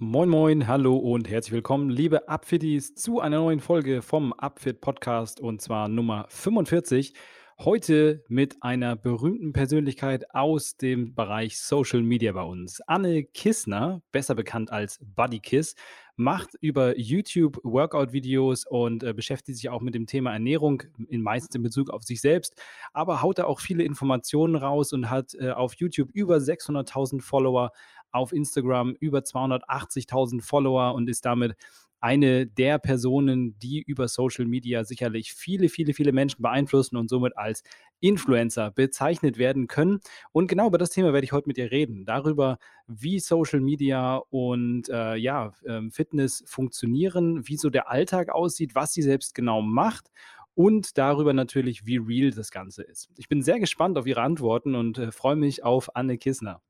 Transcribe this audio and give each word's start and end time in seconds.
Moin 0.00 0.28
Moin, 0.28 0.68
hallo 0.68 0.96
und 0.96 1.28
herzlich 1.28 1.54
willkommen, 1.54 1.90
liebe 1.90 2.28
Upfitties, 2.28 2.94
zu 2.94 3.18
einer 3.18 3.38
neuen 3.38 3.58
Folge 3.58 4.00
vom 4.00 4.32
Upfit 4.32 4.80
Podcast 4.80 5.40
und 5.40 5.60
zwar 5.60 5.88
Nummer 5.88 6.26
45. 6.28 7.14
Heute 7.58 8.22
mit 8.28 8.62
einer 8.62 8.94
berühmten 8.94 9.52
Persönlichkeit 9.52 10.32
aus 10.32 10.76
dem 10.76 11.16
Bereich 11.16 11.58
Social 11.58 12.04
Media 12.04 12.30
bei 12.30 12.42
uns. 12.42 12.80
Anne 12.82 13.24
Kissner, 13.24 14.00
besser 14.12 14.36
bekannt 14.36 14.70
als 14.70 15.00
Buddy 15.02 15.40
Kiss, 15.40 15.74
macht 16.14 16.50
über 16.60 16.96
YouTube 16.96 17.58
Workout-Videos 17.64 18.66
und 18.66 19.02
äh, 19.02 19.12
beschäftigt 19.12 19.58
sich 19.58 19.68
auch 19.70 19.80
mit 19.80 19.96
dem 19.96 20.06
Thema 20.06 20.32
Ernährung, 20.32 20.84
in 21.08 21.22
meistens 21.22 21.56
in 21.56 21.62
Bezug 21.62 21.90
auf 21.90 22.04
sich 22.04 22.20
selbst, 22.20 22.60
aber 22.92 23.22
haut 23.22 23.38
da 23.38 23.44
auch 23.44 23.58
viele 23.58 23.82
Informationen 23.82 24.54
raus 24.54 24.92
und 24.92 25.10
hat 25.10 25.34
äh, 25.34 25.50
auf 25.50 25.74
YouTube 25.74 26.10
über 26.12 26.36
600.000 26.36 27.22
Follower, 27.22 27.72
auf 28.12 28.32
Instagram 28.32 28.94
über 29.00 29.20
280.000 29.20 30.42
Follower 30.42 30.94
und 30.94 31.08
ist 31.08 31.24
damit 31.24 31.56
eine 32.00 32.46
der 32.46 32.78
Personen, 32.78 33.58
die 33.58 33.82
über 33.82 34.08
Social 34.08 34.44
Media 34.44 34.84
sicherlich 34.84 35.32
viele, 35.32 35.68
viele, 35.68 35.94
viele 35.94 36.12
Menschen 36.12 36.42
beeinflussen 36.42 36.96
und 36.96 37.08
somit 37.08 37.36
als 37.36 37.62
Influencer 38.00 38.70
bezeichnet 38.70 39.38
werden 39.38 39.66
können. 39.66 40.00
Und 40.30 40.46
genau 40.46 40.68
über 40.68 40.78
das 40.78 40.90
Thema 40.90 41.12
werde 41.12 41.24
ich 41.24 41.32
heute 41.32 41.48
mit 41.48 41.58
ihr 41.58 41.72
reden. 41.72 42.04
Darüber, 42.04 42.58
wie 42.86 43.18
Social 43.18 43.60
Media 43.60 44.16
und 44.30 44.88
äh, 44.88 45.16
ja, 45.16 45.52
äh, 45.64 45.90
Fitness 45.90 46.44
funktionieren, 46.46 47.48
wie 47.48 47.56
so 47.56 47.70
der 47.70 47.90
Alltag 47.90 48.30
aussieht, 48.30 48.74
was 48.74 48.92
sie 48.92 49.02
selbst 49.02 49.34
genau 49.34 49.60
macht 49.60 50.10
und 50.54 50.98
darüber 50.98 51.32
natürlich, 51.32 51.86
wie 51.86 51.98
real 51.98 52.30
das 52.30 52.50
Ganze 52.50 52.82
ist. 52.82 53.10
Ich 53.16 53.28
bin 53.28 53.42
sehr 53.42 53.60
gespannt 53.60 53.98
auf 53.98 54.06
Ihre 54.06 54.22
Antworten 54.22 54.74
und 54.74 54.98
äh, 54.98 55.12
freue 55.12 55.36
mich 55.36 55.64
auf 55.64 55.94
Anne 55.94 56.18
Kissner. 56.18 56.62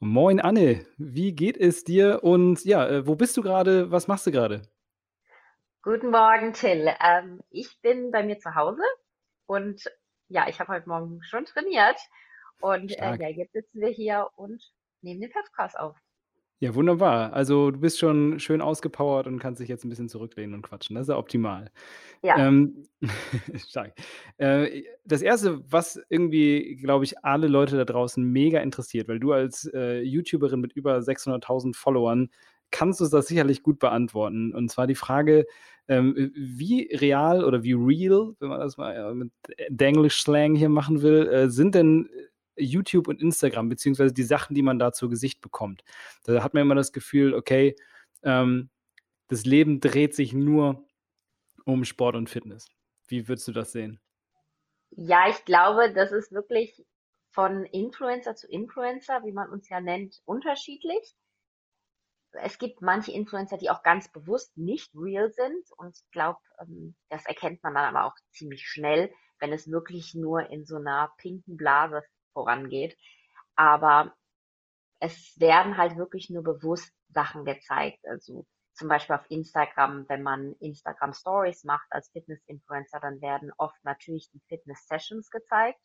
Moin 0.00 0.38
Anne, 0.38 0.86
wie 0.96 1.34
geht 1.34 1.56
es 1.56 1.82
dir 1.82 2.22
und 2.22 2.64
ja, 2.64 2.86
äh, 2.86 3.06
wo 3.08 3.16
bist 3.16 3.36
du 3.36 3.42
gerade? 3.42 3.90
Was 3.90 4.06
machst 4.06 4.28
du 4.28 4.30
gerade? 4.30 4.62
Guten 5.82 6.12
Morgen, 6.12 6.52
Till. 6.52 6.88
Ähm, 7.04 7.40
ich 7.50 7.80
bin 7.82 8.12
bei 8.12 8.22
mir 8.22 8.38
zu 8.38 8.54
Hause 8.54 8.82
und 9.46 9.90
ja, 10.28 10.46
ich 10.48 10.60
habe 10.60 10.72
heute 10.72 10.88
Morgen 10.88 11.20
schon 11.24 11.46
trainiert 11.46 11.98
und 12.60 12.96
äh, 12.96 13.16
ja, 13.16 13.28
jetzt 13.28 13.54
sitzen 13.54 13.80
wir 13.80 13.88
hier 13.88 14.28
und 14.36 14.62
nehmen 15.00 15.20
den 15.20 15.32
Podcast 15.32 15.76
auf. 15.76 15.96
Ja, 16.60 16.74
wunderbar. 16.74 17.32
Also 17.34 17.70
du 17.70 17.78
bist 17.78 18.00
schon 18.00 18.40
schön 18.40 18.60
ausgepowert 18.60 19.28
und 19.28 19.38
kannst 19.38 19.60
dich 19.60 19.68
jetzt 19.68 19.84
ein 19.84 19.90
bisschen 19.90 20.08
zurücklehnen 20.08 20.54
und 20.54 20.62
quatschen. 20.62 20.96
Das 20.96 21.02
ist 21.04 21.08
ja 21.08 21.16
optimal. 21.16 21.70
Ja. 22.22 22.36
Ähm, 22.36 22.88
stark. 23.68 23.94
Äh, 24.38 24.82
das 25.04 25.22
Erste, 25.22 25.62
was 25.70 26.00
irgendwie, 26.08 26.74
glaube 26.74 27.04
ich, 27.04 27.24
alle 27.24 27.46
Leute 27.46 27.76
da 27.76 27.84
draußen 27.84 28.24
mega 28.24 28.58
interessiert, 28.58 29.06
weil 29.06 29.20
du 29.20 29.32
als 29.32 29.70
äh, 29.72 30.00
YouTuberin 30.00 30.60
mit 30.60 30.72
über 30.72 30.98
600.000 30.98 31.76
Followern 31.76 32.28
kannst 32.70 33.00
du 33.00 33.06
das 33.06 33.28
sicherlich 33.28 33.62
gut 33.62 33.78
beantworten. 33.78 34.52
Und 34.52 34.68
zwar 34.68 34.88
die 34.88 34.96
Frage, 34.96 35.46
ähm, 35.86 36.32
wie 36.34 36.90
real 36.92 37.44
oder 37.44 37.62
wie 37.62 37.72
real, 37.72 38.34
wenn 38.40 38.48
man 38.48 38.58
das 38.60 38.76
mal 38.76 38.94
äh, 38.94 39.14
mit 39.14 39.30
Denglish-Slang 39.68 40.56
hier 40.56 40.68
machen 40.68 41.02
will, 41.02 41.28
äh, 41.28 41.48
sind 41.50 41.76
denn 41.76 42.10
YouTube 42.58 43.08
und 43.08 43.20
Instagram, 43.20 43.68
beziehungsweise 43.68 44.12
die 44.12 44.22
Sachen, 44.22 44.54
die 44.54 44.62
man 44.62 44.78
da 44.78 44.92
zu 44.92 45.08
Gesicht 45.08 45.40
bekommt. 45.40 45.84
Da 46.24 46.42
hat 46.42 46.54
man 46.54 46.62
immer 46.62 46.74
das 46.74 46.92
Gefühl, 46.92 47.34
okay, 47.34 47.76
ähm, 48.22 48.70
das 49.28 49.44
Leben 49.44 49.80
dreht 49.80 50.14
sich 50.14 50.32
nur 50.32 50.86
um 51.64 51.84
Sport 51.84 52.16
und 52.16 52.30
Fitness. 52.30 52.66
Wie 53.06 53.28
würdest 53.28 53.48
du 53.48 53.52
das 53.52 53.72
sehen? 53.72 54.00
Ja, 54.90 55.28
ich 55.28 55.44
glaube, 55.44 55.92
das 55.92 56.12
ist 56.12 56.32
wirklich 56.32 56.84
von 57.30 57.64
Influencer 57.66 58.34
zu 58.34 58.48
Influencer, 58.48 59.22
wie 59.24 59.32
man 59.32 59.50
uns 59.50 59.68
ja 59.68 59.80
nennt, 59.80 60.20
unterschiedlich. 60.24 61.14
Es 62.32 62.58
gibt 62.58 62.82
manche 62.82 63.12
Influencer, 63.12 63.58
die 63.58 63.70
auch 63.70 63.82
ganz 63.82 64.10
bewusst 64.10 64.56
nicht 64.56 64.90
real 64.94 65.30
sind. 65.30 65.64
Und 65.76 65.96
ich 65.96 66.10
glaube, 66.10 66.38
ähm, 66.60 66.94
das 67.08 67.26
erkennt 67.26 67.62
man 67.62 67.74
dann 67.74 67.94
aber 67.94 68.06
auch 68.06 68.16
ziemlich 68.32 68.66
schnell, 68.66 69.12
wenn 69.38 69.52
es 69.52 69.70
wirklich 69.70 70.14
nur 70.14 70.50
in 70.50 70.64
so 70.64 70.76
einer 70.76 71.12
pinken 71.18 71.56
Blase 71.56 72.02
vorangeht. 72.38 72.96
Aber 73.56 74.14
es 75.00 75.34
werden 75.40 75.76
halt 75.76 75.96
wirklich 75.96 76.30
nur 76.30 76.44
bewusst 76.44 76.92
Sachen 77.08 77.44
gezeigt. 77.44 77.98
Also 78.06 78.46
zum 78.74 78.88
Beispiel 78.88 79.16
auf 79.16 79.28
Instagram, 79.28 80.08
wenn 80.08 80.22
man 80.22 80.54
Instagram 80.60 81.12
Stories 81.12 81.64
macht 81.64 81.88
als 81.90 82.10
Fitness-Influencer, 82.10 83.00
dann 83.00 83.20
werden 83.20 83.52
oft 83.56 83.82
natürlich 83.82 84.30
die 84.30 84.42
Fitness-Sessions 84.48 85.30
gezeigt. 85.30 85.80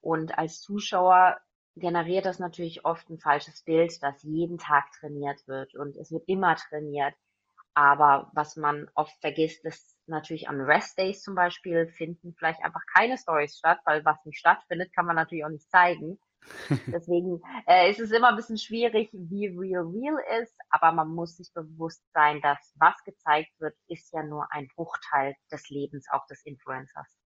Und 0.00 0.38
als 0.38 0.60
Zuschauer 0.60 1.40
generiert 1.74 2.26
das 2.26 2.38
natürlich 2.38 2.84
oft 2.84 3.08
ein 3.10 3.18
falsches 3.18 3.62
Bild, 3.64 4.00
dass 4.02 4.22
jeden 4.22 4.58
Tag 4.58 4.92
trainiert 5.00 5.46
wird 5.48 5.74
und 5.74 5.96
es 5.96 6.12
wird 6.12 6.28
immer 6.28 6.54
trainiert. 6.54 7.14
Aber 7.74 8.30
was 8.34 8.56
man 8.56 8.88
oft 8.94 9.18
vergisst, 9.20 9.64
ist 9.64 9.91
natürlich 10.06 10.48
an 10.48 10.60
Rest-Days 10.60 11.22
zum 11.22 11.34
Beispiel 11.34 11.88
finden 11.88 12.34
vielleicht 12.38 12.62
einfach 12.62 12.82
keine 12.94 13.16
Stories 13.18 13.56
statt, 13.56 13.80
weil 13.84 14.04
was 14.04 14.24
nicht 14.24 14.38
stattfindet, 14.38 14.92
kann 14.94 15.06
man 15.06 15.16
natürlich 15.16 15.44
auch 15.44 15.50
nicht 15.50 15.70
zeigen. 15.70 16.18
Deswegen 16.86 17.40
äh, 17.66 17.90
ist 17.90 18.00
es 18.00 18.10
immer 18.10 18.30
ein 18.30 18.36
bisschen 18.36 18.58
schwierig, 18.58 19.10
wie 19.12 19.46
real 19.46 19.84
real 19.84 20.42
ist, 20.42 20.54
aber 20.70 20.92
man 20.92 21.08
muss 21.08 21.36
sich 21.36 21.52
bewusst 21.54 22.02
sein, 22.12 22.40
dass 22.40 22.74
was 22.76 22.96
gezeigt 23.04 23.52
wird, 23.60 23.76
ist 23.86 24.12
ja 24.12 24.24
nur 24.24 24.48
ein 24.50 24.68
Bruchteil 24.74 25.36
des 25.52 25.68
Lebens 25.68 26.06
auch 26.10 26.26
des 26.26 26.44
Influencers. 26.44 27.21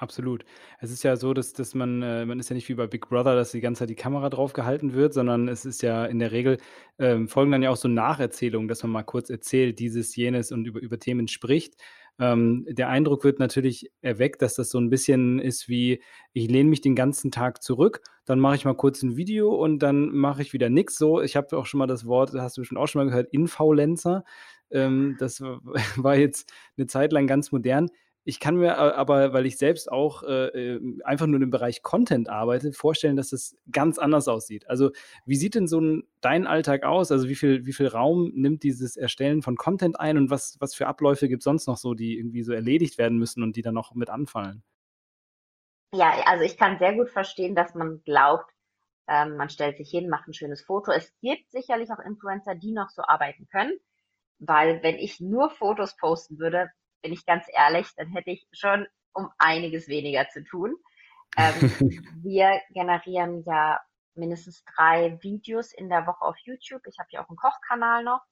Absolut. 0.00 0.44
Es 0.78 0.92
ist 0.92 1.02
ja 1.02 1.16
so, 1.16 1.34
dass 1.34 1.52
dass 1.54 1.74
man 1.74 2.02
äh, 2.02 2.24
man 2.24 2.38
ist 2.38 2.48
ja 2.50 2.54
nicht 2.54 2.68
wie 2.68 2.74
bei 2.74 2.86
Big 2.86 3.08
Brother, 3.08 3.34
dass 3.34 3.50
die 3.50 3.60
ganze 3.60 3.80
Zeit 3.80 3.90
die 3.90 3.96
Kamera 3.96 4.30
drauf 4.30 4.52
gehalten 4.52 4.92
wird, 4.94 5.12
sondern 5.12 5.48
es 5.48 5.64
ist 5.64 5.82
ja 5.82 6.06
in 6.06 6.20
der 6.20 6.30
Regel 6.30 6.58
ähm, 7.00 7.26
folgen 7.26 7.50
dann 7.50 7.64
ja 7.64 7.70
auch 7.70 7.76
so 7.76 7.88
Nacherzählungen, 7.88 8.68
dass 8.68 8.84
man 8.84 8.92
mal 8.92 9.02
kurz 9.02 9.28
erzählt, 9.28 9.80
dieses, 9.80 10.14
jenes 10.14 10.52
und 10.52 10.66
über 10.66 10.80
über 10.80 11.00
Themen 11.00 11.26
spricht. 11.26 11.74
Ähm, 12.20 12.64
der 12.68 12.88
Eindruck 12.90 13.24
wird 13.24 13.40
natürlich 13.40 13.90
erweckt, 14.00 14.40
dass 14.40 14.54
das 14.54 14.70
so 14.70 14.78
ein 14.78 14.88
bisschen 14.88 15.40
ist 15.40 15.68
wie: 15.68 16.00
Ich 16.32 16.48
lehne 16.48 16.70
mich 16.70 16.80
den 16.80 16.94
ganzen 16.94 17.32
Tag 17.32 17.60
zurück, 17.60 18.00
dann 18.24 18.38
mache 18.38 18.54
ich 18.54 18.64
mal 18.64 18.74
kurz 18.76 19.02
ein 19.02 19.16
Video 19.16 19.52
und 19.52 19.80
dann 19.80 20.10
mache 20.14 20.42
ich 20.42 20.52
wieder 20.52 20.68
nichts. 20.70 20.96
so. 20.96 21.20
Ich 21.20 21.34
habe 21.34 21.56
auch 21.58 21.66
schon 21.66 21.78
mal 21.78 21.86
das 21.88 22.06
Wort, 22.06 22.32
hast 22.34 22.56
du 22.56 22.60
bestimmt 22.60 22.78
auch 22.80 22.86
schon 22.86 23.00
mal 23.02 23.10
gehört, 23.10 23.32
Infaulenzer. 23.32 24.24
Ähm, 24.70 25.16
das 25.18 25.40
war 25.96 26.16
jetzt 26.16 26.52
eine 26.76 26.86
Zeit 26.86 27.12
lang 27.12 27.26
ganz 27.26 27.50
modern. 27.52 27.88
Ich 28.28 28.40
kann 28.40 28.56
mir 28.56 28.76
aber, 28.76 29.32
weil 29.32 29.46
ich 29.46 29.56
selbst 29.56 29.90
auch 29.90 30.22
äh, 30.22 30.48
ähm, 30.48 31.00
einfach 31.02 31.26
nur 31.26 31.40
im 31.40 31.48
Bereich 31.48 31.82
Content 31.82 32.28
arbeite, 32.28 32.74
vorstellen, 32.74 33.16
dass 33.16 33.30
das 33.30 33.56
ganz 33.72 33.98
anders 33.98 34.28
aussieht. 34.28 34.68
Also, 34.68 34.90
wie 35.24 35.36
sieht 35.36 35.54
denn 35.54 35.66
so 35.66 35.80
ein, 35.80 36.02
dein 36.20 36.46
Alltag 36.46 36.82
aus? 36.82 37.10
Also, 37.10 37.26
wie 37.30 37.34
viel, 37.34 37.64
wie 37.64 37.72
viel 37.72 37.86
Raum 37.86 38.30
nimmt 38.34 38.64
dieses 38.64 38.98
Erstellen 38.98 39.40
von 39.40 39.56
Content 39.56 39.98
ein 39.98 40.18
und 40.18 40.28
was, 40.28 40.58
was 40.60 40.74
für 40.74 40.86
Abläufe 40.86 41.26
gibt 41.26 41.40
es 41.40 41.44
sonst 41.44 41.66
noch 41.68 41.78
so, 41.78 41.94
die 41.94 42.18
irgendwie 42.18 42.42
so 42.42 42.52
erledigt 42.52 42.98
werden 42.98 43.16
müssen 43.16 43.42
und 43.42 43.56
die 43.56 43.62
dann 43.62 43.72
noch 43.72 43.94
mit 43.94 44.10
anfallen? 44.10 44.62
Ja, 45.94 46.12
also 46.26 46.44
ich 46.44 46.58
kann 46.58 46.78
sehr 46.78 46.92
gut 46.92 47.08
verstehen, 47.08 47.54
dass 47.54 47.74
man 47.74 48.02
glaubt, 48.04 48.52
ähm, 49.06 49.38
man 49.38 49.48
stellt 49.48 49.78
sich 49.78 49.88
hin, 49.88 50.10
macht 50.10 50.28
ein 50.28 50.34
schönes 50.34 50.60
Foto. 50.60 50.92
Es 50.92 51.10
gibt 51.22 51.50
sicherlich 51.50 51.90
auch 51.90 52.04
Influencer, 52.04 52.54
die 52.54 52.72
noch 52.72 52.90
so 52.90 53.00
arbeiten 53.00 53.48
können, 53.50 53.72
weil 54.38 54.82
wenn 54.82 54.96
ich 54.96 55.18
nur 55.18 55.48
Fotos 55.48 55.96
posten 55.96 56.38
würde, 56.38 56.70
bin 57.02 57.12
ich 57.12 57.26
ganz 57.26 57.46
ehrlich, 57.52 57.88
dann 57.96 58.08
hätte 58.12 58.30
ich 58.30 58.46
schon 58.52 58.86
um 59.12 59.30
einiges 59.38 59.88
weniger 59.88 60.28
zu 60.28 60.44
tun. 60.44 60.76
Ähm, 61.36 61.54
wir 62.22 62.60
generieren 62.70 63.44
ja 63.46 63.80
mindestens 64.14 64.64
drei 64.64 65.18
Videos 65.22 65.72
in 65.72 65.88
der 65.88 66.06
Woche 66.06 66.22
auf 66.22 66.36
YouTube. 66.38 66.82
Ich 66.86 66.98
habe 66.98 67.08
ja 67.12 67.24
auch 67.24 67.28
einen 67.28 67.36
Kochkanal 67.36 68.04
noch. 68.04 68.22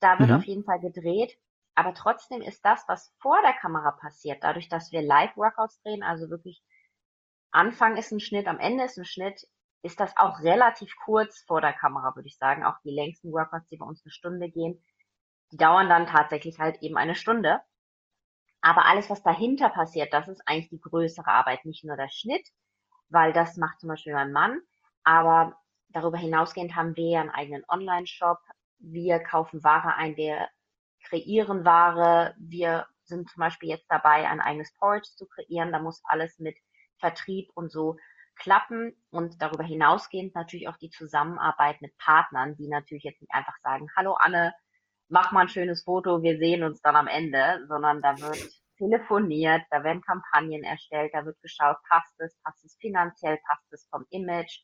Da 0.00 0.18
wird 0.18 0.30
mhm. 0.30 0.36
auf 0.36 0.44
jeden 0.44 0.64
Fall 0.64 0.80
gedreht. 0.80 1.38
Aber 1.74 1.94
trotzdem 1.94 2.42
ist 2.42 2.64
das, 2.64 2.84
was 2.88 3.14
vor 3.20 3.40
der 3.42 3.52
Kamera 3.52 3.92
passiert, 3.92 4.42
dadurch, 4.42 4.68
dass 4.68 4.90
wir 4.90 5.00
Live-Workouts 5.00 5.80
drehen, 5.82 6.02
also 6.02 6.28
wirklich 6.28 6.60
Anfang 7.52 7.96
ist 7.96 8.10
ein 8.10 8.20
Schnitt, 8.20 8.46
am 8.48 8.58
Ende 8.58 8.84
ist 8.84 8.98
ein 8.98 9.04
Schnitt, 9.04 9.46
ist 9.82 10.00
das 10.00 10.16
auch 10.16 10.40
relativ 10.40 10.92
kurz 11.04 11.40
vor 11.46 11.60
der 11.60 11.72
Kamera, 11.72 12.14
würde 12.16 12.26
ich 12.26 12.36
sagen. 12.36 12.64
Auch 12.64 12.74
die 12.84 12.90
längsten 12.90 13.30
Workouts, 13.30 13.68
die 13.68 13.76
bei 13.76 13.86
uns 13.86 14.02
eine 14.04 14.10
Stunde 14.10 14.50
gehen, 14.50 14.82
die 15.52 15.56
dauern 15.56 15.88
dann 15.88 16.06
tatsächlich 16.06 16.58
halt 16.58 16.82
eben 16.82 16.96
eine 16.96 17.14
Stunde. 17.14 17.60
Aber 18.60 18.86
alles, 18.86 19.08
was 19.08 19.22
dahinter 19.22 19.68
passiert, 19.70 20.12
das 20.12 20.28
ist 20.28 20.42
eigentlich 20.46 20.70
die 20.70 20.80
größere 20.80 21.28
Arbeit, 21.28 21.64
nicht 21.64 21.84
nur 21.84 21.96
der 21.96 22.08
Schnitt, 22.08 22.46
weil 23.08 23.32
das 23.32 23.56
macht 23.56 23.80
zum 23.80 23.88
Beispiel 23.88 24.12
mein 24.14 24.32
Mann. 24.32 24.60
Aber 25.04 25.56
darüber 25.88 26.18
hinausgehend 26.18 26.74
haben 26.74 26.96
wir 26.96 27.20
einen 27.20 27.30
eigenen 27.30 27.64
Online-Shop. 27.68 28.38
Wir 28.78 29.20
kaufen 29.20 29.62
Ware 29.62 29.94
ein, 29.94 30.16
wir 30.16 30.48
kreieren 31.04 31.64
Ware. 31.64 32.34
Wir 32.38 32.86
sind 33.04 33.30
zum 33.30 33.40
Beispiel 33.40 33.70
jetzt 33.70 33.86
dabei, 33.88 34.28
ein 34.28 34.40
eigenes 34.40 34.74
Porridge 34.74 35.08
zu 35.16 35.26
kreieren. 35.26 35.72
Da 35.72 35.78
muss 35.78 36.02
alles 36.04 36.38
mit 36.38 36.56
Vertrieb 36.98 37.50
und 37.54 37.70
so 37.70 37.96
klappen 38.38 38.94
und 39.10 39.42
darüber 39.42 39.64
hinausgehend 39.64 40.34
natürlich 40.34 40.68
auch 40.68 40.76
die 40.76 40.90
Zusammenarbeit 40.90 41.80
mit 41.80 41.96
Partnern, 41.98 42.56
die 42.56 42.68
natürlich 42.68 43.04
jetzt 43.04 43.20
nicht 43.20 43.32
einfach 43.32 43.56
sagen, 43.62 43.88
hallo 43.96 44.14
Anne, 44.14 44.54
mach 45.08 45.32
mal 45.32 45.42
ein 45.42 45.48
schönes 45.48 45.82
Foto, 45.84 46.22
wir 46.22 46.38
sehen 46.38 46.62
uns 46.62 46.80
dann 46.82 46.96
am 46.96 47.06
Ende, 47.06 47.64
sondern 47.68 48.02
da 48.02 48.18
wird 48.20 48.38
telefoniert, 48.76 49.62
da 49.70 49.82
werden 49.82 50.02
Kampagnen 50.02 50.62
erstellt, 50.62 51.12
da 51.12 51.24
wird 51.24 51.40
geschaut, 51.42 51.76
passt 51.88 52.14
es, 52.18 52.36
passt 52.42 52.64
es 52.64 52.76
finanziell, 52.80 53.38
passt 53.46 53.72
es 53.72 53.86
vom 53.90 54.04
Image. 54.10 54.60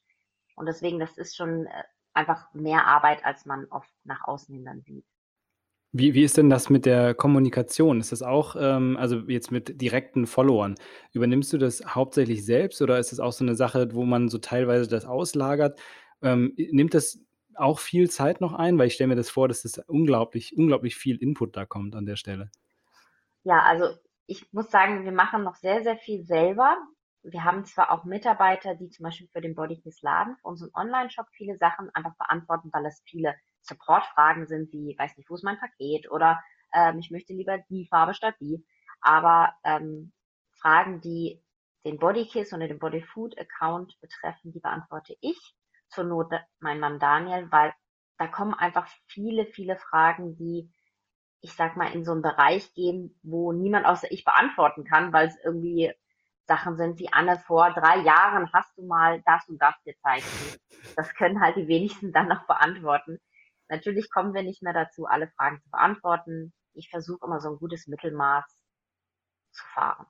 Und 0.56 0.67
deswegen, 0.67 1.00
das 1.00 1.17
ist 1.19 1.37
schon 1.37 1.67
äh, 1.67 1.82
einfach 2.12 2.52
mehr 2.55 2.87
Arbeit, 2.87 3.25
als 3.25 3.44
man 3.44 3.67
oft 3.70 3.91
nach 4.05 4.25
außen 4.25 4.55
hin 4.55 4.64
dann 4.64 4.82
sieht. 4.82 5.05
Wie, 5.96 6.14
wie 6.14 6.25
ist 6.25 6.37
denn 6.37 6.50
das 6.50 6.70
mit 6.70 6.87
der 6.87 7.14
Kommunikation? 7.14 8.00
Ist 8.00 8.11
das 8.11 8.23
auch, 8.23 8.56
ähm, 8.58 8.97
also 8.97 9.19
jetzt 9.29 9.52
mit 9.52 9.81
direkten 9.81 10.26
Followern, 10.26 10.75
übernimmst 11.12 11.52
du 11.52 11.58
das 11.58 11.85
hauptsächlich 11.87 12.44
selbst 12.44 12.82
oder 12.82 12.99
ist 12.99 13.12
es 13.12 13.20
auch 13.20 13.32
so 13.32 13.44
eine 13.44 13.55
Sache, 13.55 13.94
wo 13.94 14.05
man 14.05 14.29
so 14.29 14.38
teilweise 14.38 14.88
das 14.88 15.05
auslagert? 15.05 15.79
Ähm, 16.20 16.52
nimmt 16.56 16.94
das 16.94 17.20
auch 17.58 17.78
viel 17.78 18.10
Zeit 18.10 18.40
noch 18.40 18.52
ein? 18.52 18.78
Weil 18.78 18.88
ich 18.88 18.94
stelle 18.94 19.08
mir 19.08 19.16
das 19.16 19.30
vor, 19.30 19.48
dass 19.48 19.62
das 19.62 19.78
unglaublich, 19.78 20.56
unglaublich 20.56 20.96
viel 20.96 21.16
Input 21.16 21.56
da 21.56 21.64
kommt 21.64 21.94
an 21.94 22.06
der 22.06 22.16
Stelle. 22.16 22.50
Ja, 23.42 23.60
also 23.60 23.96
ich 24.26 24.52
muss 24.52 24.70
sagen, 24.70 25.04
wir 25.04 25.12
machen 25.12 25.42
noch 25.42 25.56
sehr, 25.56 25.82
sehr 25.82 25.96
viel 25.96 26.24
selber. 26.24 26.76
Wir 27.22 27.44
haben 27.44 27.64
zwar 27.64 27.90
auch 27.90 28.04
Mitarbeiter, 28.04 28.74
die 28.74 28.90
zum 28.90 29.04
Beispiel 29.04 29.28
für 29.28 29.40
den 29.40 29.54
Bodykiss 29.54 30.02
Laden, 30.02 30.36
für 30.36 30.48
unseren 30.48 30.70
Online-Shop 30.74 31.26
viele 31.32 31.56
Sachen 31.56 31.90
einfach 31.94 32.16
beantworten, 32.16 32.70
weil 32.72 32.86
es 32.86 33.02
viele 33.06 33.34
Support-Fragen 33.62 34.46
sind, 34.46 34.72
wie, 34.72 34.94
weiß 34.98 35.16
nicht, 35.16 35.30
wo 35.30 35.34
ist 35.34 35.44
mein 35.44 35.58
Paket 35.58 36.10
oder 36.10 36.42
ähm, 36.74 36.98
ich 36.98 37.10
möchte 37.10 37.32
lieber 37.32 37.58
die 37.70 37.86
Farbe 37.86 38.14
statt 38.14 38.34
die. 38.40 38.64
Aber 39.00 39.54
ähm, 39.64 40.12
Fragen, 40.52 41.00
die 41.00 41.42
den 41.84 41.98
Bodykiss 41.98 42.52
oder 42.52 42.68
den 42.68 42.78
Bodyfood 42.78 43.38
Account 43.38 43.98
betreffen, 44.00 44.52
die 44.52 44.60
beantworte 44.60 45.16
ich 45.20 45.54
zur 45.94 46.05
Not 46.05 46.32
mein 46.61 46.81
Mann 46.81 46.99
Daniel, 46.99 47.50
weil 47.50 47.73
da 48.19 48.26
kommen 48.26 48.55
einfach 48.55 48.87
viele, 49.06 49.46
viele 49.46 49.76
Fragen, 49.76 50.37
die 50.37 50.70
ich 51.44 51.52
sag 51.52 51.76
mal 51.76 51.93
in 51.93 52.06
so 52.06 52.12
einen 52.12 52.23
Bereich 52.23 52.73
gehen, 52.73 53.20
wo 53.23 53.52
niemand 53.52 53.85
außer 53.85 54.11
ich 54.11 54.25
beantworten 54.25 54.85
kann, 54.85 55.12
weil 55.12 55.29
es 55.29 55.37
irgendwie 55.44 55.93
Sachen 56.46 56.79
sind 56.79 56.99
wie 56.99 57.12
Anne, 57.12 57.38
vor 57.38 57.70
drei 57.70 57.99
Jahren 57.99 58.50
hast 58.55 58.76
du 58.79 58.87
mal 58.87 59.23
das 59.26 59.46
und 59.49 59.61
das 59.61 59.75
gezeigt. 59.85 60.25
Das 60.96 61.14
können 61.14 61.43
halt 61.43 61.56
die 61.56 61.69
wenigsten 61.69 62.12
dann 62.12 62.29
noch 62.29 62.47
beantworten. 62.47 63.19
Natürlich 63.69 64.11
kommen 64.11 64.32
wir 64.32 64.43
nicht 64.43 64.62
mehr 64.62 64.73
dazu, 64.73 65.05
alle 65.05 65.29
Fragen 65.29 65.61
zu 65.61 65.70
beantworten. 65.70 66.55
Ich 66.73 66.88
versuche 66.88 67.26
immer 67.26 67.40
so 67.40 67.50
ein 67.50 67.58
gutes 67.58 67.88
Mittelmaß 67.88 68.44
zu 69.52 69.64
fahren. 69.75 70.06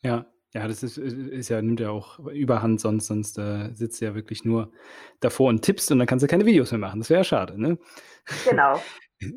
Ja, 0.00 0.24
ja, 0.56 0.66
das 0.66 0.82
ist, 0.82 0.96
ist 0.96 1.50
ja, 1.50 1.60
nimmt 1.60 1.80
ja 1.80 1.90
auch 1.90 2.18
Überhand, 2.18 2.80
sonst, 2.80 3.08
sonst 3.08 3.36
äh, 3.36 3.74
sitzt 3.74 4.00
du 4.00 4.06
ja 4.06 4.14
wirklich 4.14 4.42
nur 4.46 4.72
davor 5.20 5.50
und 5.50 5.60
tippst 5.60 5.92
und 5.92 5.98
dann 5.98 6.06
kannst 6.06 6.22
du 6.22 6.28
keine 6.28 6.46
Videos 6.46 6.70
mehr 6.72 6.78
machen. 6.78 6.98
Das 6.98 7.10
wäre 7.10 7.20
ja 7.20 7.24
schade, 7.24 7.60
ne? 7.60 7.78
Genau. 8.48 8.80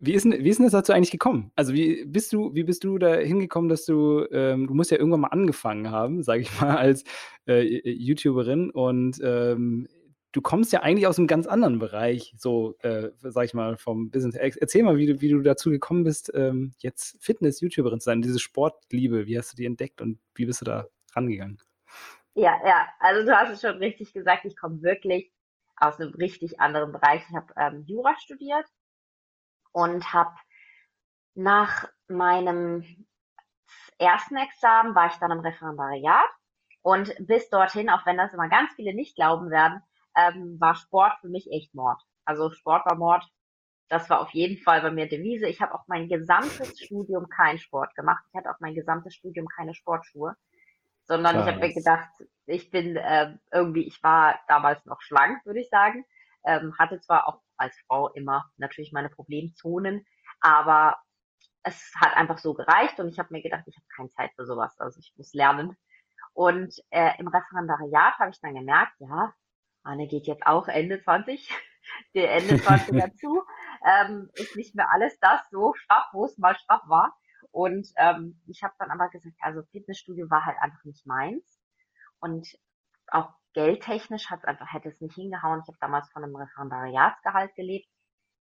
Wie 0.00 0.14
ist, 0.14 0.24
wie 0.24 0.48
ist 0.48 0.56
denn 0.56 0.66
das 0.66 0.72
dazu 0.72 0.92
eigentlich 0.92 1.12
gekommen? 1.12 1.52
Also 1.54 1.72
wie 1.72 2.04
bist 2.06 2.32
du, 2.32 2.52
wie 2.54 2.64
bist 2.64 2.82
du 2.82 2.98
da 2.98 3.14
hingekommen, 3.14 3.68
dass 3.68 3.84
du, 3.84 4.26
ähm, 4.32 4.66
du 4.66 4.74
musst 4.74 4.90
ja 4.90 4.98
irgendwann 4.98 5.20
mal 5.20 5.28
angefangen 5.28 5.92
haben, 5.92 6.24
sage 6.24 6.40
ich 6.40 6.60
mal, 6.60 6.76
als 6.76 7.04
äh, 7.46 7.62
YouTuberin 7.88 8.70
und 8.70 9.20
ähm, 9.22 9.86
du 10.32 10.42
kommst 10.42 10.72
ja 10.72 10.80
eigentlich 10.82 11.06
aus 11.06 11.18
einem 11.18 11.26
ganz 11.26 11.46
anderen 11.46 11.78
Bereich, 11.78 12.34
so, 12.36 12.76
äh, 12.80 13.10
sag 13.20 13.44
ich 13.44 13.54
mal, 13.54 13.76
vom 13.76 14.10
Business. 14.10 14.34
Erzähl 14.34 14.82
mal, 14.82 14.96
wie 14.96 15.06
du, 15.06 15.20
wie 15.20 15.30
du 15.30 15.40
dazu 15.40 15.70
gekommen 15.70 16.04
bist, 16.04 16.30
ähm, 16.34 16.74
jetzt 16.78 17.16
Fitness-YouTuberin 17.22 18.00
zu 18.00 18.04
sein, 18.06 18.22
diese 18.22 18.38
Sportliebe. 18.38 19.26
Wie 19.26 19.38
hast 19.38 19.52
du 19.52 19.56
die 19.56 19.66
entdeckt 19.66 20.00
und 20.00 20.18
wie 20.34 20.46
bist 20.46 20.60
du 20.60 20.64
da 20.64 20.86
rangegangen? 21.14 21.58
Ja, 22.34 22.60
ja, 22.66 22.86
also 23.00 23.24
du 23.24 23.34
hast 23.34 23.50
es 23.50 23.62
schon 23.62 23.78
richtig 23.78 24.12
gesagt, 24.12 24.44
ich 24.44 24.56
komme 24.56 24.82
wirklich 24.82 25.32
aus 25.76 25.98
einem 25.98 26.12
richtig 26.14 26.60
anderen 26.60 26.92
Bereich. 26.92 27.22
Ich 27.28 27.34
habe 27.34 27.52
ähm, 27.56 27.84
Jura 27.86 28.14
studiert 28.18 28.66
und 29.72 30.12
habe 30.12 30.34
nach 31.34 31.88
meinem 32.08 32.84
ersten 33.98 34.36
Examen 34.36 34.94
war 34.94 35.06
ich 35.06 35.14
dann 35.14 35.30
im 35.30 35.40
Referendariat 35.40 36.28
und 36.82 37.14
bis 37.18 37.48
dorthin, 37.50 37.90
auch 37.90 38.04
wenn 38.06 38.16
das 38.16 38.32
immer 38.32 38.48
ganz 38.48 38.72
viele 38.74 38.94
nicht 38.94 39.16
glauben 39.16 39.50
werden, 39.50 39.80
ähm, 40.16 40.56
war 40.58 40.74
Sport 40.74 41.12
für 41.20 41.28
mich 41.28 41.50
echt 41.52 41.74
Mord. 41.74 42.00
Also 42.24 42.50
Sport 42.50 42.86
war 42.86 42.96
Mord. 42.96 43.24
Das 43.88 44.10
war 44.10 44.20
auf 44.20 44.30
jeden 44.30 44.58
Fall 44.58 44.82
bei 44.82 44.90
mir 44.90 45.08
Devise. 45.08 45.46
Ich 45.46 45.60
habe 45.60 45.74
auch 45.74 45.84
mein 45.86 46.08
gesamtes 46.08 46.80
Studium 46.80 47.28
keinen 47.28 47.58
Sport 47.58 47.94
gemacht. 47.94 48.24
Ich 48.28 48.34
hatte 48.34 48.50
auch 48.50 48.58
mein 48.58 48.74
gesamtes 48.74 49.14
Studium 49.14 49.46
keine 49.46 49.74
Sportschuhe, 49.74 50.34
sondern 51.04 51.34
Klar, 51.34 51.46
ich 51.46 51.54
habe 51.54 51.66
mir 51.66 51.74
gedacht, 51.74 52.08
ich 52.46 52.70
bin 52.70 52.96
äh, 52.96 53.36
irgendwie, 53.52 53.86
ich 53.86 54.02
war 54.02 54.40
damals 54.48 54.84
noch 54.86 55.00
schlank, 55.02 55.44
würde 55.44 55.60
ich 55.60 55.68
sagen. 55.68 56.04
Ähm, 56.44 56.76
hatte 56.78 57.00
zwar 57.00 57.28
auch 57.28 57.40
als 57.56 57.76
Frau 57.86 58.08
immer 58.08 58.50
natürlich 58.56 58.92
meine 58.92 59.08
Problemzonen, 59.08 60.04
aber 60.40 60.96
es 61.62 61.92
hat 62.00 62.16
einfach 62.16 62.38
so 62.38 62.54
gereicht 62.54 62.98
und 63.00 63.08
ich 63.08 63.18
habe 63.18 63.32
mir 63.32 63.42
gedacht, 63.42 63.64
ich 63.66 63.76
habe 63.76 63.86
keine 63.94 64.10
Zeit 64.10 64.30
für 64.36 64.46
sowas, 64.46 64.78
also 64.78 64.98
ich 65.00 65.12
muss 65.16 65.32
lernen. 65.34 65.76
Und 66.32 66.74
äh, 66.90 67.12
im 67.18 67.28
Referendariat 67.28 68.18
habe 68.18 68.30
ich 68.30 68.40
dann 68.40 68.54
gemerkt, 68.54 68.92
ja, 68.98 69.32
Anne 69.86 70.08
geht 70.08 70.26
jetzt 70.26 70.46
auch 70.46 70.68
Ende 70.68 71.00
20, 71.02 71.48
der 72.14 72.32
Ende 72.34 72.60
20 72.60 72.98
dazu, 72.98 73.42
ähm, 73.86 74.30
ist 74.34 74.56
nicht 74.56 74.74
mehr 74.74 74.90
alles 74.90 75.18
das 75.20 75.40
so 75.50 75.72
straff, 75.74 76.06
wo 76.12 76.24
es 76.24 76.36
mal 76.38 76.56
straff 76.56 76.82
war. 76.86 77.16
Und 77.52 77.88
ähm, 77.96 78.40
ich 78.46 78.62
habe 78.62 78.74
dann 78.78 78.90
aber 78.90 79.08
gesagt, 79.08 79.36
also 79.40 79.62
Fitnessstudio 79.70 80.28
war 80.28 80.44
halt 80.44 80.58
einfach 80.60 80.84
nicht 80.84 81.06
meins. 81.06 81.60
Und 82.18 82.46
auch 83.08 83.30
geldtechnisch 83.54 84.28
hat 84.30 84.40
es 84.40 84.44
einfach, 84.44 84.72
hätte 84.72 84.88
es 84.88 85.00
nicht 85.00 85.14
hingehauen. 85.14 85.60
Ich 85.62 85.68
habe 85.68 85.78
damals 85.80 86.10
von 86.10 86.22
einem 86.22 86.36
Referendariatsgehalt 86.36 87.54
gelebt. 87.54 87.88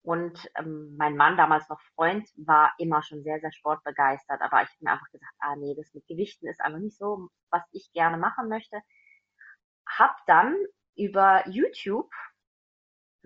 Und 0.03 0.50
ähm, 0.57 0.97
mein 0.99 1.17
Mann, 1.17 1.37
damals 1.37 1.69
noch 1.69 1.81
Freund, 1.95 2.29
war 2.37 2.73
immer 2.79 3.03
schon 3.03 3.23
sehr, 3.23 3.41
sehr 3.41 3.53
sportbegeistert. 3.53 4.41
Aber 4.41 4.62
ich 4.62 4.69
habe 4.69 4.79
mir 4.81 4.93
einfach 4.93 5.11
gesagt, 5.11 5.33
ah 5.41 5.57
nee, 5.57 5.75
das 5.76 5.93
mit 5.95 6.07
Gewichten 6.07 6.47
ist 6.47 6.61
einfach 6.61 6.79
nicht 6.79 6.97
so, 6.97 7.29
was 7.50 7.62
ich 7.73 7.91
gerne 7.93 8.17
machen 8.17 8.49
möchte. 8.49 8.81
Hab 9.87 10.17
dann 10.26 10.57
über 10.97 11.43
YouTube 11.49 12.11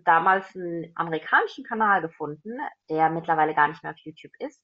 damals 0.04 0.54
einen 0.54 0.92
amerikanischen 0.94 1.64
Kanal 1.64 2.02
gefunden, 2.02 2.58
der 2.88 3.10
mittlerweile 3.10 3.54
gar 3.54 3.68
nicht 3.68 3.82
mehr 3.82 3.92
auf 3.92 3.98
YouTube 3.98 4.32
ist. 4.38 4.62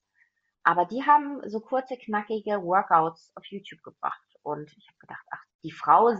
Aber 0.62 0.86
die 0.86 1.02
haben 1.02 1.40
so 1.48 1.60
kurze, 1.60 1.96
knackige 1.96 2.62
Workouts 2.62 3.32
auf 3.34 3.44
YouTube 3.46 3.82
gebracht. 3.82 4.22
Und 4.42 4.70
ich 4.76 4.88
habe 4.88 4.98
gedacht, 4.98 5.26
ach, 5.30 5.42
die 5.62 5.72
Frau 5.72 6.14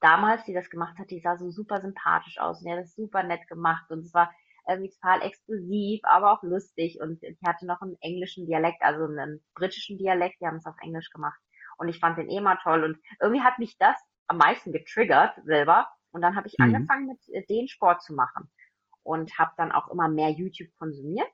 damals, 0.00 0.44
die 0.44 0.54
das 0.54 0.70
gemacht 0.70 0.98
hat, 0.98 1.10
die 1.10 1.20
sah 1.20 1.36
so 1.36 1.50
super 1.50 1.80
sympathisch 1.80 2.38
aus 2.38 2.58
und 2.58 2.66
die 2.66 2.72
hat 2.72 2.80
das 2.80 2.94
super 2.94 3.22
nett 3.22 3.46
gemacht 3.48 3.90
und 3.90 4.00
es 4.00 4.14
war 4.14 4.32
irgendwie 4.68 4.90
total 4.90 5.22
exklusiv, 5.22 6.00
aber 6.04 6.32
auch 6.32 6.42
lustig 6.42 7.00
und 7.00 7.22
die 7.22 7.36
hatte 7.46 7.66
noch 7.66 7.80
einen 7.82 7.96
englischen 8.00 8.46
Dialekt, 8.46 8.82
also 8.82 9.04
einen 9.04 9.44
britischen 9.54 9.98
Dialekt, 9.98 10.40
die 10.40 10.46
haben 10.46 10.56
es 10.56 10.66
auf 10.66 10.76
Englisch 10.80 11.10
gemacht 11.10 11.38
und 11.78 11.88
ich 11.88 11.98
fand 11.98 12.18
den 12.18 12.28
eh 12.28 12.40
mal 12.40 12.58
toll 12.62 12.84
und 12.84 12.98
irgendwie 13.20 13.42
hat 13.42 13.58
mich 13.58 13.76
das 13.78 13.96
am 14.30 14.38
meisten 14.38 14.72
getriggert 14.72 15.34
selber. 15.44 15.88
Und 16.12 16.22
dann 16.22 16.36
habe 16.36 16.46
ich 16.46 16.54
mhm. 16.58 16.66
angefangen, 16.66 17.06
mit 17.06 17.18
äh, 17.28 17.44
den 17.46 17.68
Sport 17.68 18.02
zu 18.02 18.14
machen. 18.14 18.50
Und 19.02 19.38
habe 19.38 19.52
dann 19.56 19.72
auch 19.72 19.88
immer 19.88 20.08
mehr 20.08 20.30
YouTube 20.30 20.68
konsumiert. 20.78 21.30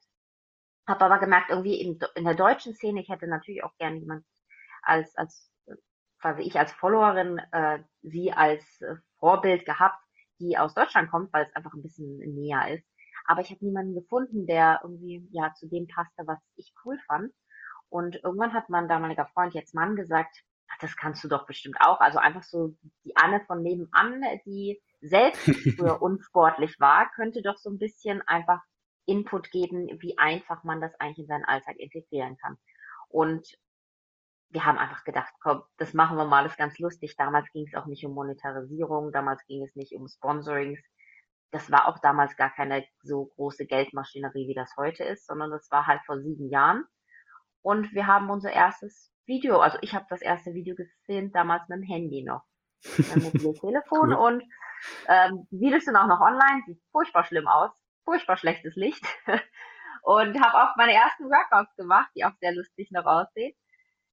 Habe 0.88 1.05
aber 1.05 1.19
gemerkt, 1.19 1.50
irgendwie 1.50 1.81
in, 1.81 1.99
in 2.15 2.25
der 2.25 2.35
deutschen 2.35 2.75
Szene, 2.75 3.00
ich 3.00 3.09
hätte 3.09 3.26
natürlich 3.26 3.65
auch 3.65 3.76
gerne 3.76 3.99
jemand 3.99 4.25
als, 4.83 5.15
als 5.17 5.50
quasi 6.21 6.43
ich 6.43 6.59
als 6.59 6.73
Followerin, 6.73 7.38
äh, 7.53 7.81
sie 8.03 8.33
als 8.33 8.81
äh, 8.81 8.95
Vorbild 9.19 9.67
gehabt, 9.67 9.99
die 10.38 10.57
aus 10.57 10.75
Deutschland 10.75 11.11
kommt, 11.11 11.33
weil 11.33 11.45
es 11.45 11.55
einfach 11.55 11.75
ein 11.75 11.83
bisschen 11.83 12.19
näher 12.19 12.75
ist. 12.75 12.87
Aber 13.26 13.41
ich 13.41 13.50
habe 13.50 13.65
niemanden 13.65 13.95
gefunden, 13.95 14.47
der 14.47 14.81
irgendwie 14.83 15.29
ja 15.33 15.53
zu 15.55 15.69
dem 15.69 15.87
passte, 15.88 16.23
was 16.26 16.38
ich 16.55 16.73
cool 16.85 16.99
fand. 17.07 17.33
Und 17.88 18.17
irgendwann 18.23 18.55
hat 18.55 18.69
mein 18.69 18.88
damaliger 18.88 19.26
Freund, 19.26 19.55
jetzt 19.55 19.75
Mann, 19.75 19.97
gesagt, 19.97 20.45
ach, 20.69 20.79
das 20.81 20.97
kannst 20.97 21.23
du 21.25 21.29
doch 21.29 21.47
bestimmt 21.47 21.77
auch. 21.81 22.01
Also 22.01 22.19
einfach 22.19 22.43
so 22.43 22.75
die 23.05 23.17
Anne 23.17 23.41
von 23.47 23.63
nebenan, 23.63 24.23
die 24.45 24.81
selbst 25.01 25.45
früher 25.79 26.03
unsportlich 26.03 26.79
war, 26.81 27.11
könnte 27.15 27.43
doch 27.43 27.57
so 27.59 27.71
ein 27.71 27.79
bisschen 27.79 28.23
einfach 28.23 28.63
Input 29.07 29.51
geben, 29.51 29.89
wie 30.01 30.19
einfach 30.19 30.65
man 30.65 30.81
das 30.81 30.95
eigentlich 30.99 31.21
in 31.21 31.27
seinen 31.27 31.45
Alltag 31.45 31.77
integrieren 31.77 32.37
kann. 32.39 32.59
Und 33.09 33.47
wir 34.51 34.65
haben 34.65 34.79
einfach 34.79 35.05
gedacht, 35.05 35.33
komm, 35.41 35.63
das 35.77 35.95
machen 35.95 36.17
wir 36.17 36.25
mal, 36.25 36.45
das 36.45 36.53
ist 36.53 36.59
ganz 36.59 36.79
lustig. 36.79 37.17
Damals 37.17 37.51
ging 37.53 37.67
es 37.67 37.75
auch 37.75 37.87
nicht 37.87 38.05
um 38.05 38.13
Monetarisierung, 38.13 39.13
damals 39.13 39.45
ging 39.47 39.65
es 39.65 39.75
nicht 39.75 39.95
um 39.95 40.09
Sponsorings. 40.09 40.81
Das 41.53 41.71
war 41.71 41.89
auch 41.89 41.99
damals 42.01 42.37
gar 42.37 42.51
keine 42.51 42.85
so 43.03 43.27
große 43.37 43.67
Geldmaschinerie, 43.67 44.49
wie 44.49 44.55
das 44.55 44.73
heute 44.77 45.05
ist, 45.05 45.27
sondern 45.27 45.51
das 45.51 45.71
war 45.71 45.87
halt 45.87 46.01
vor 46.05 46.21
sieben 46.21 46.49
Jahren. 46.51 46.85
Und 47.67 47.93
wir 47.95 48.07
haben 48.07 48.31
unser 48.31 48.53
erstes 48.53 49.13
Video, 49.27 49.59
also 49.59 49.77
ich 49.81 49.93
habe 49.93 50.07
das 50.09 50.23
erste 50.23 50.55
Video 50.55 50.77
gefilmt, 50.77 51.35
damals 51.35 51.69
mit 51.69 51.81
dem 51.81 51.83
Handy 51.83 52.23
noch. 52.23 52.45
Mit 52.97 53.13
dem 53.13 53.23
Mobiltelefon 53.25 54.13
cool. 54.13 54.15
und 54.15 54.45
ähm, 55.09 55.49
die 55.51 55.59
Videos 55.59 55.85
sind 55.85 55.97
auch 55.97 56.07
noch 56.07 56.21
online, 56.21 56.63
sieht 56.65 56.81
furchtbar 56.93 57.25
schlimm 57.25 57.49
aus, 57.49 57.73
furchtbar 58.05 58.37
schlechtes 58.37 58.77
Licht. 58.77 59.05
und 60.05 60.41
habe 60.41 60.63
auch 60.63 60.77
meine 60.77 60.93
ersten 60.93 61.25
Workouts 61.25 61.75
gemacht, 61.75 62.09
die 62.15 62.25
auch 62.25 62.37
sehr 62.39 62.55
lustig 62.55 62.93
noch 62.93 63.05
aussehen. 63.05 63.53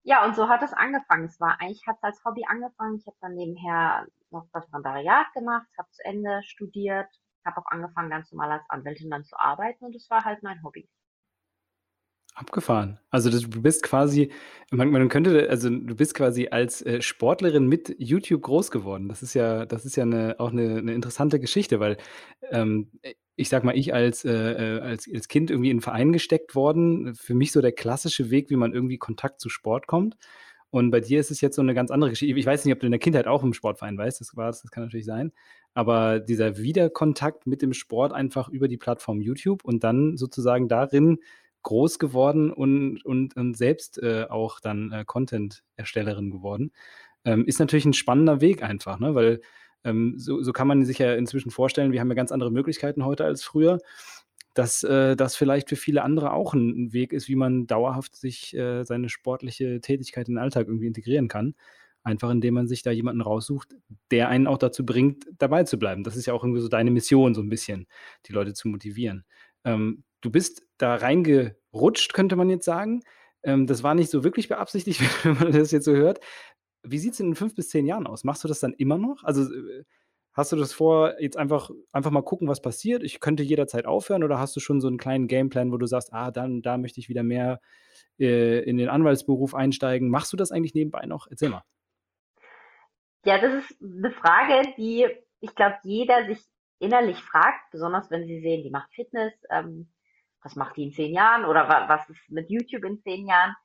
Ja, 0.02 0.26
und 0.26 0.36
so 0.36 0.50
hat 0.50 0.64
es 0.64 0.74
angefangen. 0.74 1.26
Es 1.26 1.40
war 1.40 1.62
eigentlich, 1.62 1.86
hat 1.86 1.98
es 1.98 2.04
als 2.04 2.26
Hobby 2.26 2.46
angefangen. 2.48 2.98
Ich 2.98 3.06
habe 3.06 3.18
dann 3.22 3.36
nebenher 3.36 4.08
noch 4.32 4.48
das 4.52 4.64
Referendariat 4.64 5.32
gemacht, 5.34 5.68
habe 5.78 5.92
zu 5.92 6.04
Ende 6.04 6.42
studiert, 6.42 7.08
habe 7.46 7.62
auch 7.62 7.68
angefangen, 7.68 8.10
ganz 8.10 8.32
normal 8.32 8.54
als 8.54 8.68
Anwältin 8.68 9.12
dann 9.12 9.26
zu 9.26 9.38
arbeiten 9.38 9.86
und 9.86 9.96
es 9.96 10.10
war 10.10 10.26
halt 10.26 10.42
mein 10.42 10.64
Hobby. 10.64 10.90
Abgefahren. 12.36 13.00
Also 13.12 13.30
du 13.30 13.62
bist 13.62 13.84
quasi, 13.84 14.32
man, 14.72 14.90
man 14.90 15.08
könnte, 15.08 15.50
also 15.50 15.70
du 15.70 15.96
bist 15.96 16.16
quasi 16.16 16.48
als 16.50 16.82
äh, 16.82 17.02
Sportlerin 17.02 17.68
mit 17.68 17.96
YouTube 18.00 18.42
groß 18.42 18.72
geworden. 18.72 19.08
Das 19.08 19.22
ist 19.22 19.36
ja, 19.36 19.68
das 19.68 19.86
ist 19.86 19.96
ja 19.96 20.04
eine, 20.04 20.36
auch 20.40 20.52
eine, 20.52 20.78
eine 20.78 20.94
interessante 20.94 21.40
Geschichte, 21.40 21.80
weil 21.80 21.98
ähm, 22.50 22.90
ich 23.36 23.50
sag 23.50 23.64
mal, 23.64 23.78
ich 23.78 23.94
als, 23.94 24.26
äh, 24.26 24.32
äh, 24.32 24.80
als, 24.80 25.08
als 25.14 25.28
Kind 25.28 25.52
irgendwie 25.52 25.70
in 25.70 25.76
einen 25.76 25.82
Verein 25.82 26.12
gesteckt 26.12 26.56
worden. 26.56 27.14
Für 27.14 27.36
mich 27.36 27.52
so 27.52 27.62
der 27.62 27.72
klassische 27.72 28.32
Weg, 28.32 28.50
wie 28.50 28.56
man 28.56 28.74
irgendwie 28.74 28.98
Kontakt 28.98 29.40
zu 29.40 29.50
Sport 29.50 29.86
kommt. 29.86 30.16
Und 30.72 30.90
bei 30.90 31.02
dir 31.02 31.20
ist 31.20 31.30
es 31.30 31.40
jetzt 31.40 31.56
so 31.56 31.62
eine 31.62 31.76
ganz 31.76 31.92
andere 31.92 32.10
Geschichte. 32.10 32.36
Ich 32.36 32.46
weiß 32.48 32.66
nicht, 32.66 32.74
ob 32.74 32.80
du 32.80 32.88
in 32.88 32.92
der 32.92 33.00
Kindheit 33.00 33.28
auch 33.28 33.44
im 33.44 33.54
Sportverein 33.54 33.96
weißt, 33.96 34.20
das 34.20 34.36
war 34.36 34.48
das 34.48 34.64
kann 34.72 34.84
natürlich 34.84 35.06
sein. 35.06 35.32
Aber 35.76 36.20
dieser 36.20 36.58
Wiederkontakt 36.58 37.46
mit 37.46 37.62
dem 37.62 37.74
Sport 37.74 38.12
einfach 38.12 38.50
über 38.50 38.68
die 38.68 38.78
Plattform 38.78 39.22
YouTube 39.22 39.64
und 39.64 39.84
dann 39.84 40.18
sozusagen 40.18 40.68
darin 40.68 41.20
groß 41.64 42.00
geworden 42.00 42.52
und, 42.52 43.04
und, 43.06 43.36
und 43.36 43.58
selbst 43.58 44.02
äh, 44.02 44.26
auch 44.30 44.60
dann 44.60 44.92
äh, 44.92 45.04
Content-Erstellerin 45.06 46.32
geworden, 46.32 46.72
ähm, 47.26 47.46
ist 47.46 47.60
natürlich 47.60 47.86
ein 47.86 47.94
spannender 47.94 48.42
Weg 48.42 48.64
einfach, 48.64 49.00
ne? 49.00 49.16
weil 49.16 49.42
ähm, 49.84 50.16
so, 50.18 50.42
so 50.42 50.54
kann 50.54 50.68
man 50.68 50.86
sich 50.86 51.00
ja 51.00 51.14
inzwischen 51.14 51.52
vorstellen, 51.52 51.92
wir 51.92 52.00
haben 52.00 52.10
ja 52.10 52.16
ganz 52.16 52.32
andere 52.32 52.52
Möglichkeiten 52.52 53.06
heute 53.06 53.26
als 53.26 53.44
früher, 53.44 53.80
dass 54.54 54.84
äh, 54.84 55.16
das 55.16 55.36
vielleicht 55.36 55.70
für 55.70 55.76
viele 55.76 56.04
andere 56.04 56.32
auch 56.34 56.54
ein, 56.54 56.70
ein, 56.70 56.94
Weg 56.94 57.12
ist, 57.14 57.28
wie 57.28 57.36
man 57.36 57.68
dauerhaft 57.68 58.16
sich 58.16 58.56
äh, 58.56 58.84
seine 58.84 59.10
sportliche 59.10 59.82
Tätigkeit 59.82 60.28
in 60.28 60.36
den 60.36 60.44
Alltag 60.44 60.68
irgendwie 60.68 60.88
integrieren 60.88 61.28
kann. 61.28 61.56
Einfach 62.04 62.30
indem 62.30 62.56
man 62.56 62.68
sich 62.68 62.84
da 62.84 62.92
jemanden 62.92 63.22
raussucht, 63.22 63.76
der 64.12 64.28
einen 64.28 64.46
auch 64.46 64.58
dazu 64.58 64.86
bringt, 64.86 65.26
dabei 65.38 65.64
zu 65.64 65.80
bleiben. 65.80 66.04
Das 66.04 66.18
ist 66.18 66.26
ja 66.26 66.34
auch 66.34 66.44
irgendwie 66.44 66.62
so 66.62 66.68
deine 66.68 66.92
Mission, 66.92 67.34
so 67.34 67.42
ein 67.42 67.50
bisschen, 67.50 67.88
die 68.28 68.34
Leute 68.34 68.54
zu 68.54 68.68
motivieren. 68.68 69.24
Ähm, 69.64 70.04
du 70.24 70.32
bist 70.32 70.66
da 70.78 70.96
reingerutscht, 70.96 72.14
könnte 72.14 72.36
man 72.36 72.50
jetzt 72.50 72.66
sagen. 72.66 73.04
Ähm, 73.44 73.68
das 73.68 73.84
war 73.84 73.94
nicht 73.94 74.10
so 74.10 74.24
wirklich 74.24 74.48
beabsichtigt, 74.48 75.02
wenn 75.24 75.38
man 75.38 75.52
das 75.52 75.72
jetzt 75.72 75.86
so 75.86 75.94
hört. 75.94 76.20
Wie 76.82 76.98
sieht 76.98 77.14
es 77.14 77.20
in 77.20 77.36
fünf 77.36 77.56
bis 77.56 77.70
zehn 77.70 77.86
Jahren 77.86 78.08
aus? 78.08 78.24
Machst 78.24 78.44
du 78.44 78.48
das 78.48 78.60
dann 78.60 78.74
immer 78.74 78.98
noch? 78.98 79.24
Also 79.24 79.44
äh, 79.44 79.84
hast 80.34 80.52
du 80.52 80.56
das 80.56 80.74
vor, 80.74 81.20
jetzt 81.20 81.38
einfach, 81.38 81.70
einfach 81.92 82.12
mal 82.12 82.24
gucken, 82.24 82.48
was 82.48 82.62
passiert? 82.62 83.04
Ich 83.04 83.20
könnte 83.20 83.44
jederzeit 83.44 83.86
aufhören 83.86 84.24
oder 84.24 84.40
hast 84.40 84.56
du 84.56 84.60
schon 84.60 84.82
so 84.82 84.88
einen 84.88 84.98
kleinen 84.98 85.28
Gameplan, 85.28 85.72
wo 85.72 85.78
du 85.78 85.86
sagst, 85.86 86.12
ah, 86.14 86.32
dann, 86.32 86.62
da 86.62 86.78
möchte 86.78 87.00
ich 87.00 87.10
wieder 87.10 87.24
mehr 87.24 87.60
äh, 88.20 88.60
in 88.64 88.78
den 88.78 88.90
Anwaltsberuf 88.90 89.54
einsteigen? 89.54 90.10
Machst 90.10 90.34
du 90.34 90.38
das 90.38 90.52
eigentlich 90.52 90.74
nebenbei 90.74 91.06
noch? 91.06 91.28
Erzähl 91.30 91.50
mal. 91.50 91.64
Ja, 93.26 93.40
das 93.40 93.64
ist 93.64 93.82
eine 93.82 94.12
Frage, 94.12 94.74
die 94.78 95.08
ich 95.40 95.56
glaube, 95.56 95.76
jeder 95.84 96.26
sich 96.26 96.40
innerlich 96.80 97.18
fragt, 97.18 97.72
besonders 97.72 98.10
wenn 98.10 98.26
sie 98.26 98.40
sehen, 98.40 98.64
die 98.64 98.70
macht 98.70 98.94
Fitness, 98.94 99.34
ähm, 99.50 99.93
was 100.44 100.56
macht 100.56 100.78
die 100.78 100.84
in 100.84 100.92
zehn 100.92 101.14
Jahren 101.14 101.46
oder 101.46 101.68
wa 101.68 101.88
was 101.88 102.10
ist 102.10 102.30
mit 102.30 102.50
YouTube 102.50 102.84
in 102.84 103.02
zehn 103.02 103.28
Jahren? 103.28 103.56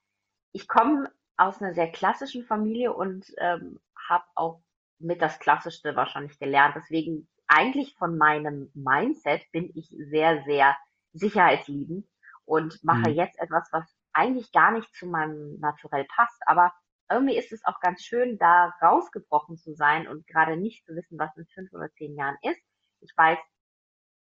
Ich 0.53 0.69
komme 0.69 1.11
aus 1.37 1.61
einer 1.61 1.75
sehr 1.75 1.91
klassischen 1.91 2.45
Familie 2.45 2.93
und 2.93 3.27
ähm, 3.39 3.81
habe 4.09 4.25
auch 4.35 4.63
mit 4.99 5.23
das 5.23 5.39
Klassischste 5.39 5.95
wahrscheinlich 5.97 6.39
gelernt. 6.39 6.75
Deswegen 6.77 7.29
eigentlich 7.47 7.95
von 7.97 8.17
meinem 8.17 8.71
Mindset 8.75 9.43
bin 9.53 9.71
ich 9.75 9.89
sehr, 10.11 10.43
sehr 10.45 10.77
sicherheitsliebend 11.13 12.07
und 12.45 12.83
mache 12.83 13.11
mhm. 13.11 13.17
jetzt 13.17 13.39
etwas, 13.39 13.69
was 13.73 13.85
eigentlich 14.13 14.53
gar 14.53 14.73
nicht 14.73 14.93
zu 14.95 15.07
meinem 15.07 15.59
Naturell 15.61 16.05
passt. 16.05 16.41
Aber 16.47 16.73
irgendwie 17.11 17.37
ist 17.37 17.53
es 17.53 17.65
auch 17.65 17.81
ganz 17.81 18.03
schön, 18.03 18.39
da 18.39 18.75
rausgebrochen 18.83 19.57
zu 19.57 19.75
sein 19.75 20.09
und 20.09 20.27
gerade 20.27 20.57
nicht 20.57 20.85
zu 20.85 20.95
wissen, 20.95 21.19
was 21.19 21.37
in 21.37 21.47
fünf 21.47 21.73
oder 21.73 21.91
zehn 21.93 22.17
Jahren 22.17 22.37
ist. 22.43 22.61
Ich 23.01 23.13
weiß, 23.17 23.39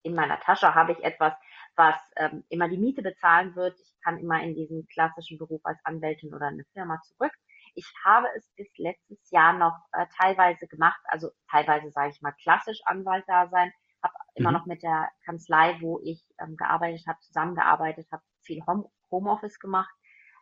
in 0.02 0.14
meiner 0.14 0.40
Tasche 0.40 0.74
habe 0.74 0.92
ich 0.92 1.04
etwas, 1.04 1.34
was 1.76 1.96
ähm, 2.16 2.44
immer 2.48 2.68
die 2.68 2.78
Miete 2.78 3.02
bezahlen 3.02 3.54
wird. 3.54 3.78
Ich 3.80 3.94
kann 4.02 4.18
immer 4.18 4.42
in 4.42 4.54
diesen 4.54 4.86
klassischen 4.88 5.38
Beruf 5.38 5.60
als 5.64 5.78
Anwältin 5.84 6.34
oder 6.34 6.46
eine 6.46 6.64
Firma 6.72 7.00
zurück. 7.02 7.32
Ich 7.74 7.86
habe 8.04 8.26
es 8.36 8.50
bis 8.56 8.68
letztes 8.78 9.30
Jahr 9.30 9.52
noch 9.52 9.78
äh, 9.92 10.06
teilweise 10.16 10.66
gemacht, 10.66 11.00
also 11.04 11.30
teilweise 11.50 11.90
sage 11.90 12.10
ich 12.10 12.20
mal 12.20 12.34
klassisch 12.42 12.80
Anwalt 12.84 13.24
da 13.26 13.48
sein, 13.48 13.72
habe 14.02 14.14
mhm. 14.14 14.40
immer 14.40 14.52
noch 14.52 14.66
mit 14.66 14.82
der 14.82 15.10
Kanzlei, 15.24 15.76
wo 15.80 16.00
ich 16.02 16.24
ähm, 16.40 16.56
gearbeitet 16.56 17.06
habe, 17.06 17.20
zusammengearbeitet, 17.20 18.08
habe 18.10 18.22
viel 18.42 18.64
Home 18.66 18.90
Homeoffice 19.10 19.58
gemacht. 19.58 19.92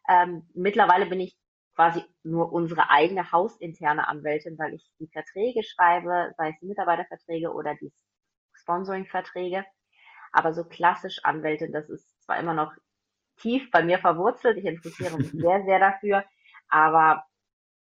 Ähm, 0.08 0.48
mittlerweile 0.54 1.06
bin 1.06 1.20
ich 1.20 1.38
quasi 1.74 2.04
nur 2.22 2.52
unsere 2.52 2.90
eigene 2.90 3.30
hausinterne 3.30 4.08
Anwältin, 4.08 4.58
weil 4.58 4.74
ich 4.74 4.90
die 4.98 5.08
Verträge 5.08 5.62
schreibe, 5.62 6.34
sei 6.36 6.50
es 6.50 6.58
die 6.60 6.66
Mitarbeiterverträge 6.66 7.52
oder 7.52 7.74
die 7.76 7.92
Sponsoring-Verträge. 8.68 9.64
Aber 10.32 10.52
so 10.52 10.64
klassisch 10.64 11.20
Anwältin, 11.24 11.72
das 11.72 11.88
ist 11.88 12.22
zwar 12.22 12.38
immer 12.38 12.54
noch 12.54 12.72
tief 13.38 13.70
bei 13.70 13.82
mir 13.82 13.98
verwurzelt, 13.98 14.58
ich 14.58 14.66
interessiere 14.66 15.16
mich 15.16 15.30
sehr, 15.32 15.64
sehr 15.64 15.78
dafür, 15.78 16.24
aber 16.68 17.24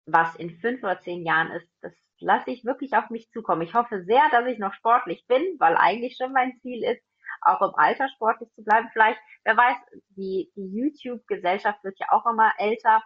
was 0.06 0.36
in 0.36 0.52
fünf 0.60 0.84
oder 0.84 1.00
zehn 1.00 1.25
Jahren 1.25 1.52
ist, 1.52 1.68
das 1.82 1.94
lasse 2.20 2.52
ich 2.52 2.66
wirklich 2.66 2.94
auf 2.96 3.10
mich 3.10 3.30
zukommen. 3.30 3.62
Ich 3.62 3.74
hoffe 3.74 4.04
sehr, 4.04 4.22
dass 4.32 4.46
ich 4.48 4.60
noch 4.60 4.74
sportlich 4.74 5.25
bin, 5.28 5.42
weil 5.60 5.78
eigentlich 5.78 6.18
schon 6.18 6.34
mein 6.34 6.58
Ziel 6.62 6.84
ist, 6.84 7.02
auch 7.42 7.62
im 7.62 7.75
Alter 7.75 8.10
sportlich 8.10 8.50
zu 8.54 8.63
bleiben. 8.63 8.90
Vielleicht, 8.92 9.20
wer 9.44 9.56
weiß, 9.56 9.78
die, 10.10 10.52
die 10.56 10.70
YouTube-Gesellschaft 10.74 11.84
wird 11.84 12.00
ja 12.00 12.08
auch 12.12 12.25
immer 12.25 12.52
älter. 12.58 13.02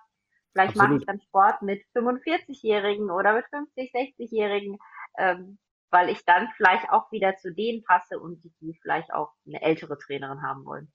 Vielleicht 0.52 0.72
Absolut. 0.72 0.90
mache 0.90 1.00
ich 1.00 1.06
dann 1.06 1.22
Sport 1.22 1.62
mit 1.62 1.84
45-Jährigen 1.96 3.12
oder 3.12 3.34
mit 3.34 3.46
50, 3.50 3.92
60-Jährigen. 3.94 4.78
Ähm, 5.18 5.60
weil 5.90 6.10
ich 6.10 6.26
dann 6.26 6.50
vielleicht 6.56 6.90
auch 6.90 7.12
wieder 7.12 7.36
zu 7.38 7.54
denen 7.54 7.84
passe 7.84 8.20
und 8.20 8.44
die, 8.44 8.54
die 8.62 8.78
vielleicht 8.82 9.14
auch 9.14 9.34
eine 9.46 9.62
ältere 9.62 9.98
Trainerin 9.98 10.42
haben 10.42 10.66
wollen. 10.66 10.92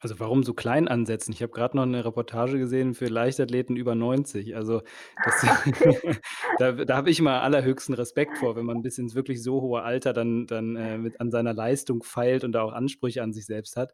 Also 0.00 0.20
warum 0.20 0.44
so 0.44 0.54
klein 0.54 0.86
ansetzen? 0.86 1.32
Ich 1.32 1.42
habe 1.42 1.50
gerade 1.50 1.76
noch 1.76 1.82
eine 1.82 2.04
Reportage 2.04 2.58
gesehen 2.58 2.94
für 2.94 3.06
Leichtathleten 3.06 3.74
über 3.74 3.96
90. 3.96 4.54
Also 4.54 4.82
das, 5.24 5.44
da, 6.58 6.72
da 6.72 6.96
habe 6.96 7.10
ich 7.10 7.18
immer 7.18 7.42
allerhöchsten 7.42 7.94
Respekt 7.94 8.38
vor, 8.38 8.54
wenn 8.54 8.64
man 8.64 8.82
bis 8.82 8.98
ins 8.98 9.16
wirklich 9.16 9.42
so 9.42 9.60
hohe 9.60 9.82
Alter 9.82 10.12
dann, 10.12 10.46
dann 10.46 10.76
äh, 10.76 10.98
mit 10.98 11.20
an 11.20 11.32
seiner 11.32 11.52
Leistung 11.52 12.04
feilt 12.04 12.44
und 12.44 12.52
da 12.52 12.62
auch 12.62 12.72
Ansprüche 12.72 13.24
an 13.24 13.32
sich 13.32 13.46
selbst 13.46 13.76
hat. 13.76 13.92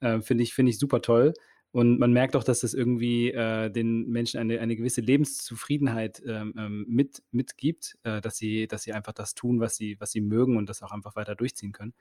Äh, 0.00 0.20
Finde 0.20 0.44
ich, 0.44 0.52
find 0.52 0.68
ich 0.68 0.78
super 0.78 1.00
toll. 1.00 1.32
Und 1.76 1.98
man 1.98 2.10
merkt 2.10 2.36
auch, 2.36 2.42
dass 2.42 2.60
das 2.60 2.72
irgendwie 2.72 3.32
äh, 3.32 3.68
den 3.68 4.08
Menschen 4.08 4.40
eine, 4.40 4.60
eine 4.60 4.76
gewisse 4.76 5.02
Lebenszufriedenheit 5.02 6.22
ähm, 6.26 6.54
ähm, 6.56 6.86
mit, 6.88 7.22
mitgibt, 7.32 7.98
äh, 8.02 8.22
dass, 8.22 8.38
sie, 8.38 8.66
dass 8.66 8.84
sie 8.84 8.94
einfach 8.94 9.12
das 9.12 9.34
tun, 9.34 9.60
was 9.60 9.76
sie, 9.76 10.00
was 10.00 10.10
sie 10.10 10.22
mögen 10.22 10.56
und 10.56 10.70
das 10.70 10.82
auch 10.82 10.90
einfach 10.90 11.16
weiter 11.16 11.34
durchziehen 11.34 11.72
können. 11.72 11.92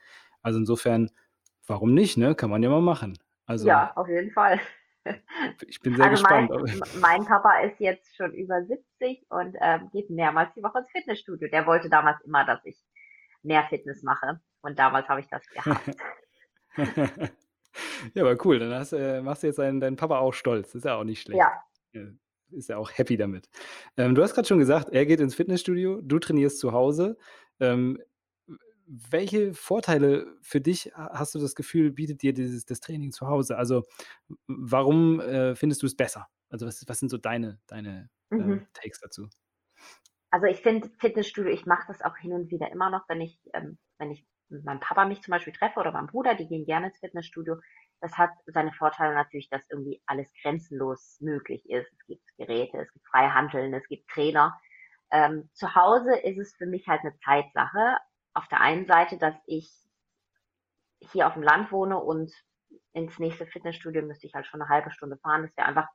Also 0.41 0.59
insofern, 0.59 1.11
warum 1.67 1.93
nicht, 1.93 2.15
ne? 2.15 2.35
Kann 2.35 2.51
man 2.51 2.63
ja 2.63 2.69
mal 2.69 2.79
machen. 2.79 3.19
Also, 3.47 3.67
ja, 3.67 3.91
auf 3.97 4.07
jeden 4.07 4.31
Fall. 4.31 4.61
Ich 5.67 5.81
bin 5.81 5.95
sehr 5.95 6.05
also 6.05 6.23
gespannt. 6.23 6.49
Mein, 6.49 7.01
mein, 7.01 7.25
Papa 7.25 7.59
ist 7.59 7.79
jetzt 7.79 8.15
schon 8.15 8.33
über 8.33 8.63
70 8.63 9.27
und 9.29 9.55
ähm, 9.61 9.89
geht 9.91 10.09
mehrmals 10.09 10.51
die 10.55 10.63
Woche 10.63 10.79
ins 10.79 10.89
Fitnessstudio. 10.89 11.47
Der 11.49 11.67
wollte 11.67 11.89
damals 11.89 12.21
immer, 12.21 12.43
dass 12.43 12.63
ich 12.63 12.81
mehr 13.43 13.65
Fitness 13.69 14.01
mache. 14.01 14.39
Und 14.61 14.79
damals 14.79 15.07
habe 15.07 15.19
ich 15.19 15.27
das 15.27 15.45
gehabt. 15.49 15.91
Ja, 18.13 18.23
aber 18.23 18.37
cool. 18.45 18.59
Dann 18.59 18.73
hast, 18.73 18.93
äh, 18.93 19.21
machst 19.21 19.43
du 19.43 19.47
jetzt 19.47 19.59
deinen, 19.59 19.79
deinen 19.79 19.95
Papa 19.95 20.19
auch 20.19 20.33
stolz. 20.33 20.75
ist 20.75 20.85
ja 20.85 20.95
auch 20.95 21.03
nicht 21.03 21.21
schlecht. 21.21 21.41
Ja. 21.93 22.03
Ist 22.51 22.69
ja 22.69 22.77
auch 22.77 22.91
happy 22.91 23.17
damit. 23.17 23.49
Ähm, 23.97 24.15
du 24.15 24.21
hast 24.21 24.33
gerade 24.33 24.47
schon 24.47 24.59
gesagt, 24.59 24.89
er 24.89 25.05
geht 25.05 25.19
ins 25.19 25.35
Fitnessstudio, 25.35 26.01
du 26.01 26.19
trainierst 26.19 26.59
zu 26.59 26.71
Hause. 26.71 27.17
Ähm, 27.59 28.01
welche 28.87 29.53
Vorteile 29.53 30.27
für 30.41 30.61
dich 30.61 30.91
hast 30.95 31.33
du 31.33 31.39
das 31.39 31.55
Gefühl, 31.55 31.91
bietet 31.91 32.21
dir 32.21 32.33
dieses, 32.33 32.65
das 32.65 32.79
Training 32.79 33.11
zu 33.11 33.27
Hause? 33.27 33.57
Also, 33.57 33.83
warum 34.47 35.19
äh, 35.19 35.55
findest 35.55 35.81
du 35.81 35.87
es 35.87 35.95
besser? 35.95 36.27
Also, 36.49 36.67
was, 36.67 36.83
was 36.87 36.99
sind 36.99 37.09
so 37.09 37.17
deine, 37.17 37.59
deine 37.67 38.09
äh, 38.29 38.35
mhm. 38.35 38.67
Takes 38.73 38.99
dazu? 38.99 39.27
Also 40.35 40.47
ich 40.47 40.59
finde 40.61 40.89
Fitnessstudio, 40.99 41.49
ich 41.49 41.65
mache 41.65 41.85
das 41.87 42.01
auch 42.01 42.17
hin 42.17 42.33
und 42.33 42.51
wieder 42.51 42.69
immer 42.69 42.89
noch, 42.89 43.07
wenn 43.07 43.21
ich, 43.21 43.39
ähm, 43.53 43.77
wenn 43.97 44.11
ich 44.11 44.25
mit 44.55 44.65
meinem 44.65 44.79
Papa 44.79 45.05
mich 45.05 45.21
zum 45.21 45.31
Beispiel 45.31 45.53
treffe 45.53 45.79
oder 45.79 45.91
meinem 45.91 46.07
Bruder, 46.07 46.35
die 46.35 46.47
gehen 46.47 46.65
gerne 46.65 46.87
ins 46.87 46.99
Fitnessstudio. 46.99 47.57
Das 48.01 48.17
hat 48.17 48.31
seine 48.47 48.73
Vorteile 48.73 49.13
natürlich, 49.15 49.49
dass 49.49 49.69
irgendwie 49.69 50.01
alles 50.05 50.27
grenzenlos 50.41 51.17
möglich 51.21 51.69
ist. 51.69 51.91
Es 51.93 52.05
gibt 52.07 52.23
Geräte, 52.37 52.77
es 52.79 52.91
gibt 52.93 53.07
freie 53.07 53.33
Handeln, 53.33 53.73
es 53.73 53.87
gibt 53.87 54.09
Trainer. 54.09 54.59
Ähm, 55.11 55.49
zu 55.53 55.75
Hause 55.75 56.15
ist 56.17 56.39
es 56.39 56.55
für 56.55 56.65
mich 56.65 56.87
halt 56.87 57.01
eine 57.01 57.15
Zeitsache. 57.17 57.97
Auf 58.33 58.47
der 58.49 58.61
einen 58.61 58.85
Seite, 58.85 59.17
dass 59.17 59.35
ich 59.47 59.71
hier 61.11 61.27
auf 61.27 61.33
dem 61.33 61.43
Land 61.43 61.71
wohne 61.71 61.97
und 61.99 62.31
ins 62.93 63.19
nächste 63.19 63.45
Fitnessstudio 63.45 64.01
müsste 64.01 64.27
ich 64.27 64.33
halt 64.33 64.45
schon 64.47 64.61
eine 64.61 64.69
halbe 64.69 64.91
Stunde 64.91 65.17
fahren. 65.17 65.43
Das 65.43 65.55
wäre 65.57 65.67
einfach, 65.67 65.87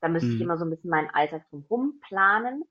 da 0.00 0.08
müsste 0.08 0.34
ich 0.34 0.40
Mhm. 0.40 0.42
immer 0.42 0.56
so 0.56 0.64
ein 0.64 0.70
bisschen 0.70 0.90
meinen 0.90 1.10
Alltag 1.10 1.48
drumherum 1.50 2.00
planen. 2.06 2.64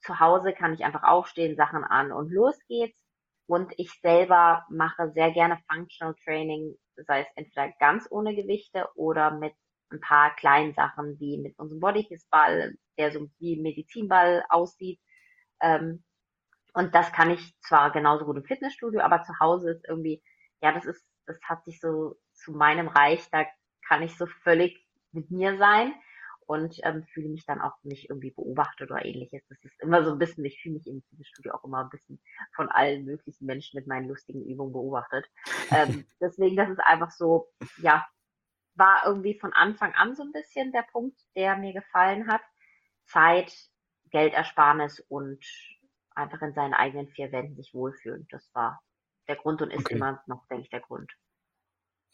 Zu 0.00 0.20
Hause 0.20 0.52
kann 0.54 0.74
ich 0.74 0.84
einfach 0.84 1.02
aufstehen, 1.04 1.56
Sachen 1.56 1.84
an 1.84 2.12
und 2.12 2.30
los 2.32 2.58
geht's. 2.68 3.07
Und 3.48 3.72
ich 3.78 3.90
selber 4.02 4.66
mache 4.68 5.10
sehr 5.12 5.32
gerne 5.32 5.58
Functional 5.72 6.14
Training, 6.22 6.76
sei 6.96 7.22
es 7.22 7.26
entweder 7.34 7.72
ganz 7.80 8.06
ohne 8.10 8.36
Gewichte 8.36 8.86
oder 8.94 9.30
mit 9.30 9.54
ein 9.90 10.00
paar 10.02 10.36
kleinen 10.36 10.74
Sachen 10.74 11.18
wie 11.18 11.38
mit 11.38 11.58
unserem 11.58 11.80
Bodykiss-Ball, 11.80 12.74
der 12.98 13.10
so 13.10 13.30
wie 13.38 13.58
Medizinball 13.58 14.44
aussieht. 14.50 15.00
Ähm, 15.62 16.04
und 16.74 16.94
das 16.94 17.10
kann 17.10 17.30
ich 17.30 17.58
zwar 17.60 17.90
genauso 17.90 18.26
gut 18.26 18.36
im 18.36 18.44
Fitnessstudio, 18.44 19.00
aber 19.00 19.22
zu 19.22 19.32
Hause 19.40 19.70
ist 19.70 19.88
irgendwie, 19.88 20.22
ja, 20.60 20.72
das 20.72 20.84
ist, 20.84 21.02
das 21.24 21.40
hat 21.42 21.64
sich 21.64 21.80
so 21.80 22.16
zu 22.34 22.52
meinem 22.52 22.88
Reich, 22.88 23.30
da 23.30 23.46
kann 23.88 24.02
ich 24.02 24.14
so 24.18 24.26
völlig 24.26 24.86
mit 25.10 25.30
mir 25.30 25.56
sein 25.56 25.94
und 26.48 26.80
ähm, 26.82 27.04
fühle 27.12 27.28
mich 27.28 27.44
dann 27.44 27.60
auch 27.60 27.74
nicht 27.84 28.08
irgendwie 28.08 28.30
beobachtet 28.30 28.90
oder 28.90 29.04
ähnliches. 29.04 29.42
Das 29.50 29.58
ist 29.62 29.78
immer 29.82 30.02
so 30.02 30.12
ein 30.12 30.18
bisschen, 30.18 30.46
ich 30.46 30.58
fühle 30.62 30.76
mich 30.76 30.86
im 30.86 31.02
Fitnessstudio 31.02 31.52
auch 31.52 31.64
immer 31.64 31.84
ein 31.84 31.90
bisschen 31.90 32.20
von 32.56 32.70
allen 32.70 33.04
möglichen 33.04 33.44
Menschen 33.44 33.78
mit 33.78 33.86
meinen 33.86 34.08
lustigen 34.08 34.42
Übungen 34.42 34.72
beobachtet. 34.72 35.26
Ähm, 35.70 36.06
deswegen, 36.22 36.56
das 36.56 36.70
ist 36.70 36.80
einfach 36.80 37.10
so, 37.10 37.48
ja, 37.76 38.08
war 38.76 39.02
irgendwie 39.04 39.38
von 39.38 39.52
Anfang 39.52 39.92
an 39.94 40.16
so 40.16 40.22
ein 40.22 40.32
bisschen 40.32 40.72
der 40.72 40.86
Punkt, 40.90 41.20
der 41.36 41.56
mir 41.56 41.74
gefallen 41.74 42.28
hat. 42.28 42.42
Zeit, 43.04 43.54
Geldersparnis 44.10 45.00
und 45.08 45.44
einfach 46.14 46.40
in 46.40 46.54
seinen 46.54 46.74
eigenen 46.74 47.08
vier 47.08 47.30
Wänden 47.30 47.56
sich 47.56 47.74
wohlfühlen. 47.74 48.26
Das 48.30 48.50
war 48.54 48.80
der 49.28 49.36
Grund 49.36 49.60
und 49.60 49.70
ist 49.70 49.84
Okay. 49.84 49.96
immer 49.96 50.22
noch, 50.26 50.46
denke 50.48 50.64
ich, 50.64 50.70
der 50.70 50.80
Grund. 50.80 51.12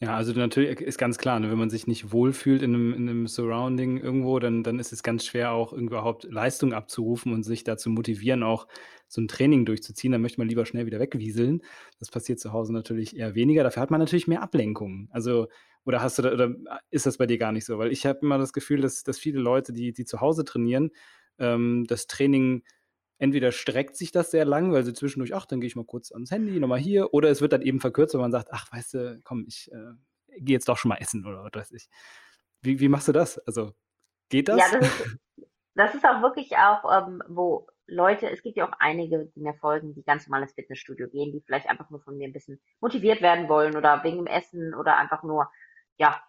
Ja, 0.01 0.17
also 0.17 0.33
natürlich 0.33 0.81
ist 0.81 0.97
ganz 0.97 1.17
klar, 1.17 1.39
ne, 1.39 1.49
wenn 1.49 1.57
man 1.57 1.69
sich 1.69 1.87
nicht 1.87 2.11
wohlfühlt 2.11 2.61
in 2.61 2.73
einem 2.75 2.93
in 2.93 3.05
'nem 3.05 3.27
Surrounding 3.27 3.97
irgendwo, 3.97 4.39
dann 4.39 4.61
dann 4.61 4.77
ist 4.77 4.91
es 4.91 5.03
ganz 5.03 5.25
schwer, 5.25 5.51
auch 5.53 5.71
überhaupt 5.71 6.25
Leistung 6.25 6.73
abzurufen 6.73 7.31
und 7.31 7.43
sich 7.43 7.63
da 7.63 7.77
zu 7.77 7.89
motivieren, 7.89 8.43
auch 8.43 8.67
so 9.07 9.21
'n 9.21 9.29
Training 9.29 9.63
durchzuziehen. 9.65 10.11
Dann 10.11 10.21
möchte 10.21 10.41
man 10.41 10.49
lieber 10.49 10.65
schnell 10.65 10.85
wieder 10.85 10.99
wegwieseln. 10.99 11.61
Das 11.99 12.11
passiert 12.11 12.41
zu 12.41 12.51
Hause 12.51 12.73
natürlich 12.73 13.15
eher 13.15 13.35
weniger. 13.35 13.63
Dafür 13.63 13.81
hat 13.83 13.89
man 13.91 14.01
natürlich 14.01 14.27
mehr 14.27 14.41
Ablenkungen. 14.41 15.07
Also 15.11 15.47
oder 15.85 16.01
hast 16.01 16.17
du 16.17 16.23
da 16.23 16.33
oder 16.33 16.53
ist 16.89 17.05
das 17.05 17.15
bei 17.17 17.25
dir 17.25 17.37
gar 17.37 17.53
nicht 17.53 17.63
so? 17.65 17.77
Weil 17.77 17.93
ich 17.93 18.05
habe 18.05 18.19
immer 18.21 18.37
das 18.37 18.51
Gefühl, 18.51 18.81
dass 18.81 19.03
dass 19.03 19.17
viele 19.17 19.39
Leute, 19.39 19.71
die 19.71 19.93
die 19.93 20.03
zu 20.03 20.19
Hause 20.19 20.43
trainieren, 20.43 20.91
ähm, 21.39 21.85
das 21.87 22.07
Training 22.07 22.63
entweder 23.17 23.51
streckt 23.51 23.95
sich 23.97 24.11
das 24.11 24.31
sehr 24.31 24.45
lang, 24.45 24.71
weil 24.73 24.83
sie 24.85 24.93
zwischendurch: 24.93 25.33
„Ach, 25.35 25.45
dann 25.45 25.61
gehe 25.61 25.67
ich 25.67 25.75
mal 25.75 25.85
kurz 25.85 26.11
ans 26.11 26.31
Handy, 26.31 26.59
noch 26.59 26.67
mal 26.67 26.79
hier“, 26.79 27.13
oder 27.13 27.29
es 27.29 27.41
wird 27.41 27.53
dann 27.53 27.61
eben 27.61 27.79
verkürzt, 27.81 28.13
weil 28.15 28.21
man 28.21 28.31
sagt: 28.31 28.49
„Ach, 28.51 28.71
weißt 28.71 28.93
du, 28.95 29.21
komm, 29.23 29.45
ich, 29.47 29.71
äh, 29.71 29.93
gehe 30.39 30.55
jetzt 30.55 30.69
doch 30.69 30.77
schon 30.77 30.89
mal 30.89 30.97
essen“ 30.97 31.25
oder 31.25 31.43
was 31.45 31.51
weiß 31.55 31.71
ich. 31.73 31.89
Wie 32.61 32.79
wie 32.79 32.89
machst 32.89 33.07
du 33.07 33.11
das? 33.13 33.37
Also, 33.39 33.73
geht 34.29 34.49
Ja, 34.49 34.67
das? 34.67 34.71
das 34.71 34.83
ist 34.85 35.01
das 35.75 35.95
ist 35.95 36.05
auch 36.05 36.21
wirklich 36.21 36.57
auch, 36.57 36.85
ähm, 36.91 37.23
wo 37.27 37.67
Leute 37.87 38.29
es 38.31 38.43
gibt 38.43 38.57
ja 38.57 38.67
auch 38.67 38.73
einige, 38.79 39.27
die 39.35 39.41
mir 39.41 39.55
folgen, 39.55 39.93
die 39.95 40.03
ganz 40.03 40.27
normal 40.27 40.43
ins 40.43 40.53
Fitnessstudio 40.53 41.09
gehen, 41.09 41.31
die 41.33 41.41
vielleicht 41.41 41.69
einfach 41.69 41.89
nur 41.89 42.01
von 42.01 42.17
mir 42.17 42.27
ein 42.27 42.33
bisschen 42.33 42.61
motiviert 42.81 43.21
werden 43.21 43.49
wollen 43.49 43.75
oder 43.77 44.03
wegen 44.03 44.17
dem 44.17 44.27
Essen 44.27 44.73
oder 44.75 44.97
einfach 44.97 45.23
nur, 45.23 45.51
ja, 45.97 46.23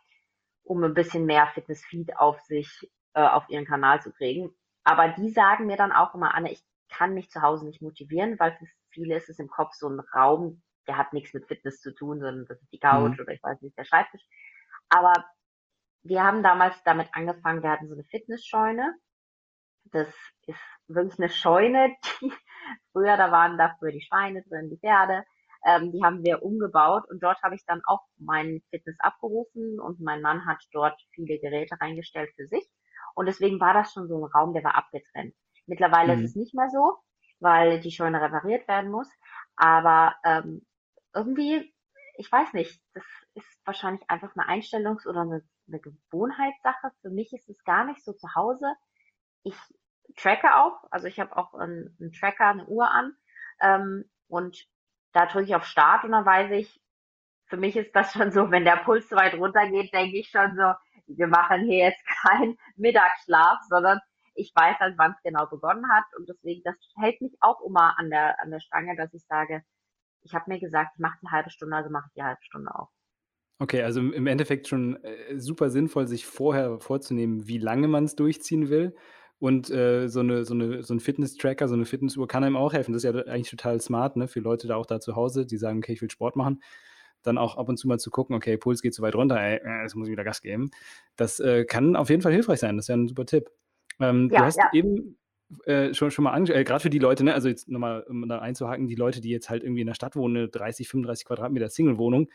um 0.64 0.84
ein 0.84 0.94
bisschen 0.94 1.26
mehr 1.26 1.48
Fitness-Feed 1.48 2.16
auf 2.18 2.40
sich 2.42 2.90
äh, 3.14 3.22
auf 3.26 3.48
ihren 3.50 3.66
Kanal 3.66 4.02
zu 4.02 4.12
kriegen. 4.12 4.54
Aber 4.84 5.08
die 5.10 5.30
sagen 5.30 5.66
mir 5.66 5.76
dann 5.78 5.92
auch 5.92 6.14
immer: 6.14 6.34
„Anne, 6.34 6.52
ich 6.52 6.64
kann 6.88 7.14
mich 7.14 7.30
zu 7.30 7.42
Hause 7.42 7.66
nicht 7.66 7.82
motivieren“, 7.82 8.38
weil 8.38 8.56
für 8.56 8.66
viele 8.90 9.16
ist 9.16 9.28
es 9.28 9.38
im 9.38 9.48
Kopf 9.48 9.74
so 9.74 9.88
ein 9.88 10.00
Raum, 10.14 10.62
der 10.86 10.96
hat 10.98 11.12
nichts 11.12 11.34
mit 11.34 11.46
Fitness 11.46 11.80
zu 11.80 11.94
tun, 11.94 12.20
sondern 12.20 12.46
das 12.46 12.60
ist 12.62 12.72
die 12.72 12.78
Couch 12.78 13.18
Mhm. 13.18 13.20
oder 13.20 13.32
ich 13.32 13.42
weiß 13.42 13.60
nicht, 13.62 13.76
der 13.78 13.84
Schreibtisch. 13.84 14.22
Aber 14.88 15.12
wir 16.04 16.24
haben 16.24 16.42
damals 16.42 16.82
damit 16.84 17.08
angefangen 17.12 17.62
wir 17.62 17.70
hatten 17.70 17.88
so 17.88 17.94
eine 17.94 18.04
Fitnessscheune. 18.04 18.94
Das 19.92 20.08
ist 20.46 20.58
wirklich 20.88 21.18
eine 21.18 21.28
Scheune, 21.30 21.94
die 22.22 22.32
früher 22.92 23.16
da 23.16 23.30
waren 23.32 23.58
da 23.58 23.74
früher 23.78 23.92
die 23.92 24.02
Schweine 24.02 24.42
drin, 24.44 24.70
die 24.70 24.78
Pferde. 24.78 25.24
Ähm, 25.64 25.92
die 25.92 26.02
haben 26.04 26.24
wir 26.24 26.42
umgebaut 26.42 27.04
und 27.10 27.22
dort 27.22 27.42
habe 27.42 27.54
ich 27.56 27.64
dann 27.66 27.82
auch 27.86 28.02
meinen 28.18 28.62
Fitness 28.70 28.96
abgerufen 29.00 29.80
und 29.80 30.00
mein 30.00 30.22
Mann 30.22 30.46
hat 30.46 30.62
dort 30.72 31.00
viele 31.12 31.38
Geräte 31.40 31.76
reingestellt 31.80 32.30
für 32.36 32.46
sich. 32.46 32.64
Und 33.14 33.26
deswegen 33.26 33.60
war 33.60 33.74
das 33.74 33.92
schon 33.92 34.08
so 34.08 34.18
ein 34.18 34.30
Raum, 34.32 34.52
der 34.54 34.64
war 34.64 34.76
abgetrennt. 34.76 35.34
Mittlerweile 35.66 36.14
ist 36.14 36.22
Mhm. 36.22 36.24
es 36.24 36.36
nicht 36.36 36.54
mehr 36.54 36.68
so, 36.70 36.98
weil 37.40 37.80
die 37.80 37.90
Scheune 37.92 38.20
repariert 38.20 38.66
werden 38.68 38.90
muss. 38.90 39.08
Aber 39.56 40.16
ähm, 40.24 40.66
irgendwie, 41.14 41.74
ich 42.16 42.30
weiß 42.30 42.52
nicht, 42.54 42.80
das 42.94 43.04
ist 43.34 43.60
wahrscheinlich 43.64 44.02
einfach 44.10 44.34
eine 44.36 44.48
Einstellungs- 44.48 45.06
oder 45.06 45.22
eine, 45.22 45.42
eine 45.68 45.80
Gewohnheitssache. 45.80 46.92
Für 47.02 47.10
mich 47.10 47.32
ist 47.32 47.48
es 47.48 47.62
gar 47.64 47.84
nicht 47.84 48.04
so 48.04 48.12
zu 48.12 48.34
Hause. 48.34 48.74
Ich 49.42 49.56
tracke 50.16 50.54
auch, 50.56 50.84
also 50.90 51.06
ich 51.06 51.18
habe 51.20 51.36
auch 51.36 51.54
einen, 51.54 51.96
einen 52.00 52.12
Tracker, 52.12 52.48
eine 52.48 52.66
Uhr 52.66 52.90
an 52.90 53.12
ähm, 53.60 54.04
und 54.28 54.66
da 55.12 55.26
drücke 55.26 55.46
ich 55.46 55.54
auf 55.56 55.64
Start 55.64 56.04
und 56.04 56.12
dann 56.12 56.26
weiß 56.26 56.50
ich, 56.52 56.80
für 57.46 57.56
mich 57.56 57.76
ist 57.76 57.94
das 57.94 58.12
schon 58.14 58.32
so, 58.32 58.50
wenn 58.50 58.64
der 58.64 58.78
Puls 58.78 59.08
zu 59.08 59.16
weit 59.16 59.34
runtergeht, 59.34 59.92
denke 59.94 60.18
ich 60.18 60.28
schon 60.30 60.56
so, 60.56 60.72
wir 61.08 61.26
machen 61.28 61.64
hier 61.64 61.86
jetzt 61.88 62.04
keinen 62.22 62.58
Mittagsschlaf, 62.76 63.60
sondern 63.68 64.00
ich 64.36 64.52
weiß 64.54 64.78
halt, 64.80 64.96
wann 64.98 65.12
es 65.12 65.22
genau 65.24 65.46
begonnen 65.48 65.90
hat 65.92 66.04
und 66.18 66.28
deswegen, 66.28 66.62
das 66.64 66.76
hält 67.00 67.20
mich 67.22 67.36
auch 67.40 67.60
immer 67.66 67.98
an 67.98 68.10
der, 68.10 68.40
an 68.42 68.50
der 68.50 68.60
Stange, 68.60 68.96
dass 68.96 69.12
ich 69.14 69.24
sage, 69.28 69.62
ich 70.22 70.34
habe 70.34 70.46
mir 70.50 70.60
gesagt, 70.60 70.92
ich 70.96 71.00
mache 71.00 71.18
die 71.22 71.28
halbe 71.30 71.50
Stunde, 71.50 71.76
also 71.76 71.90
mache 71.90 72.06
ich 72.08 72.14
die 72.14 72.24
halbe 72.24 72.42
Stunde 72.44 72.74
auch. 72.74 72.90
Okay, 73.60 73.82
also 73.82 74.00
im 74.00 74.26
Endeffekt 74.26 74.68
schon, 74.68 75.02
äh, 75.02 75.38
super 75.38 75.70
sinnvoll, 75.70 76.06
sich 76.06 76.26
vorher 76.26 76.78
vorzunehmen, 76.78 77.48
wie 77.48 77.56
lange 77.56 77.88
man's 77.88 78.14
durchziehen 78.14 78.68
will. 78.68 78.94
Und, 79.38 79.70
äh, 79.70 80.08
so 80.08 80.22
'ne 80.22 80.44
so 80.44 80.54
'ne 80.54 80.82
so 80.82 80.92
'n 80.94 81.00
Fitness-Tracker, 81.00 81.66
so 81.68 81.74
'ne 81.76 81.86
Fitnessuhr 81.86 82.26
kann 82.28 82.44
einem 82.44 82.56
auch 82.56 82.72
helfen. 82.74 82.92
Das 82.92 83.02
ist 83.04 83.14
ja 83.14 83.18
eigentlich 83.26 83.50
total 83.50 83.80
smart, 83.80 84.16
ne, 84.16 84.28
für 84.28 84.40
Leute 84.40 84.66
da 84.68 84.76
auch 84.76 84.86
da 84.86 85.00
zu 85.00 85.16
Hause, 85.16 85.46
die 85.46 85.56
sagen: 85.56 85.78
„Okay, 85.78 85.92
ich 85.92 86.02
will 86.02 86.10
Sport 86.10 86.36
machen.“ 86.36 86.60
Dann 87.22 87.38
auch 87.38 87.56
ab 87.56 87.68
und 87.68 87.78
zu 87.78 87.88
mal 87.88 87.98
zu 87.98 88.10
gucken: 88.10 88.34
„Okay, 88.36 88.56
Puls 88.58 88.82
geht 88.82 88.94
zu 88.94 89.02
weit 89.02 89.14
runter, 89.14 89.36
ey, 89.40 89.56
äh, 89.64 89.82
jetzt 89.82 89.94
muss 89.94 90.08
ich 90.08 90.12
wieder 90.12 90.24
Gas 90.24 90.40
geben.“ 90.42 90.70
Das, 91.16 91.40
äh, 91.40 91.64
kann 91.66 91.96
auf 91.96 92.10
jeden 92.10 92.22
Fall 92.22 92.32
hilfreich 92.32 92.60
sein. 92.60 92.76
Das 92.76 92.84
ist 92.84 92.88
ja 92.88 92.94
'n 92.96 93.08
super 93.08 93.24
Tipp. 93.26 93.50
Ähm, 94.00 94.32
du 94.34 94.44
Ja, 94.44 94.44
hast 94.44 94.60
ja, 94.60 94.70
eben, 94.70 95.18
äh, 95.64 95.94
schon 95.94 96.10
schon 96.10 96.24
mal 96.24 96.32
ange 96.32 96.52
äh, 96.54 96.64
grad 96.64 96.82
für 96.82 96.90
die 96.90 96.98
Leute, 96.98 97.24
ne, 97.24 97.34
also 97.34 97.48
jetzt 97.48 97.68
noch 97.68 97.78
mal, 97.80 98.02
um 98.04 98.28
da 98.28 98.40
einzuhaken, 98.40 98.88
die 98.88 98.94
Leute, 98.96 99.20
die 99.20 99.30
jetzt 99.30 99.48
halt 99.50 99.62
irgendwie 99.64 99.82
in 99.82 99.86
der 99.86 99.94
Stadt 99.94 100.16
wohnen, 100.16 100.34
'ne 100.34 100.48
30, 100.48 100.88
35 100.88 101.26
Quadratmeter 101.26 101.68
Singlewohnung, 101.70 102.28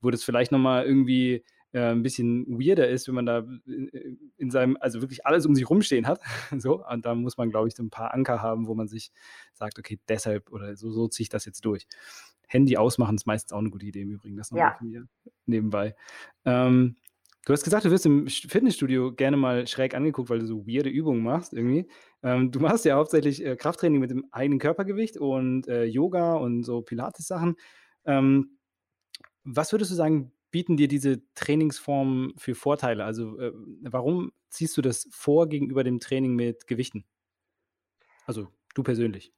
wo 0.00 0.10
das 0.10 0.24
vielleicht 0.24 0.52
noch 0.52 0.58
mal 0.58 0.84
irgendwie, 0.84 1.44
äh, 1.72 1.92
'n 1.92 2.02
bisschen 2.02 2.46
weirder 2.48 2.88
ist, 2.88 3.08
wenn 3.08 3.14
man 3.14 3.26
da 3.26 3.44
i 3.68 4.18
in 4.38 4.50
seinem 4.50 4.76
also 4.80 5.00
wirklich 5.02 5.26
alles 5.26 5.46
um 5.46 5.54
sich 5.54 5.68
rumstehen 5.70 6.06
hat, 6.08 6.20
so. 6.58 6.84
Und 6.86 7.06
da 7.06 7.14
muss 7.14 7.36
man, 7.38 7.50
glaube 7.50 7.68
ich, 7.68 7.74
so 7.76 7.82
'n 7.84 7.90
paar 7.90 8.12
Anker 8.14 8.42
haben, 8.42 8.66
wo 8.66 8.74
man 8.74 8.88
sich 8.88 9.12
sagt: 9.54 9.78
„Okay, 9.78 9.98
deshalb 10.08 10.50
oder 10.52 10.76
so 10.76 10.90
so 10.90 11.08
ziehe 11.08 11.24
ich 11.24 11.28
das 11.30 11.44
jetzt 11.46 11.64
durch.“ 11.64 11.86
Handy 12.48 12.76
ausmachen 12.76 13.16
ist 13.16 13.26
meistens 13.26 13.52
auch 13.52 13.60
'ne 13.62 13.70
gute 13.70 13.86
Idee 13.86 14.02
im 14.02 14.10
Übrigen, 14.10 14.36
das 14.36 14.50
noch 14.50 14.58
mal 14.58 14.70
ja. 14.70 14.78
von 14.78 14.88
mir 14.88 15.06
nebenbei. 15.46 15.96
Ähm, 16.44 16.96
du 17.46 17.52
hast 17.52 17.62
gesagt, 17.64 17.84
du 17.84 17.90
wirst 17.90 18.04
im 18.04 18.26
Fitnessstudio 18.26 19.12
gerne 19.12 19.36
mal 19.36 19.66
schräg 19.66 19.94
angeguckt, 19.94 20.28
weil 20.28 20.40
du 20.40 20.46
so 20.46 20.66
weirde 20.66 20.90
Übungen 20.90 21.22
machst 21.22 21.54
irgendwie. 21.54 21.88
Ähm, 22.22 22.50
du 22.50 22.60
machst 22.60 22.84
ja 22.84 22.96
hauptsächlich, 22.96 23.42
äh, 23.44 23.56
Krafttraining 23.56 24.00
mit 24.00 24.10
dem 24.10 24.26
eigenen 24.32 24.58
Körpergewicht 24.58 25.16
und, 25.16 25.68
äh, 25.68 25.84
Yoga 25.84 26.34
und 26.34 26.64
so 26.64 26.82
Pilates-Sachen. 26.82 27.56
Ähm, 28.04 28.58
was 29.44 29.72
würdest 29.72 29.92
du 29.92 29.94
sagen, 29.94 30.32
bieten 30.50 30.76
dir 30.76 30.88
diese 30.88 31.22
Trainingsformen 31.34 32.34
für 32.36 32.54
Vorteile? 32.54 33.04
Also, 33.04 33.38
äh, 33.38 33.52
warum 33.82 34.32
ziehst 34.48 34.76
du 34.76 34.82
das 34.82 35.08
vor 35.12 35.48
gegenüber 35.48 35.84
dem 35.84 36.00
Training 36.00 36.34
mit 36.34 36.66
Gewichten? 36.66 37.04
Also, 38.26 38.48
du 38.74 38.82
persönlich. 38.82 39.32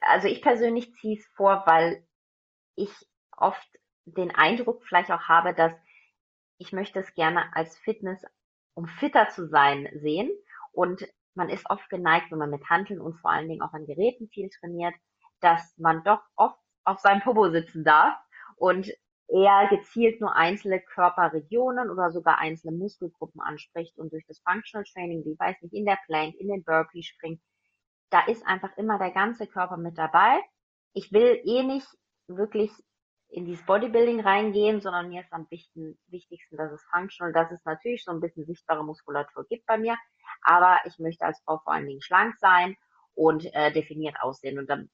Also 0.00 0.28
ich 0.28 0.42
persönlich 0.42 0.92
ziehe 0.94 1.18
es 1.18 1.26
vor, 1.34 1.62
weil 1.66 2.04
ich 2.76 2.90
oft 3.36 3.66
den 4.04 4.30
Eindruck 4.30 4.84
vielleicht 4.84 5.10
auch 5.10 5.22
habe, 5.22 5.54
dass 5.54 5.72
ich 6.58 6.72
möchte 6.72 6.98
es 6.98 7.14
gerne 7.14 7.44
als 7.54 7.76
Fitness, 7.78 8.22
um 8.74 8.86
fitter 8.86 9.28
zu 9.28 9.48
sein, 9.48 9.88
sehen. 9.94 10.30
Und 10.72 11.06
man 11.34 11.48
ist 11.48 11.68
oft 11.70 11.88
geneigt, 11.88 12.30
wenn 12.30 12.38
man 12.38 12.50
mit 12.50 12.68
Hanteln 12.68 13.00
und 13.00 13.14
vor 13.20 13.30
allen 13.30 13.48
Dingen 13.48 13.62
auch 13.62 13.72
an 13.72 13.86
Geräten 13.86 14.28
viel 14.28 14.50
trainiert, 14.50 14.94
dass 15.40 15.76
man 15.78 16.02
doch 16.04 16.20
oft 16.36 16.58
auf 16.84 16.98
seinem 17.00 17.20
Popo 17.20 17.50
sitzen 17.50 17.84
darf 17.84 18.16
und 18.56 18.90
eher 19.28 19.68
gezielt 19.68 20.20
nur 20.20 20.34
einzelne 20.34 20.80
Körperregionen 20.80 21.90
oder 21.90 22.10
sogar 22.10 22.38
einzelne 22.38 22.76
Muskelgruppen 22.76 23.40
anspricht 23.40 23.98
und 23.98 24.12
durch 24.12 24.26
das 24.26 24.40
Functional 24.40 24.84
Training, 24.84 25.24
wie 25.24 25.38
weiß 25.38 25.60
nicht, 25.62 25.74
in 25.74 25.84
der 25.84 25.98
Plank, 26.06 26.34
in 26.36 26.48
den 26.48 26.64
Burpee 26.64 27.02
springt, 27.02 27.40
da 28.10 28.24
ist 28.26 28.46
einfach 28.46 28.76
immer 28.78 28.98
der 28.98 29.10
ganze 29.10 29.46
Körper 29.46 29.76
mit 29.76 29.98
dabei. 29.98 30.40
Ich 30.94 31.12
will 31.12 31.40
eh 31.44 31.62
nicht 31.62 31.86
wirklich 32.26 32.72
in 33.30 33.44
dieses 33.44 33.64
Bodybuilding 33.66 34.20
reingehen, 34.20 34.80
sondern 34.80 35.08
mir 35.08 35.20
ist 35.20 35.32
am 35.32 35.46
wichtigsten, 35.50 36.56
dass 36.56 36.72
es 36.72 36.82
functional, 36.90 37.32
dass 37.32 37.50
es 37.50 37.64
natürlich 37.64 38.04
so 38.04 38.10
ein 38.10 38.20
bisschen 38.20 38.46
sichtbare 38.46 38.84
Muskulatur 38.84 39.44
gibt 39.48 39.66
bei 39.66 39.78
mir, 39.78 39.96
aber 40.42 40.78
ich 40.84 40.98
möchte 40.98 41.24
als 41.24 41.40
Frau 41.44 41.58
vor 41.58 41.74
allen 41.74 41.86
Dingen 41.86 42.02
schlank 42.02 42.36
sein 42.38 42.76
und 43.14 43.44
äh, 43.52 43.72
definiert 43.72 44.16
aussehen. 44.20 44.58
Und 44.58 44.70
dann 44.70 44.88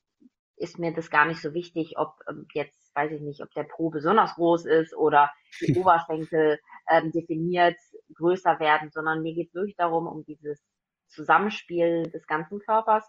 ist 0.56 0.78
mir 0.78 0.92
das 0.92 1.10
gar 1.10 1.26
nicht 1.26 1.40
so 1.40 1.52
wichtig, 1.54 1.98
ob 1.98 2.14
ähm, 2.28 2.46
jetzt, 2.54 2.94
weiß 2.94 3.12
ich 3.12 3.20
nicht, 3.20 3.42
ob 3.42 3.50
der 3.52 3.64
Po 3.64 3.90
besonders 3.90 4.34
groß 4.34 4.66
ist 4.66 4.94
oder 4.96 5.30
die 5.60 5.74
Oberschenkel 5.78 6.58
ähm, 6.90 7.12
definiert 7.12 7.76
größer 8.14 8.58
werden, 8.60 8.90
sondern 8.90 9.22
mir 9.22 9.34
geht 9.34 9.48
es 9.48 9.54
wirklich 9.54 9.76
darum, 9.76 10.06
um 10.06 10.24
dieses 10.24 10.64
Zusammenspiel 11.08 12.04
des 12.10 12.26
ganzen 12.26 12.60
Körpers. 12.60 13.08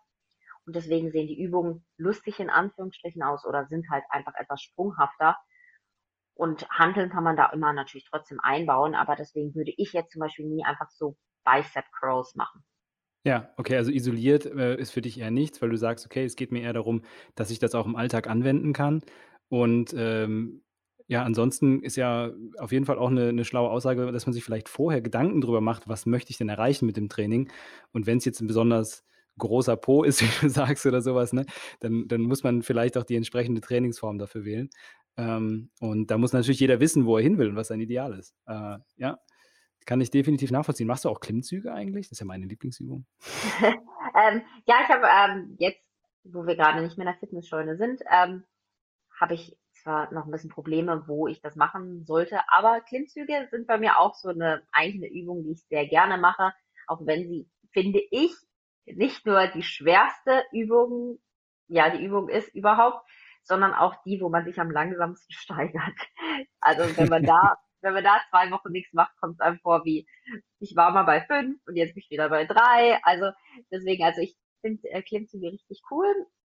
Und 0.66 0.76
deswegen 0.76 1.12
sehen 1.12 1.28
die 1.28 1.42
Übungen 1.42 1.86
lustig 1.98 2.40
in 2.40 2.50
Anführungsstrichen 2.50 3.22
aus 3.22 3.46
oder 3.46 3.68
sind 3.68 3.90
halt 3.90 4.04
einfach 4.10 4.34
etwas 4.36 4.62
sprunghafter. 4.62 5.38
Und 6.34 6.68
Handeln 6.70 7.10
kann 7.10 7.24
man 7.24 7.38
da 7.38 7.52
immer 7.52 7.72
natürlich 7.72 8.08
trotzdem 8.10 8.40
einbauen, 8.42 8.96
aber 8.96 9.16
deswegen 9.16 9.56
würde 9.56 9.74
ich 9.78 9.94
jetzt 9.94 10.12
zum 10.12 10.20
Beispiel 10.20 10.46
nie 10.46 10.66
einfach 10.66 10.90
so 10.90 11.16
Bicep 11.46 11.86
Curls 11.98 12.36
machen. 12.36 12.64
Ja, 13.24 13.50
okay, 13.58 13.78
also 13.78 13.92
isoliert 13.92 14.46
äh, 14.46 14.76
ist 14.76 14.92
für 14.92 15.02
dich 15.02 15.20
eher 15.20 15.32
nichts, 15.32 15.62
weil 15.62 15.70
du 15.70 15.78
sagst, 15.78 16.06
okay, 16.06 16.26
es 16.26 16.36
geht 16.36 16.52
mir 16.52 16.62
eher 16.62 16.74
darum, 16.74 17.04
dass 17.34 17.50
ich 17.50 17.58
das 17.58 17.74
auch 17.74 17.86
im 17.86 17.96
Alltag 17.96 18.28
anwenden 18.28 18.74
kann. 18.74 19.02
Und 19.50 19.96
ähm, 19.98 20.62
ja, 21.08 21.24
ansonsten 21.24 21.82
ist 21.82 21.96
ja 21.96 22.32
auf 22.60 22.72
jeden 22.72 22.86
Fall 22.86 22.98
auch 23.00 23.10
eine, 23.10 23.30
eine 23.30 23.46
schlaue 23.46 23.70
Aussage, 23.70 24.12
dass 24.12 24.26
man 24.26 24.34
sich 24.34 24.44
vielleicht 24.44 24.70
vorher 24.70 25.02
Gedanken 25.02 25.42
drüber 25.42 25.62
macht, 25.62 25.88
was 25.88 26.06
möchte 26.06 26.32
ich 26.32 26.38
denn 26.38 26.50
erreichen 26.50 26.86
mit 26.86 26.98
dem 26.98 27.10
Training? 27.10 27.50
Und 27.94 28.06
wenn 28.08 28.18
es 28.18 28.26
jetzt 28.26 28.42
ein 28.42 28.48
besonders 28.48 29.04
großer 29.38 29.78
Po 29.78 30.04
ist, 30.04 30.22
wie 30.42 30.48
du 30.48 30.50
sagst 30.50 30.86
oder 30.86 31.02
sowas, 31.02 31.34
ne, 31.34 31.46
dann, 31.80 32.08
dann 32.08 32.22
muss 32.22 32.44
man 32.44 32.62
vielleicht 32.62 32.98
auch 32.98 33.04
die 33.04 33.16
entsprechende 33.16 33.62
Trainingsform 33.62 34.18
dafür 34.18 34.46
wählen. 34.46 34.70
Ähm, 35.18 35.70
und 35.80 36.12
da 36.12 36.18
muss 36.18 36.34
natürlich 36.34 36.60
jeder 36.60 36.80
wissen, 36.80 37.06
wo 37.06 37.18
er 37.18 37.24
hin 37.24 37.38
will 37.38 37.50
und 37.50 37.56
was 37.56 37.68
sein 37.68 37.80
Ideal 37.80 38.18
ist. 38.18 38.36
Äh, 38.48 38.78
ja, 38.98 39.18
kann 39.86 40.02
ich 40.02 40.12
definitiv 40.12 40.52
nachvollziehen. 40.52 40.88
Machst 40.88 41.06
du 41.06 41.10
auch 41.10 41.20
Klimmzüge 41.20 41.74
eigentlich? 41.74 42.08
Das 42.08 42.14
ist 42.14 42.20
ja 42.20 42.26
meine 42.26 42.46
Lieblingsübung. 42.48 43.06
ähm, 43.62 44.42
ja, 44.66 44.76
ich 44.84 44.90
habe 44.90 45.08
ähm, 45.08 45.56
jetzt, 45.60 45.80
wo 46.24 46.46
wir 46.46 46.56
gerade 46.56 46.82
nicht 46.82 46.98
mehr 46.98 47.08
in 47.08 47.14
der 47.14 47.20
Fitnessscheune 47.20 47.78
sind, 47.78 48.02
ähm, 48.12 48.44
habe 49.20 49.36
ich 49.36 49.58
zwar 49.72 50.12
noch 50.14 50.26
ein 50.26 50.32
bisschen 50.32 50.50
Probleme, 50.50 51.04
wo 51.08 51.28
ich 51.28 51.42
das 51.42 51.56
machen 51.56 52.06
sollte, 52.06 52.40
aber 52.48 52.82
Klimmzüge 52.82 53.48
sind 53.52 53.68
bei 53.68 53.78
mir 53.78 54.00
auch 54.00 54.16
so 54.16 54.30
eine 54.30 54.64
eine 54.72 55.08
Übung, 55.08 55.44
die 55.44 55.52
ich 55.52 55.64
sehr 55.70 55.88
gerne 55.88 56.18
mache, 56.18 56.54
auch 56.88 57.06
wenn 57.06 57.28
sie, 57.28 57.48
finde 57.72 58.02
ich, 58.12 58.32
nicht 58.86 59.26
nur 59.26 59.48
die 59.48 59.64
schwerste 59.64 60.44
Übung, 60.52 61.20
ja, 61.68 61.90
die 61.90 62.04
Übung 62.04 62.30
ist 62.30 62.54
überhaupt, 62.54 63.08
sondern 63.44 63.74
auch 63.74 63.96
die, 64.04 64.20
wo 64.22 64.30
man 64.30 64.46
sich 64.46 64.60
am 64.60 64.72
langsamsten 64.72 65.34
steigert. 65.36 65.96
Also 66.60 66.84
wenn 66.98 67.10
man 67.10 67.24
da, 67.24 67.58
wenn 67.82 67.94
man 67.94 68.04
da 68.04 68.20
zwei 68.30 68.50
Wochen 68.52 68.72
nichts 68.72 68.94
macht, 68.94 69.16
kommt 69.20 69.36
es 69.36 69.40
einem 69.40 69.60
vor 69.60 69.86
wie, 69.86 70.08
ich 70.60 70.76
war 70.76 70.92
mal 70.92 71.04
bei 71.04 71.22
fünf 71.22 71.60
und 71.68 71.76
jetzt 71.76 71.94
bin 71.94 72.02
ich 72.02 72.10
wieder 72.10 72.30
bei 72.30 72.46
drei. 72.46 73.00
Also 73.04 73.32
deswegen, 73.72 74.04
also 74.04 74.22
ich 74.22 74.36
finde 74.62 74.88
äh, 74.90 75.02
Klimmzüge 75.02 75.52
richtig 75.52 75.82
cool, 75.92 76.08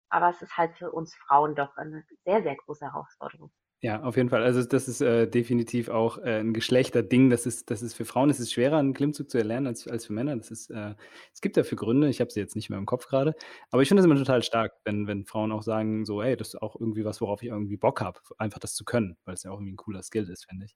aber 0.09 0.31
es 0.31 0.41
ist 0.43 0.57
halt 0.57 0.77
für 0.77 0.91
uns 0.91 1.14
Frauen 1.27 1.55
doch 1.55 1.77
eine 1.77 2.05
sehr, 2.25 2.43
sehr 2.43 2.57
große 2.57 2.87
Herausforderung. 2.87 3.53
Ja, 3.81 4.03
auf 4.03 4.17
jeden 4.17 4.29
Fall. 4.29 4.43
Also 4.43 4.64
das 4.64 4.88
ist 4.88 5.01
äh, 5.01 5.29
definitiv 5.29 5.88
auch 5.88 6.19
äh, 6.19 6.41
ein 6.41 6.53
Geschlechterding. 6.53 7.31
Das 7.31 7.47
ist, 7.47 7.71
das 7.71 7.81
ist 7.81 7.95
für 7.95 8.05
Frauen 8.05 8.29
ist 8.29 8.41
es 8.41 8.51
schwerer, 8.53 8.77
einen 8.79 8.93
Klimmzug 8.93 9.31
zu 9.31 9.38
erlernen 9.38 9.69
als, 9.69 9.87
als 9.87 10.07
für 10.07 10.12
Männer. 10.12 10.37
Das 10.37 10.51
ist, 10.51 10.69
äh, 10.71 10.97
es 11.33 11.41
gibt 11.41 11.57
dafür 11.57 11.77
Gründe. 11.79 12.09
Ich 12.09 12.21
habe 12.21 12.29
sie 12.33 12.41
jetzt 12.41 12.57
nicht 12.57 12.71
mehr 12.71 12.79
im 12.81 12.87
Kopf 12.87 13.07
gerade. 13.07 13.37
Aber 13.71 13.81
ich 13.81 13.87
finde 13.88 14.01
es 14.01 14.05
immer 14.07 14.17
total 14.17 14.43
stark, 14.43 14.73
wenn, 14.85 15.07
wenn 15.07 15.27
Frauen 15.27 15.53
auch 15.53 15.62
sagen, 15.62 16.05
so, 16.05 16.21
hey, 16.25 16.37
das 16.37 16.49
ist 16.49 16.61
auch 16.62 16.75
irgendwie 16.75 17.05
was, 17.05 17.21
worauf 17.21 17.41
ich 17.43 17.51
irgendwie 17.51 17.77
Bock 17.77 18.01
habe, 18.01 18.19
einfach 18.38 18.59
das 18.59 18.75
zu 18.75 18.85
können, 18.85 19.17
weil 19.25 19.35
es 19.35 19.45
ja 19.45 19.53
auch 19.53 19.59
irgendwie 19.59 19.75
ein 19.75 19.77
cooler 19.77 20.03
Skill 20.03 20.29
ist, 20.29 20.47
finde 20.49 20.64
ich. 20.67 20.75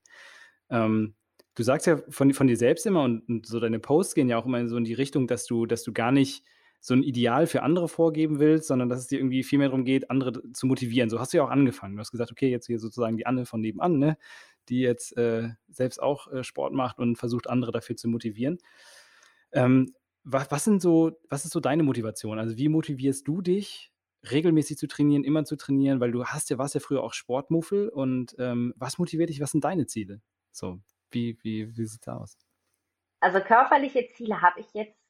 Ähm, 0.70 1.16
du 1.56 1.64
sagst 1.64 1.88
ja 1.88 2.00
von, 2.08 2.32
von 2.32 2.46
dir 2.46 2.56
selbst 2.56 2.86
immer 2.86 3.02
und, 3.02 3.28
und 3.28 3.46
so 3.46 3.58
deine 3.58 3.80
Posts 3.80 4.14
gehen 4.14 4.28
ja 4.28 4.38
auch 4.38 4.46
immer 4.46 4.68
so 4.68 4.76
in 4.76 4.84
die 4.84 4.94
Richtung, 4.94 5.26
dass 5.26 5.44
du, 5.46 5.66
dass 5.66 5.82
du 5.82 5.92
gar 5.92 6.12
nicht 6.12 6.44
so 6.84 6.94
ein 6.94 7.04
Ideal 7.04 7.46
für 7.46 7.62
andere 7.62 7.88
vorgeben 7.88 8.40
willst, 8.40 8.66
sondern 8.66 8.88
dass 8.88 8.98
es 8.98 9.06
dir 9.06 9.20
irgendwie 9.20 9.44
viel 9.44 9.60
mehr 9.60 9.68
darum 9.68 9.84
geht, 9.84 10.10
andere 10.10 10.42
zu 10.52 10.66
motivieren. 10.66 11.08
So 11.10 11.20
hast 11.20 11.32
du 11.32 11.36
ja 11.36 11.44
auch 11.44 11.50
angefangen. 11.50 11.94
Du 11.94 12.00
hast 12.00 12.10
gesagt, 12.10 12.32
okay, 12.32 12.50
jetzt 12.50 12.66
hier 12.66 12.80
sozusagen 12.80 13.16
die 13.16 13.24
Anne 13.24 13.46
von 13.46 13.60
nebenan, 13.60 14.00
ne, 14.00 14.18
die 14.68 14.80
jetzt 14.80 15.16
äh, 15.16 15.50
selbst 15.68 16.02
auch 16.02 16.26
äh, 16.32 16.42
Sport 16.42 16.72
macht 16.72 16.98
und 16.98 17.16
versucht, 17.16 17.48
andere 17.48 17.70
dafür 17.70 17.94
zu 17.94 18.08
motivieren. 18.08 18.58
Ähm, 19.52 19.94
was, 20.24 20.50
was, 20.50 20.64
sind 20.64 20.82
so, 20.82 21.12
was 21.28 21.44
ist 21.44 21.52
so 21.52 21.60
deine 21.60 21.84
Motivation? 21.84 22.40
Also 22.40 22.56
wie 22.56 22.68
motivierst 22.68 23.28
du 23.28 23.42
dich, 23.42 23.92
regelmäßig 24.28 24.76
zu 24.76 24.88
trainieren, 24.88 25.22
immer 25.22 25.44
zu 25.44 25.54
trainieren? 25.54 26.00
Weil 26.00 26.10
du 26.10 26.24
hast 26.24 26.50
ja, 26.50 26.58
warst 26.58 26.74
ja 26.74 26.80
früher 26.80 27.04
auch 27.04 27.12
Sportmuffel 27.12 27.90
und 27.90 28.34
ähm, 28.40 28.74
was 28.76 28.98
motiviert 28.98 29.30
dich? 29.30 29.40
Was 29.40 29.52
sind 29.52 29.62
deine 29.62 29.86
Ziele? 29.86 30.20
So, 30.50 30.80
wie, 31.12 31.38
wie, 31.42 31.76
wie 31.76 31.86
sieht 31.86 32.02
es 32.02 32.08
aus? 32.08 32.36
Also 33.20 33.38
körperliche 33.38 34.08
Ziele 34.16 34.42
habe 34.42 34.58
ich 34.58 34.66
jetzt 34.74 35.01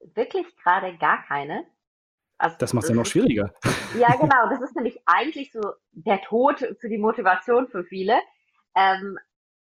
wirklich 0.00 0.56
gerade 0.56 0.96
gar 0.98 1.24
keine. 1.26 1.66
Also, 2.38 2.56
das 2.58 2.72
macht 2.72 2.84
es 2.84 2.90
ja 2.90 2.96
noch 2.96 3.06
schwieriger. 3.06 3.52
Ja, 3.98 4.14
genau. 4.20 4.48
Das 4.48 4.60
ist 4.60 4.76
nämlich 4.76 5.00
eigentlich 5.06 5.52
so 5.52 5.60
der 5.92 6.20
Tod 6.22 6.58
für 6.80 6.88
die 6.88 6.98
Motivation 6.98 7.68
für 7.68 7.84
viele. 7.84 8.20
Ähm, 8.76 9.18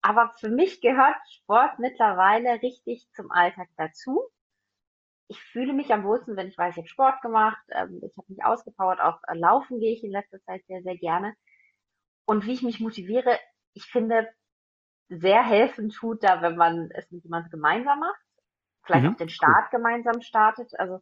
aber 0.01 0.33
für 0.39 0.49
mich 0.49 0.81
gehört 0.81 1.17
Sport 1.29 1.79
mittlerweile 1.79 2.61
richtig 2.61 3.07
zum 3.15 3.31
Alltag 3.31 3.67
dazu. 3.75 4.21
Ich 5.27 5.41
fühle 5.41 5.73
mich 5.73 5.91
am 5.91 6.03
wohlsten, 6.03 6.35
wenn 6.35 6.47
ich 6.47 6.57
weiß, 6.57 6.73
ich 6.73 6.77
habe 6.77 6.87
Sport 6.87 7.21
gemacht, 7.21 7.61
ähm, 7.69 7.99
ich 8.03 8.17
habe 8.17 8.27
mich 8.31 8.43
ausgepowert, 8.43 8.99
auch 8.99 9.19
äh, 9.27 9.35
laufen 9.35 9.79
gehe 9.79 9.93
ich 9.93 10.03
in 10.03 10.11
letzter 10.11 10.41
Zeit 10.43 10.63
sehr, 10.67 10.81
sehr 10.83 10.97
gerne. 10.97 11.35
Und 12.25 12.45
wie 12.45 12.53
ich 12.53 12.63
mich 12.63 12.79
motiviere, 12.79 13.37
ich 13.73 13.85
finde, 13.85 14.27
sehr 15.09 15.43
helfen 15.43 15.89
tut 15.89 16.23
da, 16.23 16.41
wenn 16.41 16.55
man 16.55 16.89
es 16.91 17.09
mit 17.11 17.23
jemandem 17.23 17.51
gemeinsam 17.51 17.99
macht 17.99 18.28
vielleicht 18.89 19.05
mhm, 19.05 19.13
auch 19.13 19.17
den 19.17 19.29
Start 19.29 19.65
cool. 19.71 19.77
gemeinsam 19.77 20.21
startet. 20.21 20.71
Also 20.79 20.99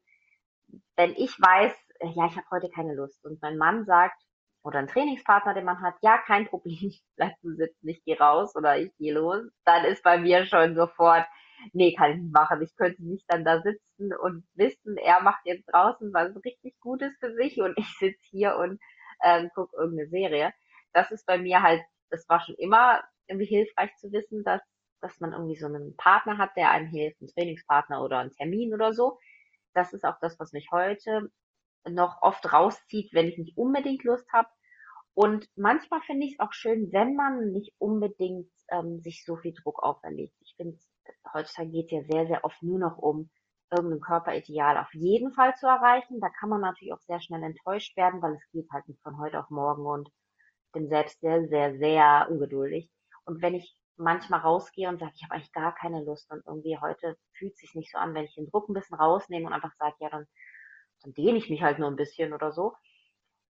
wenn 0.95 1.11
ich 1.11 1.39
weiß, 1.39 1.73
ja, 2.01 2.25
ich 2.25 2.35
habe 2.35 2.47
heute 2.51 2.69
keine 2.69 2.93
Lust 2.95 3.23
und 3.25 3.41
mein 3.41 3.57
Mann 3.57 3.85
sagt, 3.85 4.21
oder 4.63 4.79
ein 4.79 4.87
Trainingspartner, 4.87 5.53
den 5.53 5.63
man 5.63 5.81
hat, 5.81 5.95
ja, 6.01 6.17
kein 6.17 6.47
Problem, 6.47 6.77
ich 6.81 7.01
bleib 7.15 7.33
du 7.41 7.53
sitzen, 7.53 7.87
ich 7.87 8.03
gehe 8.03 8.19
raus 8.19 8.55
oder 8.55 8.77
ich 8.77 8.95
gehe 8.97 9.13
los, 9.13 9.41
dann 9.63 9.85
ist 9.85 10.03
bei 10.03 10.17
mir 10.17 10.45
schon 10.45 10.75
sofort, 10.75 11.25
nee, 11.71 11.93
kann 11.95 12.11
ich 12.11 12.17
nicht 12.17 12.33
machen. 12.33 12.61
Ich 12.61 12.75
könnte 12.75 13.03
nicht 13.03 13.25
dann 13.29 13.45
da 13.45 13.61
sitzen 13.61 14.13
und 14.13 14.45
wissen, 14.55 14.97
er 14.97 15.21
macht 15.21 15.45
jetzt 15.45 15.65
draußen 15.71 16.13
was 16.13 16.35
richtig 16.43 16.77
Gutes 16.81 17.15
für 17.19 17.33
sich 17.33 17.59
und 17.61 17.77
ich 17.77 17.87
sitze 17.97 18.19
hier 18.29 18.57
und 18.57 18.79
ähm, 19.23 19.49
gucke 19.55 19.75
irgendeine 19.77 20.09
Serie. 20.09 20.53
Das 20.93 21.11
ist 21.11 21.25
bei 21.25 21.37
mir 21.37 21.61
halt, 21.61 21.81
das 22.09 22.27
war 22.27 22.41
schon 22.41 22.55
immer 22.55 23.01
irgendwie 23.27 23.47
hilfreich 23.47 23.95
zu 23.97 24.11
wissen, 24.11 24.43
dass 24.43 24.61
dass 25.01 25.19
man 25.19 25.33
irgendwie 25.33 25.57
so 25.57 25.67
einen 25.67 25.95
Partner 25.95 26.37
hat, 26.37 26.55
der 26.55 26.71
einem 26.71 26.87
hilft, 26.87 27.21
einen 27.21 27.29
Trainingspartner 27.29 28.03
oder 28.03 28.19
einen 28.19 28.31
Termin 28.31 28.73
oder 28.73 28.93
so. 28.93 29.19
Das 29.73 29.93
ist 29.93 30.05
auch 30.05 30.19
das, 30.19 30.39
was 30.39 30.53
mich 30.53 30.69
heute 30.71 31.31
noch 31.87 32.21
oft 32.21 32.51
rauszieht, 32.51 33.13
wenn 33.13 33.27
ich 33.27 33.37
nicht 33.37 33.57
unbedingt 33.57 34.03
Lust 34.03 34.31
habe. 34.33 34.49
Und 35.13 35.49
manchmal 35.55 36.01
finde 36.01 36.27
ich 36.27 36.33
es 36.33 36.39
auch 36.39 36.53
schön, 36.53 36.91
wenn 36.91 37.15
man 37.15 37.51
nicht 37.51 37.73
unbedingt 37.79 38.51
ähm, 38.69 38.99
sich 38.99 39.25
so 39.25 39.35
viel 39.35 39.53
Druck 39.53 39.81
auferlegt. 39.81 40.35
Ich 40.41 40.53
finde, 40.55 40.77
heutzutage 41.33 41.69
geht 41.71 41.85
es 41.85 41.91
ja 41.91 42.03
sehr, 42.03 42.27
sehr 42.27 42.43
oft 42.43 42.61
nur 42.61 42.79
noch 42.79 42.97
um 42.97 43.29
irgendein 43.71 43.99
Körperideal 43.99 44.77
auf 44.77 44.93
jeden 44.93 45.33
Fall 45.33 45.55
zu 45.55 45.67
erreichen. 45.67 46.19
Da 46.19 46.29
kann 46.29 46.49
man 46.49 46.61
natürlich 46.61 46.93
auch 46.93 47.01
sehr 47.01 47.19
schnell 47.19 47.43
enttäuscht 47.43 47.97
werden, 47.97 48.21
weil 48.21 48.35
es 48.35 48.51
geht 48.51 48.69
halt 48.71 48.87
nicht 48.87 49.01
von 49.01 49.17
heute 49.17 49.39
auf 49.39 49.49
morgen 49.49 49.85
und 49.85 50.09
bin 50.71 50.87
selbst 50.87 51.19
sehr, 51.21 51.47
sehr, 51.47 51.77
sehr 51.77 52.27
ungeduldig. 52.29 52.89
Und 53.25 53.41
wenn 53.41 53.55
ich 53.55 53.75
manchmal 53.97 54.41
rausgehe 54.41 54.89
und 54.89 54.99
sage, 54.99 55.11
ich 55.15 55.23
habe 55.23 55.35
eigentlich 55.35 55.53
gar 55.53 55.73
keine 55.75 56.03
Lust 56.03 56.31
und 56.31 56.45
irgendwie 56.45 56.77
heute 56.79 57.17
fühlt 57.33 57.53
es 57.53 57.59
sich 57.59 57.75
nicht 57.75 57.91
so 57.91 57.97
an, 57.97 58.13
wenn 58.13 58.25
ich 58.25 58.35
den 58.35 58.49
Druck 58.49 58.69
ein 58.69 58.73
bisschen 58.73 58.97
rausnehme 58.97 59.47
und 59.47 59.53
einfach 59.53 59.73
sage, 59.77 59.95
ja, 59.99 60.09
dann, 60.09 60.27
dann 61.03 61.13
dehne 61.13 61.37
ich 61.37 61.49
mich 61.49 61.61
halt 61.61 61.79
nur 61.79 61.89
ein 61.89 61.95
bisschen 61.95 62.33
oder 62.33 62.51
so, 62.51 62.73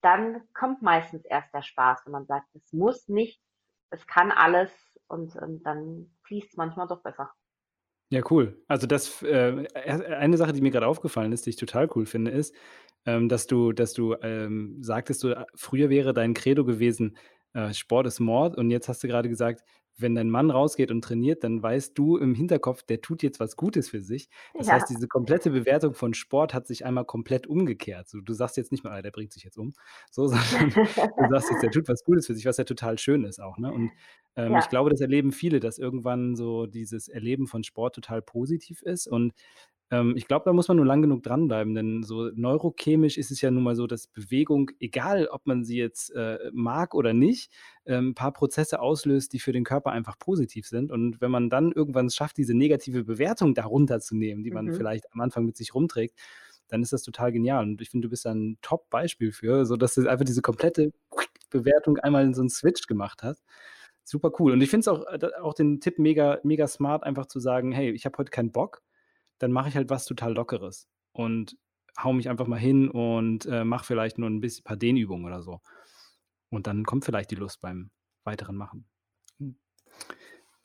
dann 0.02 0.48
kommt 0.54 0.82
meistens 0.82 1.26
erst 1.26 1.54
der 1.54 1.62
Spaß, 1.62 2.02
wenn 2.06 2.12
man 2.12 2.26
sagt, 2.26 2.48
es 2.54 2.74
muss 2.74 3.08
nicht, 3.08 3.42
es 3.90 4.06
kann 4.06 4.32
alles 4.32 4.72
und, 5.08 5.36
und 5.36 5.64
dann 5.64 6.16
fließt 6.24 6.50
es 6.52 6.58
manchmal 6.58 6.88
doch 6.88 7.02
besser. 7.02 7.32
Ja, 8.10 8.22
cool. 8.30 8.62
Also 8.68 8.86
das 8.86 9.24
äh, 9.24 9.66
eine 9.74 10.38
Sache, 10.38 10.54
die 10.54 10.62
mir 10.62 10.72
gerade 10.72 10.88
aufgefallen 10.88 11.32
ist, 11.32 11.46
die 11.46 11.52
ich 11.52 11.56
total 11.56 11.90
cool 11.96 12.06
finde, 12.06 12.32
ist, 12.32 12.54
ähm, 13.06 13.28
dass 13.28 13.48
du, 13.48 13.72
dass 13.72 13.94
du 13.94 14.16
ähm, 14.22 14.78
sagtest, 14.84 15.24
du, 15.24 15.30
äh, 15.30 15.46
früher 15.56 15.90
wäre 15.90 16.14
dein 16.14 16.34
Credo 16.34 16.64
gewesen, 16.64 17.18
äh, 17.54 17.74
Sport 17.74 18.08
ist 18.08 18.20
Mord 18.20 18.56
und 18.58 18.70
jetzt 18.70 18.88
hast 18.88 19.04
du 19.04 19.08
gerade 19.08 19.30
gesagt, 19.30 19.64
wenn 19.98 20.16
dein 20.16 20.30
Mann 20.30 20.50
rausgeht 20.52 20.92
und 20.92 21.04
trainiert, 21.04 21.44
dann 21.44 21.62
weißt 21.62 21.98
du 21.98 22.18
im 22.18 22.36
Hinterkopf, 22.36 22.84
der 22.84 23.02
tut 23.02 23.24
jetzt 23.24 23.40
was 23.40 23.56
Gutes 23.56 23.90
für 23.90 24.02
sich. 24.02 24.30
Das 24.58 24.70
Ja. 24.70 24.74
heißt, 24.74 24.90
diese 24.90 25.08
komplette 25.08 25.52
Bewertung 25.52 25.94
von 25.94 26.14
Sport 26.14 26.54
hat 26.54 26.68
sich 26.68 26.86
einmal 26.86 27.06
komplett 27.06 27.48
umgekehrt. 27.48 28.10
So, 28.10 28.22
du 28.22 28.34
sagst 28.34 28.58
jetzt 28.58 28.72
nicht 28.72 28.84
mehr: 28.84 28.94
„Ah, 28.94 29.02
der 29.02 29.12
bringt 29.12 29.34
sich 29.34 29.44
jetzt 29.44 29.58
um“, 29.58 29.74
so, 30.12 30.28
sondern 30.28 30.78
du 31.18 31.28
sagst 31.28 31.50
jetzt, 31.52 31.62
der 31.64 31.72
tut 31.72 31.88
was 31.88 32.04
Gutes 32.04 32.28
für 32.28 32.34
sich, 32.36 32.46
was 32.46 32.58
ja 32.58 32.64
total 32.64 32.98
schön 32.98 33.24
ist 33.24 33.40
auch, 33.42 33.58
ne? 33.58 33.72
Und, 33.74 33.94
ähm, 34.36 34.58
ich 34.58 34.70
glaube, 34.70 34.90
das 34.90 35.02
erleben 35.02 35.32
viele, 35.32 35.60
dass 35.60 35.78
irgendwann 35.78 36.36
so 36.36 36.66
dieses 36.66 37.08
Erleben 37.08 37.48
von 37.48 37.64
Sport 37.64 37.96
total 37.96 38.22
positiv 38.22 38.82
ist 38.82 39.08
und, 39.08 39.34
Ähm, 39.94 40.16
ich 40.18 40.28
glaube, 40.28 40.46
da 40.46 40.54
muss 40.54 40.68
man 40.70 40.78
nur 40.78 40.86
lang 40.86 41.02
genug 41.02 41.24
dranbleiben, 41.24 41.76
denn 41.76 42.04
so 42.04 42.30
neurochemisch 42.34 43.18
ist 43.18 43.32
es 43.32 43.42
ja 43.42 43.52
nun 43.52 43.64
mal 43.64 43.76
so, 43.76 43.88
dass 43.88 44.08
Bewegung, 44.08 44.72
egal 44.80 45.28
ob 45.28 45.46
man 45.46 45.64
sie 45.66 45.78
jetzt 45.78 46.12
äh, 46.16 46.40
mag 46.54 46.96
oder 46.96 47.14
nicht, 47.14 47.52
äh, 47.86 47.96
ein 47.98 48.16
paar 48.16 48.34
Prozesse 48.34 48.80
auslöst, 48.82 49.34
die 49.34 49.40
für 49.40 49.52
den 49.54 49.66
Körper 49.66 49.92
einfach 49.92 50.18
positiv 50.20 50.68
sind. 50.68 50.92
Und 50.92 51.22
wenn 51.22 51.32
man 51.32 51.50
dann 51.50 51.72
irgendwann 51.74 52.08
es 52.08 52.16
schafft, 52.16 52.38
diese 52.38 52.54
negative 52.56 53.04
Bewertung 53.04 53.54
darunter 53.56 54.00
zu 54.00 54.16
nehmen, 54.16 54.44
die 54.44 54.52
man 54.52 54.72
Mhm. 54.72 54.74
vielleicht 54.74 55.12
am 55.14 55.22
Anfang 55.22 55.46
mit 55.46 55.58
sich 55.58 55.76
rumträgt, 55.76 56.18
dann 56.70 56.82
ist 56.82 56.94
das 56.94 57.04
total 57.04 57.32
genial. 57.32 57.64
Und 57.64 57.82
ich 57.82 57.90
finde, 57.90 58.08
du 58.08 58.10
bist 58.10 58.26
da 58.26 58.32
ein 58.34 58.58
Top-Beispiel 58.62 59.32
für, 59.32 59.66
so 59.66 59.76
dass 59.78 59.96
du 59.96 60.08
einfach 60.10 60.26
diese 60.26 60.42
komplette 60.42 60.92
Bewertung 61.50 61.98
einmal 62.00 62.24
in 62.26 62.34
so 62.34 62.42
'n 62.42 62.50
Switch 62.50 62.88
gemacht 62.88 63.24
hast. 63.24 63.44
Super 64.04 64.32
cool. 64.40 64.52
Und 64.54 64.62
ich 64.62 64.70
finde 64.70 64.82
es 64.82 64.88
auch, 64.88 65.06
äh, 65.08 65.30
auch 65.42 65.54
den 65.54 65.80
Tipp 65.80 66.00
mega 66.00 66.40
mega 66.44 66.68
smart, 66.68 67.04
einfach 67.04 67.26
zu 67.28 67.40
sagen: 67.40 67.72
„Hey, 67.72 67.92
ich 67.92 68.06
habe 68.06 68.18
heute 68.18 68.32
keinen 68.32 68.52
Bock, 68.52 68.82
dann 69.40 69.52
mache 69.52 69.70
ich 69.70 69.76
halt 69.76 69.90
was 69.90 70.06
total 70.06 70.34
Lockeres 70.36 70.88
und 71.14 71.58
haue 72.02 72.16
mich 72.16 72.30
einfach 72.30 72.48
mal 72.48 72.60
hin 72.60 72.90
und, 72.90 73.46
äh, 73.48 73.64
mache 73.66 73.86
vielleicht 73.86 74.18
nur 74.20 74.30
'n 74.30 74.42
biss 74.42 74.62
paar 74.64 74.78
Dehnübungen 74.78 75.26
oder 75.26 75.42
so.“ 75.44 75.62
Und 76.50 76.68
dann 76.68 76.86
kommt 76.86 77.06
vielleicht 77.06 77.32
die 77.32 77.36
Lust 77.36 77.62
beim 77.62 77.92
weiteren 78.26 78.58
Machen. 78.58 78.88
Hm. 79.40 79.58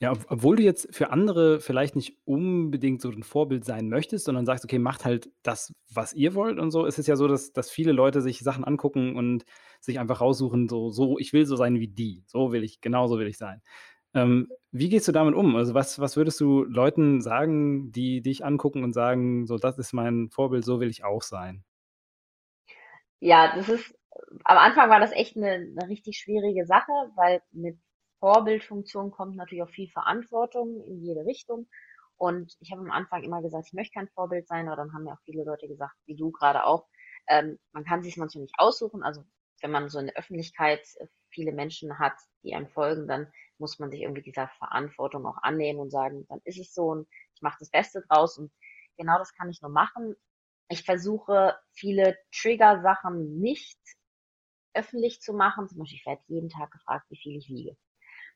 Ja, 0.03 0.13
ob 0.13 0.27
obwohl 0.31 0.55
du 0.57 0.63
jetzt 0.63 0.95
für 0.95 1.11
andere 1.11 1.59
vielleicht 1.61 1.97
nicht 1.97 2.19
unbedingt 2.25 3.01
so 3.03 3.11
'n 3.11 3.25
Vorbild 3.25 3.65
sein 3.65 3.89
möchtest, 3.89 4.27
sondern 4.27 4.47
sagst: 4.47 4.65
„Okay, 4.65 4.79
macht 4.79 5.05
halt 5.05 5.29
das, 5.43 5.73
was 5.93 6.13
ihr 6.15 6.35
wollt“ 6.35 6.61
und 6.61 6.71
so, 6.71 6.87
ist 6.87 7.01
es 7.01 7.09
ja 7.09 7.17
so, 7.17 7.27
dass 7.27 7.53
dass 7.53 7.69
viele 7.71 7.91
Leute 7.91 8.23
sich 8.23 8.39
Sachen 8.39 8.63
angucken 8.65 9.17
und 9.17 9.45
sich 9.81 9.99
einfach 9.99 10.21
raussuchen, 10.21 10.69
so 10.69 10.91
so: 10.91 11.19
„Ich 11.19 11.33
will 11.33 11.47
so 11.47 11.57
sein 11.57 11.81
wie 11.81 11.89
die. 11.89 12.23
So 12.29 12.53
will 12.53 12.63
ich 12.63 12.81
genau 12.81 13.09
so 13.09 13.19
will 13.19 13.27
ich 13.27 13.39
sein.“ 13.39 13.61
Ähm, 14.15 14.49
wie 14.71 14.89
gehst 14.89 15.07
du 15.09 15.13
damit 15.13 15.35
um? 15.35 15.55
Also, 15.57 15.75
was 15.75 15.99
was 16.01 16.17
würdest 16.17 16.41
du 16.41 16.65
Leuten 16.65 17.21
sagen, 17.21 17.93
die 17.93 18.23
dich 18.23 18.45
angucken 18.45 18.83
und 18.85 18.93
sagen: 18.95 19.47
„So, 19.47 19.57
das 19.59 19.79
ist 19.79 19.93
mein 19.93 20.31
Vorbild, 20.31 20.65
so 20.65 20.81
will 20.81 20.89
ich 20.91 21.05
auch 21.05 21.23
sein?“ 21.23 21.65
Ja, 23.23 23.55
das 23.57 23.69
ist 23.69 23.95
am 24.45 24.59
Anfang 24.59 24.91
war 24.91 25.01
das 25.01 25.13
echt 25.13 25.37
'ne 25.37 25.59
'ne 25.75 25.89
richtig 25.89 26.19
schwierige 26.19 26.67
Sache, 26.67 26.93
weil 27.17 27.43
mit 27.53 27.79
Vorbildfunktion 28.21 29.11
kommt 29.11 29.37
natürlich 29.37 29.63
auch 29.63 29.71
viel 29.71 29.89
Verantwortung 29.89 30.83
in 30.85 31.01
jede 31.03 31.25
Richtung. 31.25 31.69
Und 32.17 32.57
ich 32.61 32.73
habe 32.73 32.83
am 32.83 32.91
Anfang 32.91 33.23
immer 33.23 33.43
gesagt, 33.43 33.67
ich 33.69 33.73
möchte 33.75 33.95
kein 33.95 34.09
Vorbild 34.09 34.49
sein, 34.49 34.67
aber 34.69 34.77
dann 34.77 34.93
haben 34.93 35.05
mir 35.05 35.13
auch 35.15 35.21
viele 35.25 35.45
Leute 35.45 35.69
gesagt, 35.69 35.95
wie 36.07 36.17
du 36.17 36.33
grade 36.33 36.65
auch, 36.65 36.87
ähm, 37.29 37.59
man 37.73 37.85
kann 37.85 38.03
sich's 38.03 38.17
manchmal 38.17 38.43
nicht 38.43 38.55
aussuchen. 38.59 39.03
Also, 39.05 39.23
wenn 39.63 39.71
man 39.71 39.89
so 39.89 39.99
in 39.99 40.07
der 40.07 40.17
Öffentlichkeit, 40.17 40.81
äh, 40.99 41.07
viele 41.31 41.53
Menschen 41.53 41.99
hat, 41.99 42.15
die 42.43 42.55
einem 42.55 42.69
folgen, 42.69 43.07
dann 43.07 43.33
muss 43.59 43.79
man 43.79 43.91
sich 43.91 44.03
irgendwie 44.03 44.23
dieser 44.23 44.49
Verantwortung 44.59 45.27
auch 45.27 45.39
annehmen 45.43 45.81
und 45.81 45.91
sagen: 45.91 46.27
„Dann 46.29 46.41
ist 46.45 46.59
es 46.59 46.75
so 46.75 46.87
und 46.89 47.09
ich 47.35 47.43
mache 47.43 47.59
das 47.61 47.71
Beste 47.71 48.03
draus.“ 48.09 48.39
Und 48.39 48.53
genau 48.97 49.19
das 49.19 49.35
kann 49.35 49.51
ich 49.51 49.61
nur 49.63 49.71
machen. 49.71 50.15
Ich 50.71 50.85
versuche, 50.85 51.59
viele 51.73 52.19
Triggersachen 52.33 53.41
nicht 53.41 53.79
öffentlich 54.75 55.21
zu 55.21 55.33
machen. 55.33 55.69
Zum 55.69 55.79
Beispiel, 55.79 55.99
ich 55.99 56.07
werde 56.07 56.23
jeden 56.29 56.49
Tag 56.51 56.71
gefragt, 56.71 57.07
wie 57.11 57.17
viel 57.17 57.37
ich 57.37 57.49
wiege. 57.49 57.77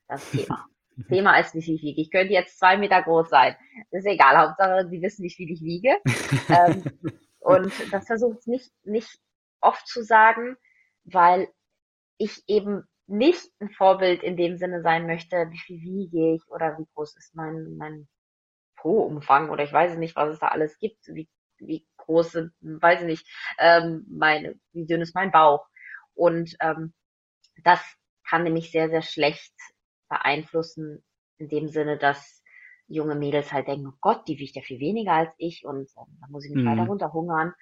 Das 0.09 0.29
Thema. 0.31 0.67
Thema 1.09 1.39
ist, 1.39 1.55
wie 1.55 1.63
viel 1.63 1.75
ich 1.77 1.83
wiege. 1.83 2.01
Ich 2.01 2.11
könnte 2.11 2.33
jetzt 2.33 2.59
2 2.59 2.77
Meter 2.77 3.03
groß 3.03 3.29
sein. 3.29 3.57
Ist 3.91 4.07
egal, 4.07 4.37
Hauptsache, 4.39 4.89
sie 4.89 5.03
wissen, 5.03 5.23
wie 5.25 5.31
viel 5.31 5.51
ich 5.51 5.63
wiege. 5.63 5.97
Ähm, 6.51 6.87
und 7.41 7.73
das 7.93 8.07
versuche 8.07 8.39
ich 8.39 8.47
nicht 8.47 8.73
nicht 8.85 9.21
oft 9.61 9.87
zu 9.87 10.03
sagen, 10.03 10.57
weil 11.05 11.49
ich 12.19 12.43
eben 12.49 12.85
nicht 13.09 13.51
'n 13.61 13.71
Vorbild 13.71 14.23
in 14.23 14.37
dem 14.37 14.57
Sinne 14.59 14.83
sein 14.83 15.07
möchte, 15.07 15.49
wie 15.51 15.59
viel 15.59 15.81
wiege 15.83 16.35
ich 16.37 16.43
oder 16.51 16.79
wie 16.79 16.87
groß 16.95 17.17
ist 17.17 17.35
mein 17.37 17.77
mein 17.79 18.09
Po-Umfang 18.77 19.51
oder 19.51 19.65
ich 19.65 19.73
weiß 19.73 19.97
nicht, 19.99 20.17
was 20.17 20.31
es 20.35 20.41
da 20.41 20.49
alles 20.49 20.79
gibt, 20.79 21.07
wie 21.09 21.29
wie 21.59 21.87
groß 21.99 22.33
sind 22.33 22.53
weiß 22.63 23.01
ich 23.03 23.07
nicht, 23.07 23.29
ähm, 23.59 24.07
meine 24.11 24.61
wie 24.73 24.87
dünn 24.87 25.03
ist 25.03 25.15
mein 25.15 25.33
Bauch. 25.33 25.67
Und, 26.15 26.57
ähm, 26.61 26.95
das 27.65 27.81
kann 28.29 28.45
nämlich 28.45 28.71
sehr, 28.73 28.89
sehr 28.91 29.03
schlecht 29.03 29.55
beeinflussen 30.11 31.05
in 31.39 31.49
dem 31.49 31.69
Sinne, 31.69 31.99
dass 31.99 32.43
junge 32.89 33.15
Mädels 33.17 33.53
halt 33.53 33.69
denken: 33.69 33.89
„Oh 33.89 33.99
Gott, 34.01 34.29
die 34.29 34.39
wiegt 34.39 34.57
ja 34.57 34.63
viel 34.63 34.81
weniger 34.81 35.13
als 35.15 35.35
ich 35.39 35.65
und, 35.67 35.91
ähm, 35.99 36.19
dann 36.21 36.31
muss 36.33 36.45
ich 36.47 36.53
mich 36.53 36.65
weiter 36.67 36.85
Mhm. 36.85 36.89
runterhungern.“ 36.89 37.55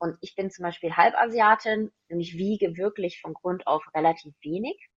Und 0.00 0.16
ich 0.20 0.34
bin 0.36 0.50
zum 0.50 0.62
Beispiel 0.64 0.96
Halbasiatin 0.96 1.90
und 2.08 2.20
ich 2.20 2.34
wiege 2.34 2.76
wirklich 2.76 3.20
von 3.20 3.34
Grund 3.34 3.66
auf 3.66 3.84
relativ 3.94 4.34
wenig. 4.42 4.88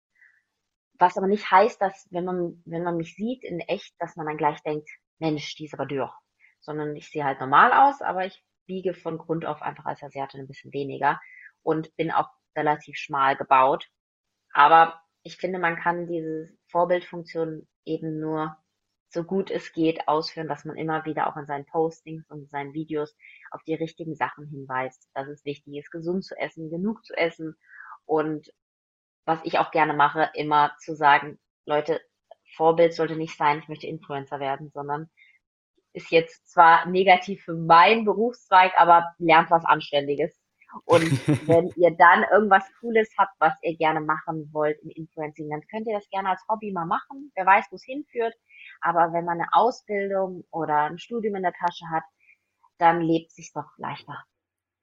Was 0.99 1.17
aber 1.17 1.27
nicht 1.27 1.49
heißt, 1.49 1.81
dass, 1.81 2.07
wenn 2.11 2.25
man 2.25 2.61
wenn 2.65 2.83
man 2.83 2.97
mich 2.97 3.15
sieht 3.15 3.43
in 3.43 3.59
echt, 3.61 3.93
dass 3.99 4.15
man 4.15 4.25
dann 4.27 4.37
gleich 4.37 4.61
denkt: 4.63 4.89
„Mensch, 5.19 5.55
die 5.55 5.65
ist 5.65 5.73
aber 5.73 5.85
dürr.“ 5.85 6.13
Sondern 6.59 6.95
ich 6.95 7.09
sehe 7.09 7.23
halt 7.23 7.39
normal 7.39 7.71
aus, 7.73 8.01
aber 8.01 8.25
ich 8.25 8.43
wiege 8.67 8.93
von 8.93 9.17
Grund 9.17 9.45
auf 9.45 9.61
einfach 9.61 9.85
als 9.85 10.03
Asiatin 10.03 10.41
'n 10.41 10.47
bisschen 10.47 10.73
weniger 10.73 11.19
und 11.63 11.95
bin 11.95 12.11
auch 12.11 12.29
relativ 12.55 12.97
schmal 12.97 13.35
gebaut. 13.35 13.87
Aber 14.53 15.01
ich 15.23 15.37
finde, 15.37 15.59
man 15.59 15.77
kann 15.77 16.07
diese 16.07 16.49
Vorbildfunktion 16.69 17.67
eben 17.85 18.19
nur 18.19 18.57
so 19.12 19.24
gut 19.24 19.52
es 19.52 19.74
geht 19.74 20.08
ausführen, 20.08 20.47
dass 20.47 20.65
man 20.65 20.78
immer 20.78 21.06
wieder 21.06 21.28
auch 21.28 21.38
in 21.38 21.45
seinen 21.45 21.65
Postings 21.65 22.30
und 22.30 22.50
seinen 22.50 22.74
Videos 22.74 23.15
auf 23.52 23.62
die 23.63 23.76
richtigen 23.76 24.15
Sachen 24.15 24.47
hinweist, 24.47 25.10
dass 25.13 25.28
es 25.28 25.45
wichtig 25.45 25.76
ist, 25.78 25.91
gesund 25.91 26.24
zu 26.24 26.38
essen, 26.38 26.69
genug 26.69 27.04
zu 27.06 27.15
essen 27.17 27.56
und 28.06 28.52
was 29.26 29.39
ich 29.43 29.60
auch 29.60 29.71
gerne 29.71 29.93
mache, 29.93 30.30
immer 30.34 30.76
zu 30.80 30.95
sagen: 30.95 31.39
„Leute, 31.65 32.02
Vorbild 32.56 32.93
sollte 32.93 33.15
nicht 33.15 33.38
sein, 33.38 33.60
ich 33.60 33.67
möchte 33.69 33.88
Influencer 33.88 34.39
werden, 34.39 34.71
sondern 34.74 35.10
ist 35.93 36.12
jetzt 36.12 36.50
zwar 36.50 36.86
negativ 36.88 37.43
für 37.43 37.54
meinen 37.54 38.06
Berufszweig, 38.06 38.74
aber 38.78 39.13
lernt 39.17 39.52
was 39.52 39.65
Anständiges. 39.65 40.39
Und 40.86 41.13
wenn 41.41 41.71
ihr 41.76 41.91
dann 41.91 42.24
irgendwas 42.32 42.63
Cooles 42.80 43.10
habt, 43.17 43.34
was 43.39 43.54
ihr 43.62 43.76
gerne 43.76 44.00
machen 44.00 44.50
wollt 44.54 44.80
im 44.84 44.89
Influencing, 44.89 45.50
dann 45.50 45.62
könnt 45.69 45.88
ihr 45.88 45.93
das 45.93 46.10
gerne 46.10 46.30
als 46.30 46.43
Hobby 46.47 46.71
mal 46.71 46.86
machen. 46.86 47.32
Wer 47.36 47.45
weiß, 47.45 47.65
wo's 47.71 47.84
hinführt. 47.84 48.34
Aber 48.82 49.13
wenn 49.13 49.26
man 49.26 49.38
'ne 49.39 49.48
Ausbildung 49.54 50.46
oder 50.52 50.88
'n 50.88 50.98
Studium 51.00 51.36
in 51.36 51.44
der 51.44 51.54
Tasche 51.54 51.86
hat, 51.91 52.04
dann 52.80 53.02
lebt 53.02 53.32
sich's 53.34 53.54
doch 53.54 53.70
leichter.“ 53.78 54.24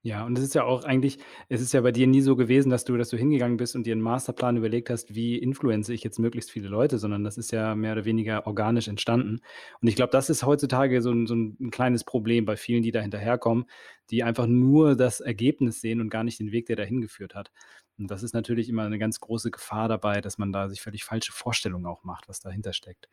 Ja, 0.05 0.25
und 0.25 0.39
es 0.39 0.45
ist 0.45 0.55
ja 0.55 0.63
auch 0.63 0.85
eigentlich 0.85 1.19
es 1.49 1.61
ist 1.61 1.73
ja 1.73 1.81
bei 1.81 1.91
dir 1.91 2.07
nie 2.07 2.21
so 2.21 2.37
gewesen, 2.37 2.71
dass 2.71 2.85
du 2.85 2.97
dass 2.97 3.09
du 3.09 3.17
hingegangen 3.17 3.57
bist 3.57 3.75
und 3.75 3.85
dir 3.85 3.95
'n 3.97 4.01
Masterplan 4.01 4.57
überlegt 4.57 4.91
hast: 4.91 5.13
„Wie 5.17 5.37
influence 5.37 5.89
ich 5.89 6.05
jetzt 6.05 6.21
möglichst 6.21 6.53
viele 6.53 6.69
Leute“, 6.69 6.99
sondern 6.99 7.25
das 7.25 7.37
ist 7.37 7.51
ja 7.51 7.75
mehr 7.75 7.93
oder 7.95 8.05
weniger 8.05 8.47
organisch 8.47 8.87
entstanden. 8.87 9.41
Und 9.81 9.89
ich 9.89 9.97
glaube, 9.97 10.13
das 10.13 10.31
ist 10.31 10.45
heutzutage 10.47 11.03
so 11.03 11.11
'n 11.11 11.27
so 11.27 11.35
'n 11.35 11.57
'n 11.61 11.71
kleines 11.73 12.05
Problem 12.05 12.45
bei 12.45 12.57
vielen, 12.57 12.83
die 12.85 12.93
da 12.93 13.01
hinterherkommen, 13.01 13.65
die 14.11 14.23
einfach 14.23 14.47
nur 14.47 14.95
das 14.95 15.19
Ergebnis 15.21 15.81
sehen 15.81 16.01
und 16.01 16.11
gar 16.11 16.23
nicht 16.23 16.39
den 16.39 16.53
Weg, 16.53 16.67
der 16.67 16.77
dahin 16.77 17.01
geführt 17.01 17.35
hat. 17.35 17.51
Und 17.99 18.09
das 18.09 18.23
ist 18.23 18.35
natürlich 18.35 18.69
immer 18.69 18.89
'ne 18.89 18.99
ganz 19.01 19.19
große 19.19 19.51
Gefahr 19.51 19.89
dabei, 19.89 20.21
dass 20.21 20.39
man 20.39 20.53
da 20.53 20.69
sich 20.69 20.81
völlig 20.81 21.03
falsche 21.05 21.33
Vorstellungen 21.33 21.87
auch 21.87 22.05
macht, 22.05 22.29
was 22.29 22.39
dahinter 22.39 22.73
steckt. 22.73 23.09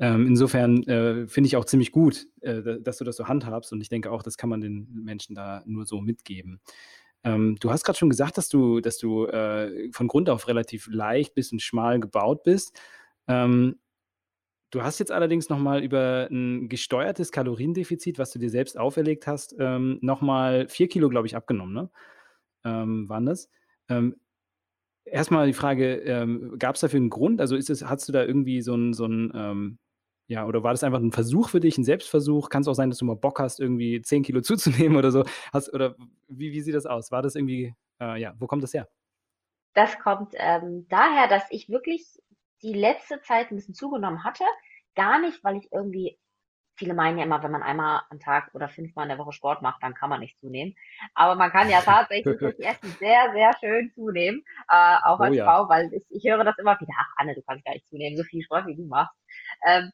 Ähm, 0.00 0.26
insofern, 0.26 0.82
äh, 0.84 1.26
finde 1.28 1.46
ich 1.48 1.56
auch 1.56 1.66
ziemlich 1.66 1.92
gut, 1.92 2.26
äh, 2.40 2.80
dass 2.80 2.96
du 2.96 3.04
das 3.04 3.16
so 3.16 3.28
handhabst 3.28 3.70
und 3.72 3.82
ich 3.82 3.90
denke 3.90 4.10
auch, 4.10 4.22
das 4.22 4.38
kann 4.38 4.48
man 4.48 4.62
den 4.62 4.88
Menschen 5.04 5.34
da 5.34 5.62
nur 5.66 5.84
so 5.84 6.00
mitgeben. 6.00 6.58
Ähm, 7.24 7.56
du 7.60 7.70
hast 7.70 7.84
grad 7.84 7.98
schon 7.98 8.08
gesagt, 8.10 8.38
dass 8.38 8.48
du 8.48 8.80
dass 8.80 8.96
du, 8.98 9.26
äh, 9.26 9.90
von 9.92 10.08
Grund 10.08 10.30
auf 10.30 10.48
relativ 10.48 10.88
leicht 10.90 11.34
bist 11.34 11.52
und 11.52 11.60
schmal 11.62 12.00
gebaut 12.00 12.44
bist. 12.44 12.80
Ähm, 13.28 13.78
du 14.72 14.82
hast 14.84 14.98
jetzt 15.00 15.12
allerdings 15.12 15.48
noch 15.50 15.58
mal 15.60 15.82
über 15.84 16.28
'n 16.30 16.68
gesteuertes 16.70 17.32
Kaloriendefizit, 17.32 18.18
was 18.18 18.32
du 18.32 18.38
dir 18.40 18.50
selbst 18.50 18.78
auferlegt 18.78 19.26
hast, 19.28 19.56
ähm, 19.60 19.98
noch 20.02 20.22
mal 20.22 20.68
4 20.68 20.88
Kilo, 20.88 21.08
glaube 21.10 21.26
ich, 21.28 21.36
abgenommen, 21.36 21.74
ne? 21.74 21.90
Ähm, 22.64 23.08
waren 23.10 23.26
das? 23.26 23.50
Ähm, 23.90 24.16
erst 25.06 25.30
mal 25.32 25.46
die 25.48 25.54
Frage, 25.54 25.96
ähm, 26.02 26.56
gab's 26.58 26.80
dafür 26.82 27.00
'n 27.00 27.10
Grund? 27.10 27.40
Also, 27.42 27.56
ist 27.56 27.70
es 27.70 27.84
hattest 27.86 28.08
du 28.10 28.12
da 28.14 28.24
irgendwie 28.24 28.62
so 28.62 28.74
'n 28.76 28.94
so 28.94 29.06
'n, 29.06 29.32
ähm 29.36 29.78
ja, 30.30 30.46
oder 30.46 30.62
war 30.62 30.72
das 30.72 30.84
einfach 30.84 31.00
'n 31.00 31.12
Versuch 31.12 31.48
für 31.50 31.60
dich, 31.60 31.78
'n 31.78 31.84
Selbstversuch? 31.84 32.48
Kann's 32.50 32.68
auch 32.68 32.74
sein, 32.74 32.90
dass 32.90 32.98
du 33.00 33.04
mal 33.06 33.16
Bock 33.16 33.40
hast, 33.40 33.60
irgendwie 33.60 34.02
10 34.02 34.22
Kilo 34.22 34.40
zuzunehmen 34.42 34.96
oder 34.98 35.10
so? 35.12 35.24
Hast 35.52 35.72
oder 35.74 35.96
wie 36.28 36.52
wie 36.52 36.60
sieht 36.62 36.74
das 36.74 36.86
aus? 36.86 37.10
War 37.12 37.22
das 37.22 37.34
irgendwie 37.36 37.74
äh, 38.00 38.20
ja, 38.20 38.34
wo 38.38 38.46
kommt 38.46 38.62
das 38.62 38.74
her? 38.74 38.88
Das 39.74 39.98
kommt, 39.98 40.34
ähm, 40.36 40.86
daher, 40.88 41.28
dass 41.28 41.44
ich 41.50 41.68
wirklich 41.68 42.04
die 42.62 42.72
letzte 42.74 43.20
Zeit 43.22 43.50
'n 43.50 43.56
bisschen 43.56 43.74
zugenommen 43.74 44.24
hatte. 44.24 44.44
Gar 44.94 45.20
nicht, 45.20 45.42
weil 45.44 45.56
ich 45.56 45.68
irgendwie 45.72 46.18
viele 46.76 46.94
meinen 46.94 47.18
ja 47.18 47.24
immer, 47.24 47.42
wenn 47.42 47.52
man 47.52 47.62
einmal 47.62 48.02
am 48.10 48.20
Tag 48.20 48.50
oder 48.54 48.68
fünfmal 48.68 49.04
in 49.06 49.10
der 49.10 49.18
Woche 49.18 49.32
Sport 49.32 49.62
macht, 49.62 49.82
dann 49.82 49.94
kann 49.94 50.10
man 50.10 50.20
nicht 50.20 50.38
zunehmen. 50.40 50.74
Aber 51.14 51.34
man 51.36 51.50
kann 51.52 51.70
ja 51.70 51.82
tatsächlich 51.82 52.40
durch 52.40 52.58
Essen 52.60 52.96
sehr, 52.98 53.32
sehr 53.34 53.52
schön 53.60 53.92
zunehmen, 53.94 54.44
äh, 54.70 54.96
auch 55.04 55.20
Oh 55.20 55.22
als 55.22 55.34
ja. 55.34 55.44
Frau, 55.44 55.68
weil 55.68 55.92
ich 55.94 56.04
ich 56.10 56.24
höre 56.30 56.44
das 56.44 56.58
immer 56.58 56.80
wieder: 56.80 56.92
„Ach 56.98 57.12
Anne, 57.18 57.34
du 57.34 57.42
kannst 57.42 57.64
gar 57.64 57.74
nicht 57.74 57.88
zunehmen, 57.88 58.16
so 58.18 58.24
viel 58.24 58.42
Sport 58.42 58.66
wie 58.66 58.76
du 58.76 58.86
machst.“ 58.86 59.16
Ähm, 59.66 59.90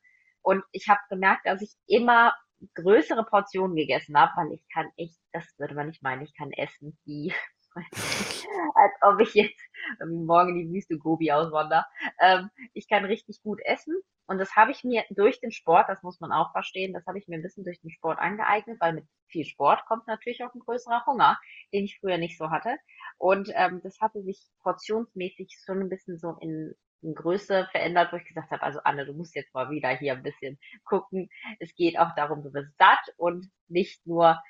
und 0.47 0.63
ich 0.71 0.89
habe 0.89 1.01
gemerkt, 1.11 1.45
dass 1.45 1.61
ich 1.61 1.75
immer 1.89 2.33
größere 2.77 3.25
Portionen 3.25 3.75
gegessen 3.75 4.17
habe, 4.17 4.31
weil 4.37 4.53
ich 4.53 4.65
kann 4.73 4.89
echt 4.97 5.19
das 5.33 5.45
würde 5.59 5.75
man 5.75 5.89
nicht 5.89 6.05
meinen, 6.05 6.23
ich 6.23 6.37
kann 6.37 6.53
essen 6.53 6.97
wie 7.05 7.35
als 7.75 8.93
ob 9.03 9.21
ich 9.21 9.35
jetzt, 9.35 9.61
ähm, 10.01 10.25
morgen 10.25 10.51
in 10.51 10.69
die 10.69 10.73
Wüste 10.73 10.99
Gobi 10.99 11.33
auswandere. 11.33 11.85
Ähm, 12.21 12.49
ich 12.75 12.89
kann 12.89 13.05
richtig 13.05 13.43
gut 13.43 13.61
essen 13.65 13.95
Und 14.29 14.39
das 14.39 14.55
habe 14.55 14.71
ich 14.71 14.85
mir 14.85 15.05
durch 15.11 15.41
den 15.41 15.51
Sport, 15.51 15.89
das 15.89 16.03
muss 16.05 16.21
man 16.21 16.31
auch 16.31 16.53
verstehen, 16.53 16.95
das 16.95 17.05
habe 17.07 17.19
ich 17.19 17.27
mir 17.27 17.37
ein 17.39 17.43
bisschen 17.43 17.65
durch 17.65 17.81
den 17.81 17.91
Sport 17.91 18.21
angeeignet, 18.21 18.79
weil 18.81 18.93
mit 18.93 19.05
viel 19.27 19.45
Sport 19.45 19.85
kommt 19.87 20.07
natürlich 20.07 20.45
auch 20.45 20.55
ein 20.55 20.61
größerer 20.61 21.05
Hunger, 21.07 21.39
den 21.73 21.85
ich 21.85 21.99
früher 21.99 22.19
nicht 22.19 22.39
so 22.39 22.51
hatte. 22.51 22.77
Und 23.19 23.51
ähm, 23.53 23.81
das 23.83 24.01
hatte 24.01 24.23
sich 24.23 24.41
portionsmäßig 24.63 25.61
schon 25.65 25.81
ein 25.81 25.89
bisschen 25.89 26.19
so 26.19 26.37
in 26.41 26.77
Größe 27.03 27.69
verändert, 27.71 28.13
wo 28.13 28.17
ich 28.17 28.25
gesagt 28.25 28.51
habe, 28.51 28.63
also 28.63 28.81
Anne, 28.85 29.07
du 29.07 29.13
musst 29.13 29.35
jetzt 29.35 29.55
mal 29.55 29.71
wieder 29.71 29.91
hier 29.91 30.15
ein 30.15 30.23
bisschen 30.23 30.59
gucken. 30.85 31.29
Es 31.61 31.75
geht 31.75 31.99
auch 31.99 32.15
darum, 32.15 32.43
du 32.43 32.51
bist 32.51 32.77
satt 32.79 33.15
und 33.17 33.51
nicht 33.69 34.07
nur, 34.07 34.41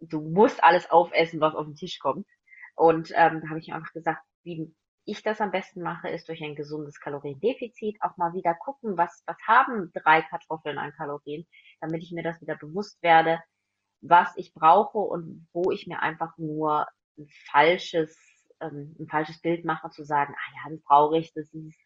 du 0.00 0.20
musst 0.20 0.62
alles 0.64 0.90
aufessen, 0.90 1.40
was 1.40 1.54
auf 1.54 1.66
den 1.66 1.76
Tisch 1.76 1.98
kommt. 1.98 2.26
Und 2.74 3.12
ähm, 3.14 3.40
da 3.42 3.48
habe 3.48 3.58
ich 3.58 3.72
einfach 3.72 3.92
gesagt, 3.92 4.22
wie 4.44 4.74
ich 5.04 5.22
das 5.22 5.40
am 5.40 5.50
besten 5.50 5.82
mache, 5.82 6.08
ist 6.08 6.28
durch 6.28 6.42
ein 6.42 6.54
gesundes 6.54 7.00
Kaloriendefizit 7.00 7.98
auch 8.02 8.16
mal 8.16 8.32
wieder 8.34 8.54
gucken, 8.54 8.96
was, 8.96 9.22
was 9.26 9.36
haben 9.46 9.90
drei 9.92 10.22
Kartoffeln 10.22 10.78
an 10.78 10.92
Kalorien, 10.92 11.46
damit 11.80 12.02
ich 12.02 12.12
mir 12.12 12.22
das 12.22 12.40
wieder 12.40 12.56
bewusst 12.56 13.02
werde, 13.02 13.42
was 14.00 14.32
ich 14.36 14.54
brauche 14.54 14.98
und 14.98 15.48
wo 15.52 15.70
ich 15.70 15.86
mir 15.86 16.00
einfach 16.00 16.36
nur 16.38 16.86
ein 17.18 17.28
falsches, 17.50 18.16
ähm, 18.62 18.96
ein 18.98 19.08
falsches 19.08 19.40
Bild 19.40 19.64
mache, 19.64 19.90
zu 19.90 20.04
sagen, 20.04 20.34
ah 20.36 20.52
ja, 20.54 20.70
das 20.70 20.82
brauche 20.82 21.18
ich, 21.18 21.32
das 21.34 21.52
ist, 21.52 21.78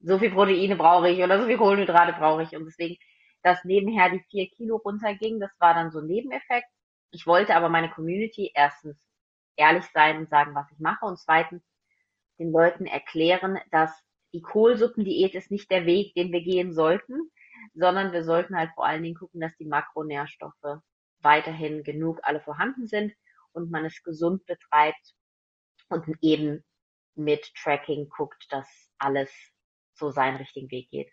so 0.00 0.18
viel 0.18 0.30
Proteine 0.30 0.76
brauche 0.76 1.08
ich 1.08 1.22
oder 1.22 1.40
so 1.40 1.46
viel 1.46 1.56
Kohlenhydrate 1.56 2.12
brauche 2.18 2.42
ich 2.42 2.54
und 2.54 2.66
deswegen, 2.66 2.96
dass 3.42 3.64
nebenher 3.64 4.10
die 4.10 4.20
vier 4.30 4.48
Kilo 4.48 4.76
runterging, 4.76 5.40
das 5.40 5.50
war 5.58 5.74
dann 5.74 5.90
so 5.90 6.00
ein 6.00 6.06
Nebeneffekt. 6.06 6.68
Ich 7.10 7.26
wollte 7.26 7.54
aber 7.54 7.68
meine 7.68 7.90
Community 7.90 8.50
erstens 8.54 8.98
ehrlich 9.56 9.84
sein 9.92 10.18
und 10.18 10.28
sagen, 10.28 10.54
was 10.54 10.70
ich 10.72 10.78
mache 10.78 11.06
und 11.06 11.18
zweitens 11.18 11.62
den 12.38 12.50
Leuten 12.50 12.86
erklären, 12.86 13.58
dass 13.70 13.90
die 14.32 14.42
Kohlsuppendiät 14.42 15.34
ist 15.34 15.50
nicht 15.50 15.70
der 15.70 15.86
Weg, 15.86 16.14
den 16.14 16.32
wir 16.32 16.42
gehen 16.42 16.72
sollten, 16.72 17.30
sondern 17.74 18.12
wir 18.12 18.24
sollten 18.24 18.56
halt 18.56 18.70
vor 18.74 18.84
allen 18.84 19.02
Dingen 19.02 19.14
gucken, 19.14 19.40
dass 19.40 19.56
die 19.56 19.66
Makronährstoffe 19.66 20.80
weiterhin 21.20 21.84
genug 21.84 22.18
alle 22.22 22.40
vorhanden 22.40 22.88
sind 22.88 23.12
und 23.52 23.70
man 23.70 23.84
es 23.84 24.02
gesund 24.02 24.44
betreibt 24.46 25.14
und 25.88 26.04
eben 26.20 26.64
mit 27.16 27.52
Tracking 27.62 28.08
guckt, 28.08 28.46
dass 28.50 28.68
alles 28.98 29.30
so 29.94 30.10
seinen 30.10 30.36
richtigen 30.36 30.70
Weg 30.70 30.90
geht. 30.90 31.10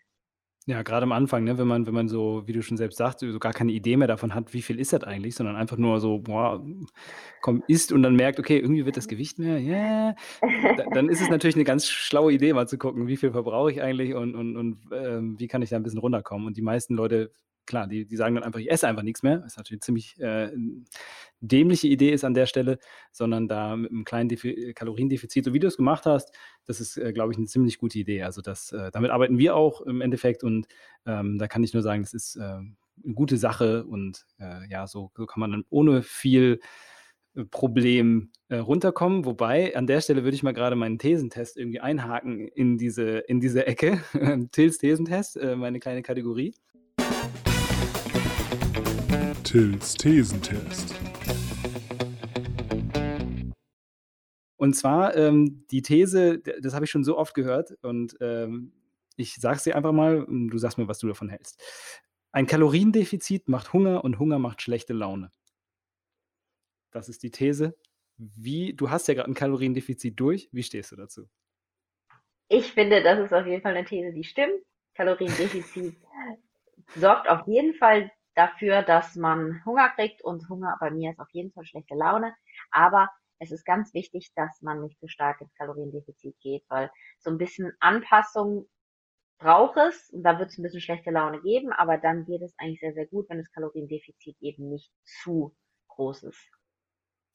Ja, 0.66 0.82
gerade 0.82 1.02
am 1.02 1.12
Anfang, 1.12 1.42
ne, 1.42 1.58
wenn 1.58 1.66
man 1.66 1.88
wenn 1.88 1.94
man 1.94 2.08
so, 2.08 2.46
wie 2.46 2.52
du 2.52 2.62
schon 2.62 2.76
selbst 2.76 2.96
sagst, 2.96 3.18
so 3.18 3.38
gar 3.40 3.52
keine 3.52 3.72
Idee 3.72 3.96
mehr 3.96 4.06
davon 4.06 4.32
hat, 4.32 4.54
wie 4.54 4.62
viel 4.62 4.78
ist 4.78 4.92
das 4.92 5.02
eigentlich, 5.02 5.34
sondern 5.34 5.56
einfach 5.56 5.76
nur 5.76 5.98
so, 5.98 6.18
boah, 6.20 6.64
komm, 7.40 7.64
isst 7.66 7.90
und 7.90 8.04
dann 8.04 8.14
merkt, 8.14 8.38
okay, 8.38 8.58
irgendwie 8.58 8.86
wird 8.86 8.96
das 8.96 9.08
Gewicht 9.08 9.40
mehr, 9.40 9.58
ja, 9.58 10.14
da 10.76 10.84
dann 10.94 11.08
ist 11.08 11.20
es 11.20 11.28
natürlich 11.30 11.56
eine 11.56 11.64
ganz 11.64 11.88
schlaue 11.88 12.32
Idee, 12.32 12.52
mal 12.52 12.68
zu 12.68 12.78
gucken, 12.78 13.08
wie 13.08 13.16
viel 13.16 13.32
verbrauche 13.32 13.72
ich 13.72 13.82
eigentlich 13.82 14.14
und 14.14 14.36
und 14.36 14.56
und, 14.56 14.78
ähm, 14.92 15.34
wie 15.40 15.48
kann 15.48 15.62
ich 15.62 15.70
da 15.70 15.76
ein 15.76 15.82
bisschen 15.82 15.98
runterkommen? 15.98 16.46
Und 16.46 16.56
die 16.56 16.62
meisten 16.62 16.94
Leute 16.94 17.32
klar, 17.66 17.86
die, 17.86 18.06
die 18.06 18.16
sagen 18.16 18.34
dann 18.34 18.44
einfach, 18.44 18.60
ich 18.60 18.70
esse 18.70 18.86
einfach 18.88 19.02
nichts 19.02 19.22
mehr. 19.22 19.42
Was 19.44 19.56
natürlich 19.56 19.78
eine 19.78 19.86
ziemlich 19.86 20.20
äh, 20.20 20.50
dämliche 21.40 21.88
Idee 21.88 22.10
ist 22.10 22.24
an 22.24 22.34
der 22.34 22.46
Stelle, 22.46 22.78
sondern 23.10 23.48
da 23.48 23.76
mit 23.76 23.90
einem 23.90 24.04
kleinen 24.04 24.28
Defi 24.28 24.72
Kaloriendefizit, 24.74 25.44
so 25.44 25.52
wie 25.52 25.58
du 25.58 25.66
es 25.66 25.76
gemacht 25.76 26.06
hast, 26.06 26.34
das 26.64 26.80
ist, 26.80 26.96
äh, 26.96 27.12
glaube 27.12 27.32
ich, 27.32 27.38
eine 27.38 27.46
ziemlich 27.46 27.78
gute 27.78 27.98
Idee. 27.98 28.22
Also 28.22 28.42
das, 28.42 28.72
äh, 28.72 28.90
damit 28.92 29.10
arbeiten 29.10 29.38
wir 29.38 29.56
auch 29.56 29.80
im 29.82 30.00
Endeffekt 30.00 30.44
und 30.44 30.66
ähm, 31.06 31.38
da 31.38 31.48
kann 31.48 31.64
ich 31.64 31.72
nur 31.72 31.82
sagen, 31.82 32.02
das 32.02 32.14
ist 32.14 32.36
äh, 32.36 32.40
eine 32.42 33.14
gute 33.14 33.36
Sache 33.36 33.84
und 33.84 34.26
äh, 34.38 34.68
ja, 34.70 34.86
so, 34.86 35.10
so 35.16 35.26
kann 35.26 35.40
man 35.40 35.52
dann 35.52 35.64
ohne 35.70 36.02
viel 36.02 36.60
äh, 37.34 37.44
Problem 37.44 38.30
äh, 38.48 38.56
runterkommen. 38.56 39.24
Wobei, 39.24 39.76
an 39.76 39.86
der 39.86 40.00
Stelle 40.00 40.24
würde 40.24 40.34
ich 40.34 40.42
mal 40.42 40.52
gerade 40.52 40.76
meinen 40.76 40.98
Thesentest 40.98 41.56
irgendwie 41.56 41.80
einhaken 41.80 42.48
in 42.48 42.78
diese, 42.78 43.18
in 43.18 43.40
diese 43.40 43.66
Ecke. 43.66 44.02
Tils 44.52 44.78
Thesentest, 44.78 45.38
meine 45.56 45.80
kleine 45.80 46.02
Kategorie. 46.02 46.54
Tills 49.52 49.92
Thesentest. 49.92 50.94
Und 54.56 54.72
zwar 54.72 55.14
ähm, 55.14 55.66
die 55.70 55.82
These, 55.82 56.38
das 56.38 56.72
habe 56.72 56.86
ich 56.86 56.90
schon 56.90 57.04
so 57.04 57.18
oft 57.18 57.34
gehört 57.34 57.72
und 57.82 58.16
ähm, 58.22 58.72
ich 59.18 59.34
sage 59.34 59.56
es 59.58 59.64
dir 59.64 59.76
einfach 59.76 59.92
mal 59.92 60.24
und 60.24 60.48
du 60.48 60.56
sagst 60.56 60.78
mir, 60.78 60.88
was 60.88 61.00
du 61.00 61.08
davon 61.08 61.28
hältst. 61.28 61.62
Ein 62.32 62.46
Kaloriendefizit 62.46 63.50
macht 63.50 63.74
Hunger 63.74 64.02
und 64.04 64.18
Hunger 64.18 64.38
macht 64.38 64.62
schlechte 64.62 64.94
Laune. 64.94 65.30
Das 66.90 67.10
ist 67.10 67.22
die 67.22 67.30
These. 67.30 67.76
Wie, 68.16 68.72
du 68.72 68.88
hast 68.88 69.06
ja 69.06 69.12
gerade 69.12 69.30
ein 69.30 69.34
Kaloriendefizit 69.34 70.18
durch. 70.18 70.48
Wie 70.52 70.62
stehst 70.62 70.92
du 70.92 70.96
dazu? 70.96 71.28
Ich 72.48 72.72
finde, 72.72 73.02
das 73.02 73.18
ist 73.18 73.34
auf 73.34 73.46
jeden 73.46 73.60
Fall 73.60 73.76
eine 73.76 73.86
These, 73.86 74.14
die 74.14 74.24
stimmt. 74.24 74.62
Kaloriendefizit 74.94 75.94
sorgt 76.96 77.28
auf 77.28 77.46
jeden 77.46 77.74
Fall 77.74 78.10
dafür, 78.34 78.82
dass 78.82 79.16
man 79.16 79.64
Hunger 79.64 79.88
kriegt 79.90 80.22
und 80.22 80.48
Hunger 80.48 80.76
bei 80.80 80.90
mir 80.90 81.10
ist 81.10 81.20
auf 81.20 81.30
jeden 81.32 81.52
Fall 81.52 81.64
schlechte 81.64 81.94
Laune. 81.94 82.34
Aber 82.70 83.08
es 83.38 83.50
ist 83.50 83.64
ganz 83.64 83.92
wichtig, 83.92 84.32
dass 84.34 84.62
man 84.62 84.82
nicht 84.82 84.98
zu 85.00 85.08
stark 85.08 85.40
ins 85.40 85.54
Kaloriendefizit 85.54 86.36
geht, 86.40 86.64
weil 86.68 86.90
so 87.18 87.30
ein 87.30 87.38
bisschen 87.38 87.72
Anpassung 87.80 88.68
braucht 89.38 89.76
es 89.76 90.10
und 90.10 90.22
da 90.22 90.38
wird 90.38 90.50
es 90.50 90.58
ein 90.58 90.62
bisschen 90.62 90.80
schlechte 90.80 91.10
Laune 91.10 91.40
geben, 91.40 91.72
aber 91.72 91.98
dann 91.98 92.24
geht 92.24 92.42
es 92.42 92.54
eigentlich 92.58 92.80
sehr, 92.80 92.94
sehr 92.94 93.06
gut, 93.06 93.28
wenn 93.28 93.38
das 93.38 93.50
Kaloriendefizit 93.50 94.36
eben 94.40 94.68
nicht 94.68 94.92
zu 95.04 95.54
groß 95.88 96.22
ist. 96.24 96.50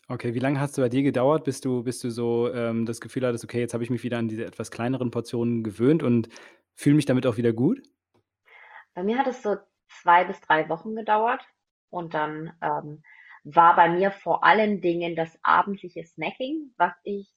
Okay, 0.07 0.33
wie 0.33 0.39
lange 0.39 0.61
hat 0.61 0.69
es 0.69 0.77
bei 0.77 0.87
dir 0.87 1.03
gedauert, 1.03 1.43
bis 1.43 1.59
du, 1.59 1.83
bis 1.83 1.99
du 1.99 2.09
so 2.09 2.49
ähm, 2.53 2.85
das 2.85 3.01
Gefühl 3.01 3.25
hattest, 3.27 3.43
okay, 3.43 3.59
jetzt 3.59 3.73
habe 3.73 3.83
ich 3.83 3.89
mich 3.89 4.03
wieder 4.03 4.17
an 4.17 4.29
diese 4.29 4.45
etwas 4.45 4.71
kleineren 4.71 5.11
Portionen 5.11 5.63
gewöhnt 5.63 6.01
und 6.01 6.29
fühle 6.75 6.95
mich 6.95 7.05
damit 7.05 7.27
auch 7.27 7.35
wieder 7.35 7.51
gut? 7.51 7.81
Bei 8.93 9.03
mir 9.03 9.17
hat 9.17 9.27
es 9.27 9.43
so 9.43 9.57
zwei 9.87 10.23
bis 10.25 10.39
drei 10.41 10.69
Wochen 10.69 10.95
gedauert. 10.95 11.41
Und 11.89 12.13
dann 12.13 12.53
ähm, 12.61 13.03
war 13.43 13.75
bei 13.75 13.89
mir 13.89 14.11
vor 14.11 14.43
allen 14.43 14.81
Dingen 14.81 15.15
das 15.15 15.37
abendliche 15.43 16.03
Snacking, 16.03 16.73
was 16.77 16.93
ich 17.03 17.29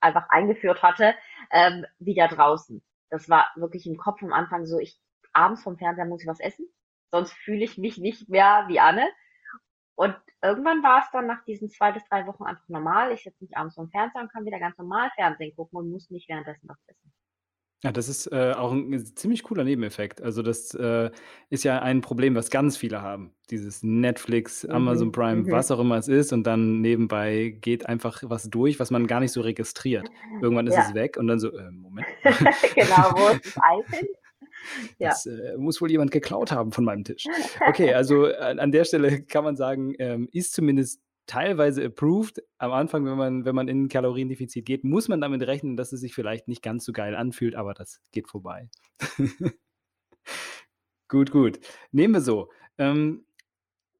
einfach 0.00 0.28
eingeführt 0.28 0.82
hatte, 0.82 1.14
ähm, 1.50 1.84
wieder 1.98 2.28
draußen. 2.28 2.82
Das 3.10 3.28
war 3.28 3.50
wirklich 3.56 3.86
im 3.86 3.96
Kopf 3.96 4.22
am 4.22 4.32
Anfang 4.32 4.66
so, 4.66 4.78
ich 4.78 4.98
abends 5.32 5.62
vom 5.62 5.76
Fernseher 5.76 6.06
muss 6.06 6.22
ich 6.22 6.28
was 6.28 6.40
essen, 6.40 6.66
sonst 7.10 7.32
fühle 7.32 7.64
ich 7.64 7.78
mich 7.78 7.98
nicht 7.98 8.28
mehr 8.28 8.64
wie 8.68 8.80
Anne. 8.80 9.08
Und 9.96 10.16
irgendwann 10.42 10.82
war 10.82 11.02
es 11.02 11.10
dann 11.10 11.26
nach 11.26 11.44
diesen 11.44 11.68
zwei 11.68 11.92
bis 11.92 12.04
drei 12.08 12.26
Wochen 12.26 12.44
einfach 12.44 12.66
normal. 12.68 13.12
Ich 13.12 13.22
sitze 13.22 13.44
nicht 13.44 13.56
abends 13.56 13.74
vom 13.74 13.90
Fernseher 13.90 14.22
und 14.22 14.32
kann 14.32 14.46
wieder 14.46 14.58
ganz 14.58 14.78
normal 14.78 15.10
Fernsehen 15.14 15.54
gucken 15.54 15.78
und 15.78 15.90
muss 15.90 16.10
nicht 16.10 16.28
währenddessen 16.28 16.68
was 16.68 16.78
essen. 16.86 17.12
Ja, 17.82 17.92
das 17.92 18.10
ist, 18.10 18.26
äh, 18.30 18.52
auch 18.52 18.72
ein 18.72 18.94
ziemlich 19.16 19.42
cooler 19.42 19.64
Nebeneffekt. 19.64 20.20
Also, 20.20 20.42
das, 20.42 20.74
äh, 20.74 21.10
ist 21.48 21.64
ja 21.64 21.80
ein 21.80 22.02
Problem, 22.02 22.34
was 22.34 22.50
ganz 22.50 22.76
viele 22.76 23.00
haben. 23.00 23.32
Dieses 23.48 23.82
Netflix, 23.82 24.66
Amazon 24.66 25.08
Mhm, 25.08 25.12
Prime, 25.12 25.44
mhm. 25.44 25.50
was 25.50 25.70
auch 25.70 25.80
immer 25.80 25.96
es 25.96 26.06
ist 26.06 26.32
und 26.34 26.44
dann 26.46 26.82
nebenbei 26.82 27.56
geht 27.58 27.86
einfach 27.86 28.22
was 28.26 28.50
durch, 28.50 28.78
was 28.80 28.90
man 28.90 29.06
gar 29.06 29.20
nicht 29.20 29.32
so 29.32 29.40
registriert. 29.40 30.10
Irgendwann 30.40 30.66
ist 30.66 30.76
Ja. 30.76 30.82
es 30.88 30.92
weg 30.92 31.16
und 31.16 31.26
dann 31.26 31.38
so: 31.40 31.56
„Äh, 31.56 31.70
Moment. 31.70 32.06
Genau, 32.76 33.14
wo 33.14 33.28
ist 33.28 33.40
das 33.44 33.54
hin? 33.98 34.08
Ja. 34.98 35.08
Das, 35.08 35.26
äh, 35.26 35.56
muss 35.58 35.80
wohl 35.80 35.90
jemand 35.90 36.10
geklaut 36.10 36.52
haben 36.52 36.72
von 36.72 36.84
meinem 36.84 37.04
Tisch.“ 37.04 37.24
Okay, 37.64 37.94
also, 37.94 38.26
an 38.26 38.58
an 38.58 38.72
der 38.72 38.84
Stelle 38.84 39.22
kann 39.22 39.44
man 39.44 39.56
sagen, 39.56 39.94
ähm, 39.98 40.28
ist 40.32 40.52
zumindest 40.52 41.00
teilweise 41.30 41.84
approved. 41.84 42.42
Am 42.58 42.72
Anfang, 42.72 43.04
wenn 43.06 43.16
man 43.16 43.44
wenn 43.44 43.54
man 43.54 43.68
in 43.68 43.84
'n 43.84 43.88
Kaloriendefizit 43.88 44.66
geht, 44.66 44.84
muss 44.84 45.08
man 45.08 45.20
damit 45.20 45.42
rechnen, 45.46 45.76
dass 45.76 45.92
es 45.92 46.00
sich 46.00 46.14
vielleicht 46.14 46.48
nicht 46.48 46.62
ganz 46.62 46.84
so 46.84 46.92
geil 46.92 47.14
anfühlt, 47.14 47.54
aber 47.56 47.74
das 47.74 48.00
geht 48.12 48.28
vorbei. 48.28 48.68
Gut, 51.08 51.30
gut. 51.32 51.58
Nehmen 51.92 52.14
wir 52.14 52.20
so. 52.20 52.50
Ähm, 52.78 53.24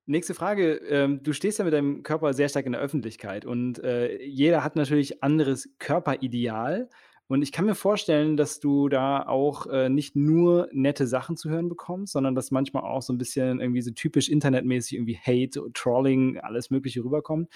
nächste 0.07 0.35
Frage. 0.35 0.75
Ähm, 0.89 1.23
du 1.23 1.33
stehst 1.33 1.59
ja 1.59 1.65
mit 1.65 1.75
deinem 1.75 2.03
Körper 2.03 2.35
sehr 2.35 2.49
stark 2.49 2.67
in 2.67 2.73
der 2.73 2.81
Öffentlichkeit 2.81 3.45
und, 3.47 3.81
äh, 3.85 4.23
jeder 4.25 4.65
hat 4.65 4.77
natürlich 4.77 5.23
anderes 5.23 5.71
Körperideal. 5.79 6.91
Und 7.31 7.43
ich 7.43 7.53
kann 7.53 7.65
mir 7.65 7.77
vorstellen, 7.77 8.37
dass 8.37 8.59
du 8.59 8.89
da 8.89 9.25
auch, 9.25 9.69
äh, 9.69 9.89
nicht 9.89 10.17
nur 10.17 10.69
nette 10.73 11.07
Sachen 11.07 11.37
zu 11.37 11.49
hören 11.49 11.69
bekommst, 11.69 12.13
sondern 12.13 12.35
dass 12.35 12.51
manchmal 12.51 12.83
auch 12.83 13.03
so 13.03 13.13
ein 13.13 13.19
bisschen 13.19 13.61
irgendwie 13.61 13.83
so 13.83 13.93
typisch 13.93 14.29
internetmäßig 14.29 14.95
irgendwie 14.95 15.17
Hate, 15.17 15.63
Trolling, 15.73 16.39
alles 16.41 16.71
Mögliche 16.71 17.05
rüberkommt. 17.05 17.49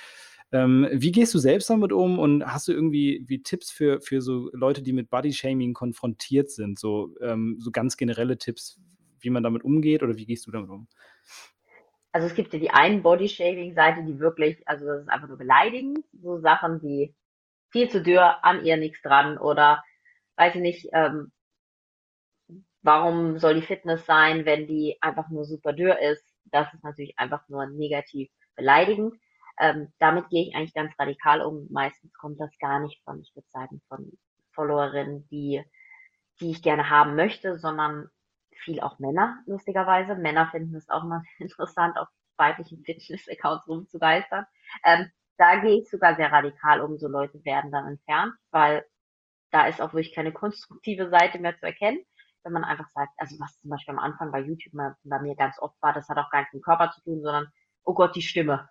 Ähm, 0.52 0.86
wie 0.92 1.10
gehst 1.10 1.34
du 1.34 1.38
selbst 1.38 1.68
damit 1.70 1.90
um 1.90 2.20
und 2.20 2.46
hast 2.46 2.68
du 2.68 2.72
irgendwie 2.72 3.24
wie 3.26 3.42
Tipps 3.42 3.72
für 3.72 4.00
für 4.00 4.20
so 4.20 4.48
Leute, 4.52 4.80
die 4.80 4.92
mit 4.92 5.10
Bodyshaming 5.10 5.74
konfrontiert 5.74 6.52
sind, 6.52 6.78
so 6.78 7.12
ähm, 7.20 7.56
so 7.58 7.72
ganz 7.72 7.96
generelle 7.96 8.38
Tipps, 8.38 8.78
wie 9.18 9.30
man 9.30 9.42
damit 9.42 9.64
umgeht 9.64 10.04
oder 10.04 10.16
wie 10.16 10.26
gehst 10.26 10.46
du 10.46 10.52
damit 10.52 10.70
um? 10.70 10.86
Also 12.12 12.28
es 12.28 12.36
gibt 12.36 12.52
ja 12.52 12.60
die 12.60 12.70
einen 12.70 13.02
Bodyshaming-Seite, 13.02 14.04
die 14.04 14.20
wirklich, 14.20 14.62
also 14.68 14.86
das 14.86 15.02
ist 15.02 15.08
einfach 15.08 15.26
nur 15.26 15.38
beleidigend, 15.38 15.98
so 16.22 16.38
Sachen 16.38 16.80
wie 16.80 17.12
viel 17.74 17.90
zu 17.90 18.00
dürr, 18.00 18.44
an 18.44 18.64
ihr 18.64 18.76
nichts 18.76 19.02
dran 19.02 19.36
oder 19.36 19.82
weiß 20.36 20.54
ich 20.54 20.60
nicht, 20.60 20.88
ähm, 20.92 21.32
warum 22.82 23.38
soll 23.38 23.56
die 23.56 23.66
Fitness 23.66 24.06
sein, 24.06 24.44
wenn 24.44 24.68
die 24.68 24.96
einfach 25.00 25.28
nur 25.28 25.44
super 25.44 25.72
dürr 25.72 25.98
ist? 25.98 26.24
Das 26.44 26.72
ist 26.72 26.84
natürlich 26.84 27.18
einfach 27.18 27.48
nur 27.48 27.66
negativ 27.66 28.30
beleidigend. 28.54 29.14
Ähm, 29.58 29.92
damit 29.98 30.28
gehe 30.28 30.46
ich 30.46 30.54
eigentlich 30.54 30.72
ganz 30.72 30.92
radikal 31.00 31.42
um. 31.42 31.66
Meistens 31.68 32.12
kommt 32.14 32.38
das 32.38 32.56
gar 32.60 32.78
nicht 32.78 33.02
von, 33.02 33.20
ich 33.20 33.34
würde 33.34 33.48
sagen, 33.50 33.82
von 33.88 34.12
Followerinnen, 34.52 35.26
die, 35.32 35.60
die 36.38 36.52
ich 36.52 36.62
gerne 36.62 36.90
haben 36.90 37.16
möchte, 37.16 37.58
sondern 37.58 38.08
viel 38.54 38.80
auch 38.80 39.00
Männer, 39.00 39.42
lustigerweise. 39.46 40.14
Männer 40.14 40.46
finden 40.52 40.76
es 40.76 40.88
auch 40.88 41.02
mal 41.02 41.22
interessant, 41.38 41.96
auf 41.96 42.06
weiblichen 42.36 42.84
Fitness-Accounts 42.84 43.66
rumzugeistern. 43.66 44.46
Ähm, 44.84 45.10
da 45.36 45.56
gehe 45.56 45.80
ich 45.80 45.90
sogar 45.90 46.16
sehr 46.16 46.32
radikal 46.32 46.80
um, 46.80 46.98
so 46.98 47.08
Leute 47.08 47.44
werden 47.44 47.70
dann 47.72 47.86
entfernt, 47.86 48.34
weil 48.50 48.84
da 49.50 49.66
ist 49.66 49.80
auch 49.80 49.92
wirklich 49.92 50.14
keine 50.14 50.32
konstruktive 50.32 51.08
Seite 51.10 51.38
mehr 51.38 51.56
zu 51.56 51.66
erkennen. 51.66 52.04
Wenn 52.42 52.52
man 52.52 52.64
einfach 52.64 52.88
sagt, 52.94 53.12
also 53.16 53.36
was 53.40 53.58
zum 53.60 53.70
Beispiel 53.70 53.94
am 53.94 54.00
Anfang 54.00 54.30
bei 54.30 54.40
YouTube 54.40 54.74
bei 55.04 55.18
mir 55.20 55.34
ganz 55.36 55.58
oft 55.58 55.80
war, 55.80 55.92
das 55.92 56.08
hat 56.08 56.18
auch 56.18 56.30
gar 56.30 56.40
nichts 56.40 56.52
mit 56.52 56.62
dem 56.62 56.64
Körper 56.64 56.90
zu 56.90 57.02
tun, 57.02 57.22
sondern, 57.22 57.48
oh 57.84 57.94
Gott, 57.94 58.14
die 58.16 58.22
Stimme. 58.22 58.68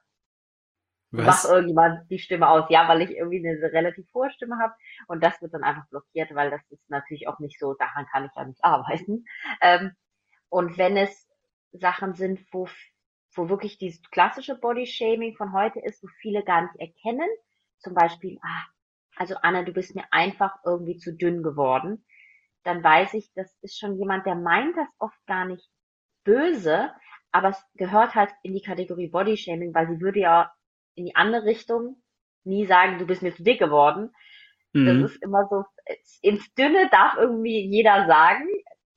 Was? 1.12 1.26
Macht 1.26 1.46
irgendjemand 1.46 2.10
die 2.10 2.20
Stimme 2.20 2.50
aus? 2.50 2.66
Ja, 2.70 2.88
weil 2.88 3.02
ich 3.02 3.12
irgendwie 3.12 3.48
eine 3.48 3.72
relativ 3.72 4.12
hohe 4.14 4.32
Stimme 4.32 4.58
habe 4.58 4.74
und 5.08 5.24
das 5.24 5.40
wird 5.42 5.54
dann 5.54 5.64
einfach 5.64 5.88
blockiert, 5.90 6.34
weil 6.34 6.50
das 6.50 6.62
ist 6.70 6.90
natürlich 6.90 7.28
auch 7.28 7.40
nicht 7.40 7.60
so, 7.60 7.76
daran 7.76 8.08
kann 8.12 8.26
ich 8.26 8.32
ja 8.36 8.46
nicht 8.46 8.64
arbeiten. 8.64 9.26
Ähm, 9.62 9.92
und 10.50 10.78
wenn 10.78 10.98
es 10.98 11.28
Sachen 11.72 12.16
sind, 12.16 12.40
wo 12.52 12.68
wo 13.38 13.50
wirklich 13.50 13.78
dieses 13.78 14.02
klassische 14.12 14.56
Bodyshaming 14.56 15.36
von 15.36 15.54
heute 15.54 15.80
ist, 15.80 16.04
wo 16.04 16.08
viele 16.22 16.44
gar 16.44 16.64
nicht 16.64 16.76
erkennen. 16.80 17.30
Zum 17.80 17.94
Beispiel, 17.94 18.40
ah, 18.42 18.66
also 19.16 19.36
Anna, 19.42 19.64
du 19.64 19.74
bist 19.74 19.96
mir 19.96 20.06
einfach 20.12 20.56
irgendwie 20.66 20.98
zu 20.98 21.16
dünn 21.16 21.44
geworden. 21.44 22.06
Dann 22.64 22.84
weiß 22.84 23.14
ich, 23.16 23.32
das 23.36 23.56
ist 23.62 23.78
schon 23.78 23.98
jemand, 23.98 24.26
der 24.26 24.36
meint 24.36 24.78
das 24.78 24.88
oft 25.00 25.26
gar 25.28 25.46
nicht 25.46 25.70
böse, 26.24 26.92
aber 27.32 27.50
es 27.50 27.64
gehört 27.76 28.16
halt 28.16 28.32
in 28.44 28.54
die 28.54 28.62
Kategorie 28.62 29.10
Bodyshaming, 29.10 29.74
weil 29.74 29.88
sie 29.88 30.00
würde 30.00 30.20
ja 30.20 30.54
in 30.96 31.06
die 31.06 31.16
andere 31.16 31.46
Richtung 31.46 32.02
nie 32.44 32.66
sagen, 32.66 33.00
du 33.00 33.06
bist 33.06 33.22
mir 33.22 33.36
zu 33.36 33.44
dick 33.44 33.60
geworden. 33.60 34.12
Mhm. 34.74 35.02
Das 35.02 35.12
ist 35.12 35.24
immer 35.24 35.48
so, 35.50 35.66
ins 36.22 36.54
Dünne 36.54 36.90
darf 36.90 37.16
irgendwie 37.18 37.66
jeder 37.68 38.08
sagen. 38.08 38.48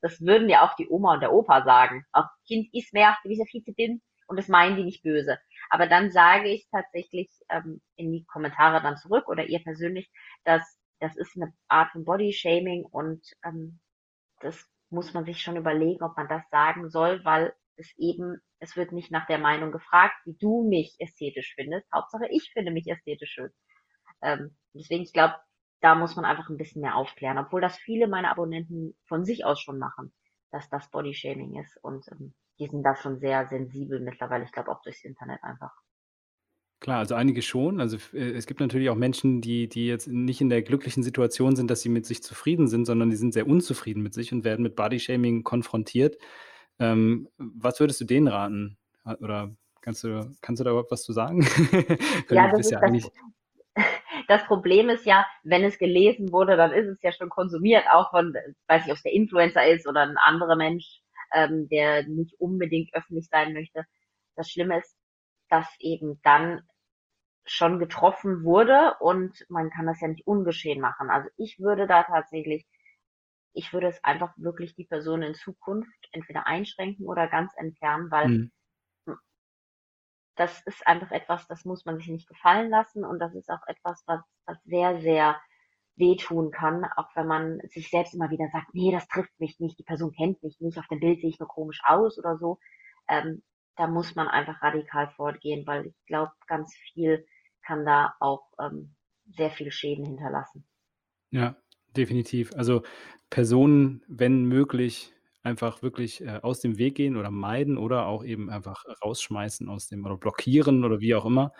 Das 0.02 0.20
würden 0.20 0.48
ja 0.48 0.64
auch 0.64 0.76
die 0.76 0.88
Oma 0.88 1.14
und 1.14 1.20
der 1.20 1.32
Opa 1.32 1.64
sagen. 1.64 2.04
Auch 2.12 2.26
Kind 2.46 2.68
ist 2.72 2.92
mehr, 2.92 3.16
du 3.22 3.28
bist 3.28 3.40
ja 3.40 3.46
viel 3.46 3.64
zu 3.64 3.72
dünn 3.72 4.00
und 4.26 4.36
das 4.36 4.48
meinen 4.48 4.76
die 4.76 4.84
nicht 4.84 5.02
böse. 5.02 5.38
Aber 5.70 5.86
dann 5.86 6.10
sage 6.10 6.48
ich 6.48 6.68
tatsächlich 6.70 7.30
ähm, 7.48 7.80
in 7.96 8.12
die 8.12 8.24
Kommentare 8.24 8.82
dann 8.82 8.96
zurück 8.96 9.28
oder 9.28 9.46
ihr 9.46 9.62
persönlich, 9.62 10.10
dass 10.44 10.62
das 11.00 11.16
ist 11.16 11.36
eine 11.36 11.52
Art 11.68 11.92
von 11.92 12.04
Body-Shaming 12.04 12.84
und 12.84 13.22
ähm, 13.44 13.80
das 14.40 14.66
muss 14.90 15.12
man 15.14 15.24
sich 15.24 15.42
schon 15.42 15.56
überlegen, 15.56 16.02
ob 16.02 16.16
man 16.16 16.28
das 16.28 16.42
sagen 16.50 16.88
soll, 16.88 17.24
weil 17.24 17.54
es 17.76 17.92
eben, 17.98 18.40
es 18.60 18.76
wird 18.76 18.92
nicht 18.92 19.10
nach 19.10 19.26
der 19.26 19.38
Meinung 19.38 19.72
gefragt, 19.72 20.14
wie 20.24 20.36
du 20.38 20.66
mich 20.66 20.96
ästhetisch 20.98 21.54
findest. 21.54 21.86
Hauptsache, 21.92 22.26
ich 22.30 22.50
finde 22.52 22.72
mich 22.72 22.86
ästhetisch 22.86 23.32
schön. 23.32 23.50
Ähm, 24.22 24.56
deswegen, 24.72 25.02
ich 25.02 25.12
glaube, 25.12 25.34
da 25.80 25.94
muss 25.94 26.16
man 26.16 26.24
einfach 26.24 26.48
ein 26.48 26.56
bisschen 26.56 26.80
mehr 26.82 26.96
aufklären, 26.96 27.38
obwohl 27.38 27.60
das 27.60 27.76
viele 27.76 28.08
meiner 28.08 28.30
Abonnenten 28.30 28.96
von 29.06 29.24
sich 29.24 29.44
aus 29.44 29.60
schon 29.60 29.78
machen, 29.78 30.14
dass 30.50 30.68
das 30.70 30.90
Body-Shaming 30.90 31.60
ist 31.60 31.76
und 31.82 32.06
ähm, 32.12 32.34
die 32.58 32.66
sind 32.66 32.82
da 32.82 32.96
schon 32.96 33.18
sehr 33.18 33.46
sensibel 33.46 34.00
mittlerweile, 34.00 34.44
ich 34.44 34.52
glaube 34.52 34.70
auch 34.70 34.82
durchs 34.82 35.04
Internet 35.04 35.42
einfach. 35.42 35.72
Klar, 36.80 36.98
also 36.98 37.14
einige 37.14 37.40
schon. 37.40 37.80
Also 37.80 37.96
äh, 38.12 38.32
es 38.32 38.46
gibt 38.46 38.60
natürlich 38.60 38.90
auch 38.90 38.96
Menschen, 38.96 39.40
die, 39.40 39.68
die 39.68 39.86
jetzt 39.86 40.08
nicht 40.08 40.40
in 40.40 40.50
der 40.50 40.62
glücklichen 40.62 41.02
Situation 41.02 41.56
sind, 41.56 41.70
dass 41.70 41.80
sie 41.80 41.88
mit 41.88 42.04
sich 42.04 42.22
zufrieden 42.22 42.68
sind, 42.68 42.84
sondern 42.84 43.10
die 43.10 43.16
sind 43.16 43.32
sehr 43.32 43.46
unzufrieden 43.46 44.02
mit 44.02 44.12
sich 44.12 44.32
und 44.32 44.44
werden 44.44 44.62
mit 44.62 44.76
Bodyshaming 44.76 45.42
konfrontiert. 45.42 46.18
Ähm, 46.78 47.28
was 47.38 47.80
würdest 47.80 48.00
du 48.02 48.04
denen 48.04 48.28
raten? 48.28 48.76
Oder 49.20 49.56
kannst 49.80 50.04
du, 50.04 50.30
kannst 50.42 50.60
du 50.60 50.64
da 50.64 50.70
überhaupt 50.70 50.90
was 50.90 51.02
zu 51.02 51.14
sagen? 51.14 51.42
ja, 52.28 52.50
das, 52.50 52.60
ist 52.60 52.70
ja 52.72 52.80
das, 52.80 53.10
das 54.28 54.44
Problem 54.44 54.90
ist 54.90 55.06
ja, 55.06 55.24
wenn 55.44 55.64
es 55.64 55.78
gelesen 55.78 56.30
wurde, 56.30 56.58
dann 56.58 56.72
ist 56.72 56.88
es 56.88 57.00
ja 57.02 57.12
schon 57.12 57.30
konsumiert, 57.30 57.84
auch 57.90 58.10
von, 58.10 58.34
weiß 58.68 58.84
ich, 58.84 58.90
ob 58.90 58.96
es 58.96 59.02
der 59.02 59.12
Influencer 59.12 59.66
ist 59.66 59.88
oder 59.88 60.02
ein 60.02 60.18
anderer 60.18 60.56
Mensch, 60.56 61.00
ähm, 61.32 61.68
der 61.68 62.06
nicht 62.06 62.34
unbedingt 62.40 62.94
öffentlich 62.94 63.28
sein 63.28 63.52
möchte. 63.52 63.84
Das 64.36 64.50
Schlimme 64.50 64.78
ist, 64.78 64.96
dass 65.48 65.68
eben 65.78 66.20
dann 66.22 66.62
schon 67.44 67.78
getroffen 67.78 68.42
wurde 68.42 68.96
und 69.00 69.46
man 69.48 69.70
kann 69.70 69.86
das 69.86 70.00
ja 70.00 70.08
nicht 70.08 70.26
ungeschehen 70.26 70.80
machen. 70.80 71.10
Also 71.10 71.28
ich 71.36 71.60
würde 71.60 71.86
da 71.86 72.02
tatsächlich, 72.02 72.66
ich 73.52 73.72
würde 73.72 73.86
es 73.86 74.02
einfach 74.02 74.34
wirklich 74.36 74.74
die 74.74 74.84
Person 74.84 75.22
in 75.22 75.34
Zukunft 75.34 76.08
entweder 76.10 76.46
einschränken 76.46 77.06
oder 77.06 77.28
ganz 77.28 77.52
entfernen, 77.56 78.10
weil 78.10 78.28
mhm. 78.28 78.52
das 80.34 80.60
ist 80.62 80.86
einfach 80.86 81.12
etwas, 81.12 81.46
das 81.46 81.64
muss 81.64 81.84
man 81.84 81.98
sich 81.98 82.08
nicht 82.08 82.28
gefallen 82.28 82.68
lassen 82.68 83.04
und 83.04 83.20
das 83.20 83.34
ist 83.34 83.48
auch 83.48 83.64
etwas, 83.68 84.02
was, 84.06 84.20
was 84.44 84.60
sehr, 84.64 85.00
sehr 85.00 85.40
wehtun 85.96 86.50
kann, 86.50 86.84
auch 86.96 87.08
wenn 87.14 87.26
man 87.26 87.60
sich 87.68 87.90
selbst 87.90 88.14
immer 88.14 88.30
wieder 88.30 88.48
sagt, 88.52 88.74
nee, 88.74 88.92
das 88.92 89.08
trifft 89.08 89.38
mich 89.40 89.58
nicht, 89.60 89.78
die 89.78 89.84
Person 89.84 90.12
kennt 90.12 90.42
mich 90.42 90.60
nicht, 90.60 90.78
auf 90.78 90.86
dem 90.88 91.00
Bild 91.00 91.20
sehe 91.20 91.30
ich 91.30 91.38
nur 91.38 91.48
komisch 91.48 91.80
aus 91.84 92.18
oder 92.18 92.36
so. 92.38 92.58
Ähm, 93.08 93.42
da 93.76 93.86
muss 93.86 94.14
man 94.14 94.28
einfach 94.28 94.62
radikal 94.62 95.08
fortgehen, 95.16 95.66
weil 95.66 95.86
ich 95.86 96.06
glaube, 96.06 96.32
ganz 96.46 96.74
viel 96.92 97.26
kann 97.62 97.84
da 97.84 98.14
auch 98.20 98.44
ähm, 98.60 98.94
sehr 99.36 99.50
viele 99.50 99.72
Schäden 99.72 100.06
hinterlassen. 100.06 100.66
Ja, 101.30 101.56
definitiv. 101.96 102.54
Also 102.54 102.82
Personen, 103.30 104.02
wenn 104.06 104.44
möglich, 104.44 105.12
einfach 105.42 105.80
wirklich 105.82 106.22
äh, 106.22 106.40
aus 106.42 106.60
dem 106.60 106.76
Weg 106.76 106.96
gehen 106.96 107.16
oder 107.16 107.30
meiden 107.30 107.78
oder 107.78 108.06
auch 108.06 108.24
eben 108.24 108.50
einfach 108.50 108.84
rausschmeißen 109.04 109.68
aus 109.68 109.86
dem 109.86 110.04
oder 110.04 110.16
blockieren 110.16 110.84
oder 110.84 111.00
wie 111.00 111.14
auch 111.14 111.24
immer 111.24 111.52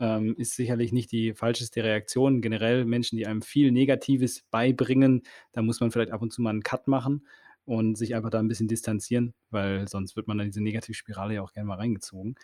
ähm, 0.00 0.34
ist 0.36 0.56
sicherlich 0.56 0.92
nicht 0.92 1.12
die 1.12 1.34
falscheste 1.34 1.84
Reaktion. 1.84 2.40
Generell 2.40 2.84
Menschen, 2.84 3.16
die 3.16 3.26
einem 3.26 3.42
viel 3.42 3.72
Negatives 3.72 4.42
beibringen, 4.50 5.22
da 5.52 5.62
muss 5.62 5.80
man 5.80 5.90
vielleicht 5.90 6.12
ab 6.12 6.22
und 6.22 6.32
zu 6.32 6.42
mal 6.42 6.50
einen 6.50 6.62
Cut 6.62 6.88
machen 6.88 7.26
und 7.64 7.96
sich 7.96 8.14
einfach 8.14 8.30
da 8.30 8.38
ein 8.38 8.48
bisschen 8.48 8.68
distanzieren, 8.68 9.34
weil 9.50 9.86
sonst 9.88 10.16
wird 10.16 10.26
man 10.26 10.40
in 10.40 10.46
diese 10.46 10.62
Negativspirale 10.62 11.34
ja 11.34 11.42
auch 11.42 11.52
gerne 11.52 11.68
mal 11.68 11.76
reingezogen. 11.76 12.34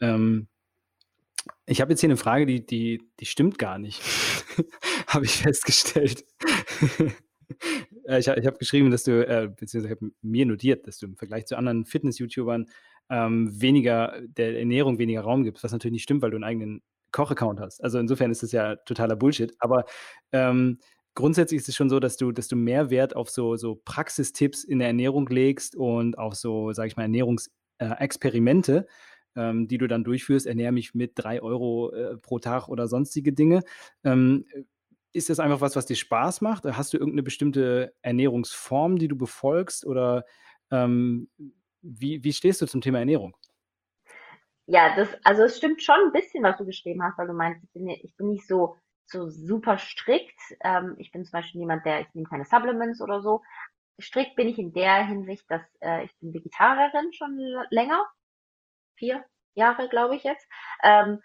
Ähm, 0.00 0.48
ich 1.66 1.80
habe 1.80 1.92
jetzt 1.92 2.00
hier 2.00 2.08
eine 2.08 2.16
Frage, 2.16 2.46
die, 2.46 2.64
die, 2.64 3.02
die 3.20 3.26
stimmt 3.26 3.58
gar 3.58 3.78
nicht, 3.78 4.02
habe 5.06 5.24
ich 5.24 5.36
festgestellt. 5.36 6.24
ich, 8.08 8.26
ich 8.26 8.46
habe 8.46 8.58
geschrieben, 8.58 8.90
dass 8.90 9.04
du, 9.04 9.26
äh, 9.26 9.48
beziehungsweise 9.48 9.94
ich 9.94 10.00
habe 10.00 10.12
mir 10.22 10.46
notiert, 10.46 10.86
dass 10.86 10.98
du 10.98 11.06
im 11.06 11.16
Vergleich 11.16 11.46
zu 11.46 11.56
anderen 11.56 11.84
Fitness-YouTubern 11.84 12.66
ähm, 13.10 13.60
weniger, 13.60 14.20
der 14.26 14.58
Ernährung 14.58 14.98
weniger 14.98 15.22
Raum 15.22 15.44
gibst, 15.44 15.64
was 15.64 15.72
natürlich 15.72 15.94
nicht 15.94 16.02
stimmt, 16.02 16.22
weil 16.22 16.30
du 16.30 16.36
einen 16.36 16.44
eigenen 16.44 16.82
Kochaccount 17.12 17.60
hast. 17.60 17.82
Also 17.82 17.98
insofern 17.98 18.30
ist 18.30 18.42
das 18.42 18.52
ja 18.52 18.76
totaler 18.76 19.16
Bullshit. 19.16 19.54
Aber 19.58 19.84
ähm, 20.32 20.78
grundsätzlich 21.14 21.60
ist 21.60 21.68
es 21.68 21.74
schon 21.76 21.88
so, 21.88 22.00
dass 22.00 22.16
du, 22.16 22.32
dass 22.32 22.48
du 22.48 22.56
mehr 22.56 22.90
Wert 22.90 23.16
auf 23.16 23.30
so, 23.30 23.56
so 23.56 23.80
Praxistipps 23.84 24.64
in 24.64 24.78
der 24.78 24.88
Ernährung 24.88 25.28
legst 25.28 25.76
und 25.76 26.18
auf 26.18 26.34
so, 26.34 26.72
sage 26.72 26.88
ich 26.88 26.96
mal, 26.96 27.04
Ernährungsexperimente, 27.04 28.86
äh, 29.34 29.40
ähm, 29.40 29.68
die 29.68 29.78
du 29.78 29.86
dann 29.86 30.04
durchführst. 30.04 30.46
Ernähre 30.46 30.72
mich 30.72 30.94
mit 30.94 31.12
drei 31.14 31.40
Euro 31.40 31.92
äh, 31.92 32.16
pro 32.18 32.38
Tag 32.38 32.68
oder 32.68 32.88
sonstige 32.88 33.32
Dinge. 33.32 33.62
Ähm, 34.04 34.44
ist 35.12 35.30
das 35.30 35.40
einfach 35.40 35.62
was, 35.62 35.76
was 35.76 35.86
dir 35.86 35.96
Spaß 35.96 36.42
macht? 36.42 36.64
Hast 36.64 36.92
du 36.92 36.98
irgendeine 36.98 37.22
bestimmte 37.22 37.94
Ernährungsform, 38.02 38.98
die 38.98 39.08
du 39.08 39.16
befolgst? 39.16 39.86
Oder 39.86 40.26
ähm, 40.70 41.28
wie, 41.86 42.22
wie 42.22 42.32
stehst 42.32 42.60
du 42.62 42.66
zum 42.66 42.80
Thema 42.80 42.98
Ernährung? 42.98 43.36
Ja, 44.66 44.96
das, 44.96 45.08
also 45.22 45.44
es 45.44 45.56
stimmt 45.56 45.82
schon 45.82 46.00
ein 46.06 46.12
bisschen, 46.12 46.42
was 46.42 46.58
du 46.58 46.64
geschrieben 46.64 47.02
hast, 47.02 47.16
weil 47.18 47.28
du 47.28 47.32
meinst, 47.32 47.62
ich 47.62 47.72
bin, 47.72 47.88
ich 47.88 48.16
bin 48.16 48.28
nicht 48.30 48.46
so, 48.46 48.76
so 49.06 49.28
super 49.30 49.78
strikt. 49.78 50.38
Ähm, 50.60 50.96
ich 50.98 51.12
bin 51.12 51.24
zum 51.24 51.32
Beispiel 51.32 51.60
jemand, 51.60 51.86
der, 51.86 52.00
ich 52.00 52.12
nehme 52.14 52.28
keine 52.28 52.44
Supplements 52.44 53.00
oder 53.00 53.22
so. 53.22 53.42
Strikt 54.00 54.34
bin 54.34 54.48
ich 54.48 54.58
in 54.58 54.72
der 54.72 55.06
Hinsicht, 55.06 55.44
dass 55.48 55.62
äh, 55.80 56.04
ich 56.04 56.18
bin 56.18 56.34
Vegetarierin 56.34 57.12
schon 57.12 57.38
länger. 57.70 58.04
Vier 58.96 59.24
Jahre, 59.54 59.88
glaube 59.88 60.16
ich 60.16 60.24
jetzt. 60.24 60.46
Ähm, 60.82 61.20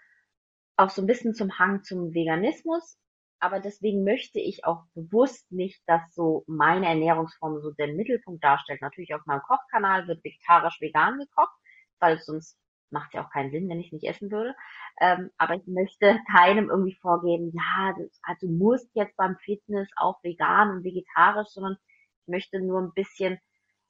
auch 0.76 0.90
so 0.90 1.02
ein 1.02 1.06
bisschen 1.06 1.34
zum 1.34 1.58
Hang 1.58 1.82
zum 1.82 2.14
Veganismus. 2.14 2.96
Aber 3.42 3.58
deswegen 3.58 4.04
möchte 4.04 4.38
ich 4.38 4.64
auch 4.64 4.84
bewusst 4.94 5.50
nicht, 5.50 5.82
dass 5.88 6.14
so 6.14 6.44
meine 6.46 6.86
Ernährungsform 6.86 7.60
so 7.60 7.72
den 7.72 7.96
Mittelpunkt 7.96 8.44
darstellt. 8.44 8.80
Natürlich 8.80 9.16
auf 9.16 9.26
meinem 9.26 9.42
Kochkanal 9.42 10.06
wird 10.06 10.22
vegetarisch 10.22 10.80
vegan 10.80 11.18
gekocht, 11.18 11.52
weil 11.98 12.20
sonst 12.20 12.56
macht 12.90 13.14
ja 13.14 13.24
auch 13.24 13.30
keinen 13.30 13.50
Sinn, 13.50 13.68
wenn 13.68 13.80
ich 13.80 13.90
nicht 13.90 14.04
essen 14.04 14.30
würde. 14.30 14.54
Ähm, 15.00 15.30
aber 15.38 15.56
ich 15.56 15.66
möchte 15.66 16.20
keinem 16.30 16.70
irgendwie 16.70 16.94
vorgeben, 16.94 17.50
ja, 17.52 17.96
also 18.22 18.46
du 18.46 18.52
musst 18.52 18.88
jetzt 18.94 19.16
beim 19.16 19.36
Fitness 19.38 19.88
auch 19.96 20.22
vegan 20.22 20.70
und 20.70 20.84
vegetarisch, 20.84 21.48
sondern 21.48 21.76
ich 22.20 22.28
möchte 22.28 22.60
nur 22.60 22.80
ein 22.80 22.92
bisschen 22.94 23.40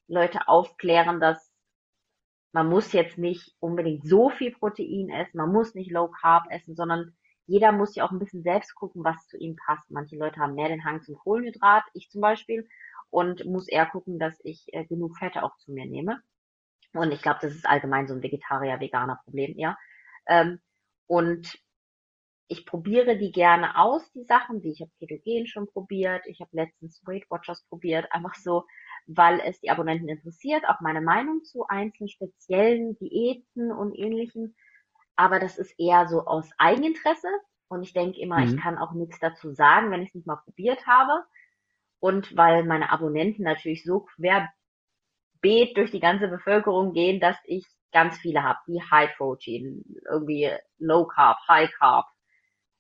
Leute 0.06 0.48
aufklären, 0.48 1.20
dass 1.20 1.52
man 2.52 2.70
muss 2.70 2.92
jetzt 2.92 3.18
nicht 3.18 3.54
unbedingt 3.60 4.06
so 4.08 4.30
viel 4.30 4.52
Protein 4.52 5.10
essen, 5.10 5.36
man 5.36 5.52
muss 5.52 5.74
nicht 5.74 5.90
Low 5.90 6.08
Carb 6.08 6.46
essen, 6.48 6.74
sondern 6.74 7.14
jeder 7.52 7.70
muss 7.70 7.94
ja 7.94 8.06
auch 8.06 8.12
ein 8.12 8.18
bisschen 8.18 8.42
selbst 8.42 8.74
gucken, 8.74 9.04
was 9.04 9.26
zu 9.26 9.36
ihm 9.36 9.56
passt. 9.56 9.90
Manche 9.90 10.16
Leute 10.16 10.40
haben 10.40 10.54
mehr 10.54 10.68
den 10.68 10.86
Hang 10.86 11.02
zum 11.02 11.16
Kohlenhydrat, 11.16 11.84
ich 11.92 12.08
zum 12.08 12.22
Beispiel, 12.22 12.66
und 13.10 13.44
muss 13.44 13.68
eher 13.68 13.84
gucken, 13.84 14.18
dass 14.18 14.40
ich 14.42 14.72
äh, 14.72 14.86
genug 14.86 15.18
Fette 15.18 15.42
auch 15.42 15.54
zu 15.58 15.70
mir 15.70 15.84
nehme. 15.84 16.22
Und 16.94 17.12
ich 17.12 17.20
glaube, 17.20 17.40
das 17.42 17.54
ist 17.54 17.68
allgemein 17.68 18.08
so 18.08 18.14
ein 18.14 18.22
Vegetarier-Veganer-Problem 18.22 19.58
eher. 19.58 19.76
Ähm, 20.26 20.60
und 21.06 21.58
ich 22.48 22.64
probiere 22.64 23.18
die 23.18 23.32
gerne 23.32 23.76
aus, 23.78 24.10
die 24.12 24.24
Sachen, 24.24 24.62
die 24.62 24.70
ich 24.70 24.80
habe 24.80 24.90
Ketogen 24.98 25.46
schon 25.46 25.66
probiert, 25.66 26.22
ich 26.26 26.40
habe 26.40 26.56
letztens 26.56 27.02
Weight 27.04 27.28
Watchers 27.28 27.66
probiert, 27.68 28.10
einfach 28.12 28.34
so, 28.34 28.64
weil 29.06 29.40
es 29.40 29.60
die 29.60 29.68
Abonnenten 29.68 30.08
interessiert, 30.08 30.66
auch 30.66 30.80
meine 30.80 31.02
Meinung 31.02 31.44
zu 31.44 31.66
einzelnen 31.66 32.08
speziellen 32.08 32.96
Diäten 32.96 33.72
und 33.72 33.94
ähnlichem. 33.94 34.54
Aber 35.16 35.38
das 35.40 35.58
ist 35.58 35.78
eher 35.78 36.08
so 36.08 36.26
aus 36.26 36.50
Eigeninteresse. 36.58 37.28
Und 37.68 37.82
ich 37.82 37.92
denke 37.94 38.20
immer, 38.20 38.42
ich 38.44 38.54
Mhm. 38.54 38.56
kann 38.56 38.78
auch 38.78 38.92
nichts 38.92 39.18
dazu 39.20 39.52
sagen, 39.54 39.90
wenn 39.90 40.02
ich 40.02 40.08
es 40.10 40.14
nicht 40.14 40.26
mal 40.26 40.36
probiert 40.36 40.86
habe. 40.86 41.24
Und 42.00 42.36
weil 42.36 42.64
meine 42.64 42.90
Abonnenten 42.90 43.44
natürlich 43.44 43.84
so 43.84 44.00
querbeet 44.00 45.76
durch 45.76 45.90
die 45.90 46.00
ganze 46.00 46.28
Bevölkerung 46.28 46.92
gehen, 46.92 47.20
dass 47.20 47.36
ich 47.44 47.66
ganz 47.92 48.18
viele 48.18 48.42
habe, 48.42 48.58
die 48.66 48.80
High 48.82 49.14
Protein, 49.16 49.84
irgendwie 50.10 50.50
Low 50.78 51.06
Carb, 51.06 51.38
High 51.48 51.70
Carb, 51.72 52.06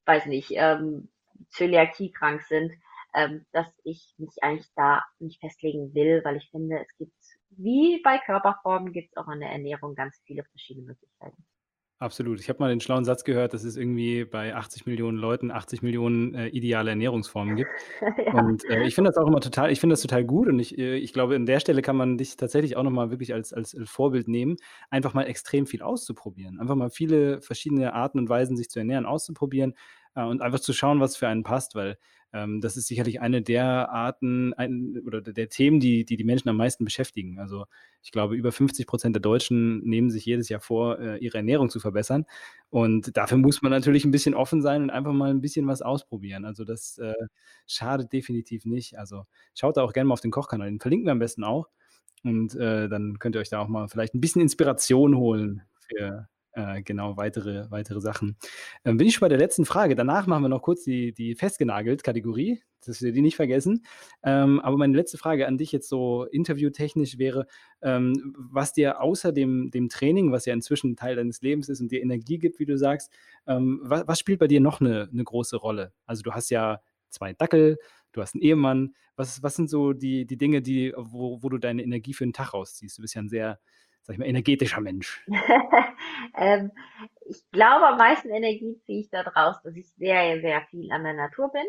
weiß 0.06 0.26
nicht, 0.26 0.50
ähm, 0.52 1.10
Zöliakie 1.50 2.12
krank 2.12 2.42
sind, 2.42 2.72
ähm, 3.14 3.46
dass 3.52 3.68
ich 3.84 4.14
mich 4.18 4.42
eigentlich 4.42 4.68
da 4.76 5.04
nicht 5.18 5.40
festlegen 5.40 5.94
will, 5.94 6.22
weil 6.24 6.36
ich 6.36 6.50
finde, 6.50 6.80
es 6.80 6.96
gibt, 6.98 7.14
wie 7.50 8.00
bei 8.02 8.18
Körperformen, 8.18 8.92
gibt 8.92 9.10
es 9.10 9.16
auch 9.16 9.28
in 9.28 9.40
der 9.40 9.50
Ernährung 9.50 9.94
ganz 9.94 10.20
viele 10.26 10.44
verschiedene 10.44 10.86
Möglichkeiten. 10.86 11.44
Absolut. 12.02 12.40
Ich 12.40 12.48
habe 12.48 12.58
mal 12.58 12.68
den 12.68 12.80
schlauen 12.80 13.04
Satz 13.04 13.22
gehört, 13.22 13.54
dass 13.54 13.62
es 13.62 13.76
irgendwie 13.76 14.24
bei 14.24 14.56
80 14.56 14.86
Millionen 14.86 15.18
Leuten 15.18 15.52
80 15.52 15.82
Millionen 15.82 16.34
äh, 16.34 16.48
ideale 16.48 16.90
Ernährungsformen 16.90 17.54
gibt. 17.54 17.70
ja. 18.26 18.42
Und 18.42 18.64
äh, 18.64 18.82
ich 18.82 18.96
finde 18.96 19.10
das 19.10 19.18
auch 19.18 19.28
immer 19.28 19.38
total, 19.40 19.70
ich 19.70 19.78
finde 19.78 19.92
das 19.92 20.02
total 20.02 20.24
gut 20.24 20.48
und 20.48 20.58
ich, 20.58 20.76
äh, 20.76 20.96
ich 20.96 21.12
glaube, 21.12 21.36
an 21.36 21.46
der 21.46 21.60
Stelle 21.60 21.80
kann 21.80 21.94
man 21.94 22.18
dich 22.18 22.36
tatsächlich 22.36 22.76
auch 22.76 22.82
nochmal 22.82 23.10
wirklich 23.12 23.32
als, 23.32 23.52
als 23.52 23.72
äh, 23.74 23.86
Vorbild 23.86 24.26
nehmen, 24.26 24.56
einfach 24.90 25.14
mal 25.14 25.28
extrem 25.28 25.64
viel 25.64 25.80
auszuprobieren. 25.80 26.58
Einfach 26.58 26.74
mal 26.74 26.90
viele 26.90 27.40
verschiedene 27.40 27.92
Arten 27.94 28.18
und 28.18 28.28
Weisen, 28.28 28.56
sich 28.56 28.68
zu 28.68 28.80
ernähren, 28.80 29.06
auszuprobieren 29.06 29.74
äh, 30.16 30.24
und 30.24 30.42
einfach 30.42 30.58
zu 30.58 30.72
schauen, 30.72 30.98
was 30.98 31.16
für 31.16 31.28
einen 31.28 31.44
passt, 31.44 31.76
weil 31.76 31.98
das 32.32 32.78
ist 32.78 32.86
sicherlich 32.86 33.20
eine 33.20 33.42
der 33.42 33.90
Arten 33.90 34.54
ein, 34.54 35.02
oder 35.04 35.20
der 35.20 35.48
Themen, 35.50 35.80
die, 35.80 36.06
die 36.06 36.16
die 36.16 36.24
Menschen 36.24 36.48
am 36.48 36.56
meisten 36.56 36.84
beschäftigen. 36.84 37.38
Also 37.38 37.66
ich 38.02 38.10
glaube, 38.10 38.34
über 38.36 38.52
50 38.52 38.86
Prozent 38.86 39.14
der 39.14 39.20
Deutschen 39.20 39.80
nehmen 39.84 40.10
sich 40.10 40.24
jedes 40.24 40.48
Jahr 40.48 40.60
vor, 40.60 40.98
äh, 40.98 41.18
ihre 41.18 41.36
Ernährung 41.36 41.68
zu 41.68 41.78
verbessern. 41.78 42.24
Und 42.70 43.16
dafür 43.18 43.36
muss 43.36 43.60
man 43.60 43.70
natürlich 43.70 44.06
ein 44.06 44.12
bisschen 44.12 44.34
offen 44.34 44.62
sein 44.62 44.82
und 44.82 44.90
einfach 44.90 45.12
mal 45.12 45.30
ein 45.30 45.42
bisschen 45.42 45.66
was 45.66 45.82
ausprobieren. 45.82 46.46
Also 46.46 46.64
das 46.64 46.96
äh, 46.98 47.12
schadet 47.66 48.12
definitiv 48.14 48.64
nicht. 48.64 48.98
Also 48.98 49.24
schaut 49.54 49.76
da 49.76 49.82
auch 49.82 49.92
gerne 49.92 50.08
mal 50.08 50.14
auf 50.14 50.20
den 50.22 50.30
Kochkanal. 50.30 50.68
Den 50.68 50.80
verlinken 50.80 51.06
wir 51.06 51.12
am 51.12 51.18
besten 51.18 51.44
auch. 51.44 51.68
Und 52.24 52.54
äh, 52.54 52.88
dann 52.88 53.18
könnt 53.18 53.36
ihr 53.36 53.40
euch 53.40 53.50
da 53.50 53.60
auch 53.60 53.68
mal 53.68 53.88
vielleicht 53.88 54.14
ein 54.14 54.20
bisschen 54.20 54.40
Inspiration 54.40 55.16
holen 55.16 55.62
für 55.80 56.28
äh, 56.52 56.82
genau 56.82 57.16
weitere, 57.16 57.70
weitere 57.70 58.00
Sachen. 58.00 58.36
Ähm, 58.84 58.96
bin 58.96 59.06
ich 59.06 59.14
schon 59.14 59.20
bei 59.22 59.28
der 59.28 59.38
letzten 59.38 59.64
Frage. 59.64 59.94
Danach 59.94 60.26
machen 60.26 60.42
wir 60.42 60.48
noch 60.48 60.62
kurz 60.62 60.84
die, 60.84 61.12
die 61.12 61.34
festgenagelt 61.34 62.04
Kategorie, 62.04 62.62
dass 62.84 63.00
wir 63.02 63.12
die 63.12 63.22
nicht 63.22 63.36
vergessen. 63.36 63.84
Ähm, 64.22 64.60
aber 64.60 64.76
meine 64.76 64.96
letzte 64.96 65.18
Frage 65.18 65.46
an 65.46 65.58
dich 65.58 65.72
jetzt 65.72 65.88
so 65.88 66.24
interviewtechnisch 66.24 67.18
wäre, 67.18 67.46
ähm, 67.80 68.34
was 68.36 68.72
dir 68.72 69.00
außer 69.00 69.32
dem, 69.32 69.70
dem 69.70 69.88
Training, 69.88 70.32
was 70.32 70.46
ja 70.46 70.54
inzwischen 70.54 70.96
Teil 70.96 71.16
deines 71.16 71.40
Lebens 71.42 71.68
ist 71.68 71.80
und 71.80 71.90
dir 71.90 72.02
Energie 72.02 72.38
gibt, 72.38 72.58
wie 72.58 72.66
du 72.66 72.76
sagst, 72.76 73.12
ähm, 73.46 73.80
was, 73.82 74.06
was 74.06 74.18
spielt 74.18 74.38
bei 74.38 74.48
dir 74.48 74.60
noch 74.60 74.80
eine, 74.80 75.08
eine 75.10 75.24
große 75.24 75.56
Rolle? 75.56 75.92
Also 76.06 76.22
du 76.22 76.32
hast 76.32 76.50
ja 76.50 76.80
zwei 77.08 77.32
Dackel, 77.32 77.78
du 78.12 78.20
hast 78.20 78.34
einen 78.34 78.42
Ehemann. 78.42 78.94
Was, 79.16 79.42
was 79.42 79.54
sind 79.54 79.68
so 79.68 79.92
die, 79.92 80.26
die 80.26 80.38
Dinge, 80.38 80.62
die, 80.62 80.92
wo, 80.96 81.42
wo 81.42 81.48
du 81.48 81.58
deine 81.58 81.82
Energie 81.82 82.14
für 82.14 82.24
den 82.24 82.32
Tag 82.32 82.54
rausziehst? 82.54 82.96
Du 82.96 83.02
bist 83.02 83.14
ja 83.14 83.22
ein 83.22 83.28
sehr, 83.28 83.60
sag 84.02 84.14
ich 84.14 84.18
mal, 84.18 84.26
energetischer 84.26 84.80
Mensch. 84.80 85.24
ähm, 86.36 86.72
ich 87.28 87.42
glaube, 87.50 87.86
am 87.86 87.98
meisten 87.98 88.30
Energie 88.30 88.78
ziehe 88.84 89.00
ich 89.00 89.10
daraus, 89.10 89.62
dass 89.62 89.76
ich 89.76 89.88
sehr, 89.94 90.40
sehr 90.40 90.62
viel 90.70 90.90
an 90.92 91.04
der 91.04 91.14
Natur 91.14 91.50
bin. 91.52 91.64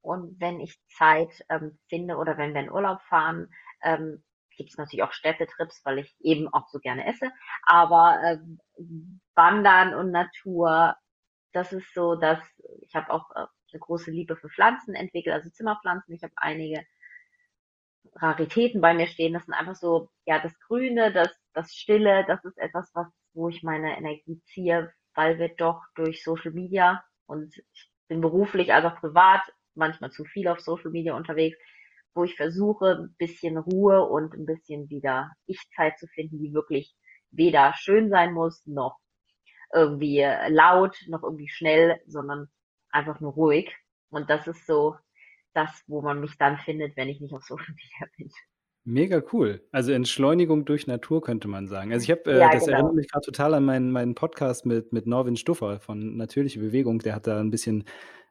Und 0.00 0.40
wenn 0.40 0.60
ich 0.60 0.80
Zeit 0.88 1.44
ähm, 1.48 1.78
finde 1.88 2.16
oder 2.16 2.38
wenn 2.38 2.54
wir 2.54 2.62
in 2.62 2.70
Urlaub 2.70 3.00
fahren, 3.02 3.52
ähm, 3.82 4.22
gibt 4.56 4.70
es 4.70 4.76
natürlich 4.76 5.04
auch 5.04 5.12
Städtetrips, 5.12 5.82
weil 5.84 5.98
ich 5.98 6.14
eben 6.20 6.48
auch 6.48 6.68
so 6.68 6.78
gerne 6.80 7.06
esse. 7.06 7.30
Aber 7.62 8.20
ähm, 8.24 9.20
Wandern 9.34 9.94
und 9.94 10.10
Natur, 10.10 10.96
das 11.52 11.72
ist 11.72 11.94
so, 11.94 12.16
dass 12.16 12.40
ich 12.82 12.94
habe 12.94 13.10
auch 13.10 13.30
äh, 13.34 13.46
eine 13.72 13.80
große 13.80 14.10
Liebe 14.10 14.36
für 14.36 14.48
Pflanzen 14.48 14.94
entwickelt, 14.94 15.34
also 15.34 15.50
Zimmerpflanzen. 15.50 16.14
Ich 16.14 16.22
habe 16.22 16.32
einige 16.36 16.84
Raritäten 18.20 18.80
bei 18.80 18.94
mir 18.94 19.06
stehen. 19.06 19.32
Das 19.32 19.44
sind 19.44 19.54
einfach 19.54 19.76
so, 19.76 20.10
ja, 20.26 20.40
das 20.40 20.58
Grüne, 20.60 21.12
das, 21.12 21.28
das 21.54 21.72
Stille, 21.72 22.24
das 22.26 22.44
ist 22.44 22.58
etwas, 22.58 22.90
was, 22.94 23.06
wo 23.34 23.48
ich 23.48 23.62
meine 23.62 23.96
Energie 23.96 24.40
ziehe, 24.46 24.92
weil 25.14 25.38
wir 25.38 25.48
doch 25.56 25.82
durch 25.94 26.22
Social 26.22 26.52
Media 26.52 27.02
und 27.26 27.56
ich 27.56 27.90
bin 28.08 28.20
beruflich 28.20 28.72
als 28.72 28.84
auch 28.86 29.00
privat 29.00 29.42
manchmal 29.74 30.10
zu 30.10 30.24
viel 30.24 30.48
auf 30.48 30.60
Social 30.60 30.90
Media 30.90 31.14
unterwegs, 31.14 31.58
wo 32.14 32.24
ich 32.24 32.36
versuche, 32.36 32.98
ein 32.98 33.14
bisschen 33.18 33.58
Ruhe 33.58 34.04
und 34.04 34.34
ein 34.34 34.46
bisschen 34.46 34.90
wieder 34.90 35.30
Ich-Zeit 35.46 35.98
zu 35.98 36.06
finden, 36.08 36.38
die 36.38 36.52
wirklich 36.52 36.94
weder 37.30 37.74
schön 37.74 38.10
sein 38.10 38.32
muss, 38.32 38.64
noch 38.66 38.98
irgendwie 39.72 40.26
laut, 40.48 40.96
noch 41.08 41.22
irgendwie 41.22 41.48
schnell, 41.48 42.00
sondern 42.06 42.48
einfach 42.90 43.20
nur 43.20 43.32
ruhig. 43.34 43.74
Und 44.10 44.30
das 44.30 44.46
ist 44.46 44.66
so 44.66 44.96
das, 45.58 45.82
wo 45.86 46.00
man 46.02 46.20
mich 46.20 46.36
dann 46.38 46.58
findet, 46.58 46.96
wenn 46.96 47.08
ich 47.08 47.20
nicht 47.20 47.34
auf 47.34 47.42
Social 47.44 47.74
Media 47.74 48.08
bin. 48.16 48.30
Mega 48.84 49.22
cool. 49.32 49.60
Also 49.70 49.92
Entschleunigung 49.92 50.64
durch 50.64 50.86
Natur 50.86 51.20
könnte 51.20 51.46
man 51.48 51.68
sagen. 51.68 51.92
Also 51.92 52.04
ich 52.04 52.10
habe, 52.10 52.30
äh, 52.32 52.38
Ja, 52.38 52.50
das 52.50 52.62
erinnert 52.62 52.84
genau. 52.84 52.94
mich 52.94 53.08
gerade 53.10 53.24
total 53.26 53.54
an 53.54 53.64
meinen, 53.64 53.90
meinen 53.90 54.14
Podcast 54.14 54.64
mit, 54.64 54.92
mit 54.92 55.06
Norwin 55.06 55.36
Stuffer 55.36 55.78
von 55.80 56.16
Natürliche 56.16 56.58
Bewegung. 56.60 57.00
Der 57.00 57.14
hat 57.14 57.26
da 57.26 57.38
ein 57.38 57.50
bisschen 57.50 57.84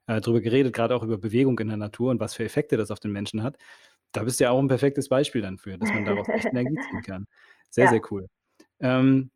äh, 0.08 0.20
drüber 0.20 0.42
geredet, 0.42 0.74
gerade 0.74 0.96
auch 0.96 1.04
über 1.04 1.18
Bewegung 1.18 1.60
in 1.60 1.68
der 1.68 1.78
Natur 1.78 2.10
und 2.10 2.20
was 2.20 2.34
für 2.34 2.44
Effekte 2.44 2.76
das 2.78 2.90
auf 2.90 3.00
den 3.00 3.12
Menschen 3.12 3.44
hat. 3.44 3.58
Da 4.14 4.24
bist 4.24 4.40
du 4.40 4.46
ja 4.46 4.52
auch 4.52 4.60
ein 4.60 4.68
perfektes 4.70 5.10
Beispiel 5.10 5.42
dann 5.42 5.58
für, 5.60 5.78
dass 5.78 5.94
man 5.94 6.06
daraus 6.06 6.28
echt 6.30 6.46
Energie 6.52 6.78
ziehen 6.90 7.02
kann. 7.04 7.28
Sehr, 7.70 7.86
Ja. 7.86 7.92
sehr 7.92 8.02
cool. 8.10 8.28
Ähm, 8.80 9.30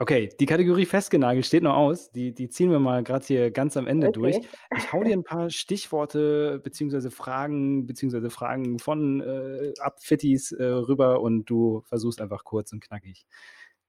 okay, 0.00 0.30
die 0.40 0.46
Kategorie 0.46 0.86
festgenagelt 0.86 1.46
steht 1.46 1.62
noch 1.62 1.76
aus. 1.76 2.10
Die, 2.10 2.32
die 2.32 2.48
ziehen 2.48 2.70
wir 2.70 2.80
mal 2.80 3.04
gerade 3.04 3.24
hier 3.24 3.50
ganz 3.50 3.76
am 3.76 3.86
Ende 3.86 4.10
durch. 4.10 4.36
Okay. 4.36 4.48
Ich 4.76 4.92
hau 4.92 5.04
dir 5.04 5.12
ein 5.12 5.24
paar 5.24 5.50
Stichworte 5.50 6.58
beziehungsweise 6.64 7.10
Fragen 7.10 7.86
beziehungsweise 7.86 8.30
Fragen 8.30 8.78
von 8.78 9.20
äh, 9.20 9.74
Abfittis 9.78 10.52
äh, 10.52 10.64
rüber 10.64 11.20
und 11.20 11.44
du 11.44 11.82
versuchst 11.82 12.20
einfach 12.20 12.44
kurz 12.44 12.72
und 12.72 12.80
knackig 12.80 13.26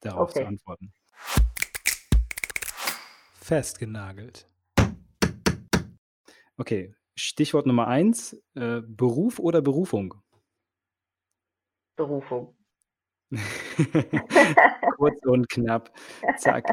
darauf 0.01 0.33
zu 0.33 0.39
Okay. 0.39 0.47
antworten. 0.47 0.93
Festgenagelt. 3.35 4.47
Okay, 6.57 6.93
Stichwort 7.15 7.65
Nummer 7.65 7.87
eins: 7.87 8.33
äh, 8.55 8.81
Beruf 8.85 9.39
oder 9.39 9.61
Berufung? 9.61 10.15
Berufung. 11.95 12.55
Kurz 15.01 15.25
und 15.25 15.49
knapp. 15.49 15.91
Zack. 16.37 16.63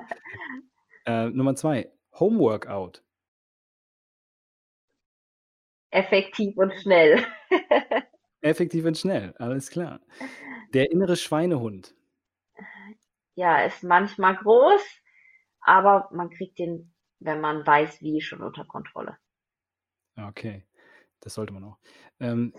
Äh, 1.07 1.31
Nummer 1.31 1.57
zwei: 1.57 1.91
Homeworkout. 2.21 3.03
Effektiv 5.91 6.55
und 6.59 6.75
schnell. 6.75 7.25
Effektiv 8.43 8.85
und 8.85 8.99
schnell, 8.99 9.35
alles 9.39 9.71
klar. 9.71 10.03
Der 10.75 10.91
innere 10.91 11.17
Schweinehund. 11.17 11.95
Ja, 13.35 13.65
ist 13.65 13.83
manchmal 13.83 14.37
groß, 14.37 14.83
aber 15.63 16.11
man 16.13 16.29
kriegt 16.29 16.59
den, 16.59 16.93
wenn 17.21 17.41
man 17.41 17.67
weiß, 17.67 18.03
wie, 18.03 18.21
schon 18.21 18.43
unter 18.43 18.67
Kontrolle. 18.67 19.17
Okay, 20.17 20.67
das 21.21 21.33
sollte 21.33 21.55
man 21.55 21.65
auch. 21.65 21.79
Ähm, 22.21 22.53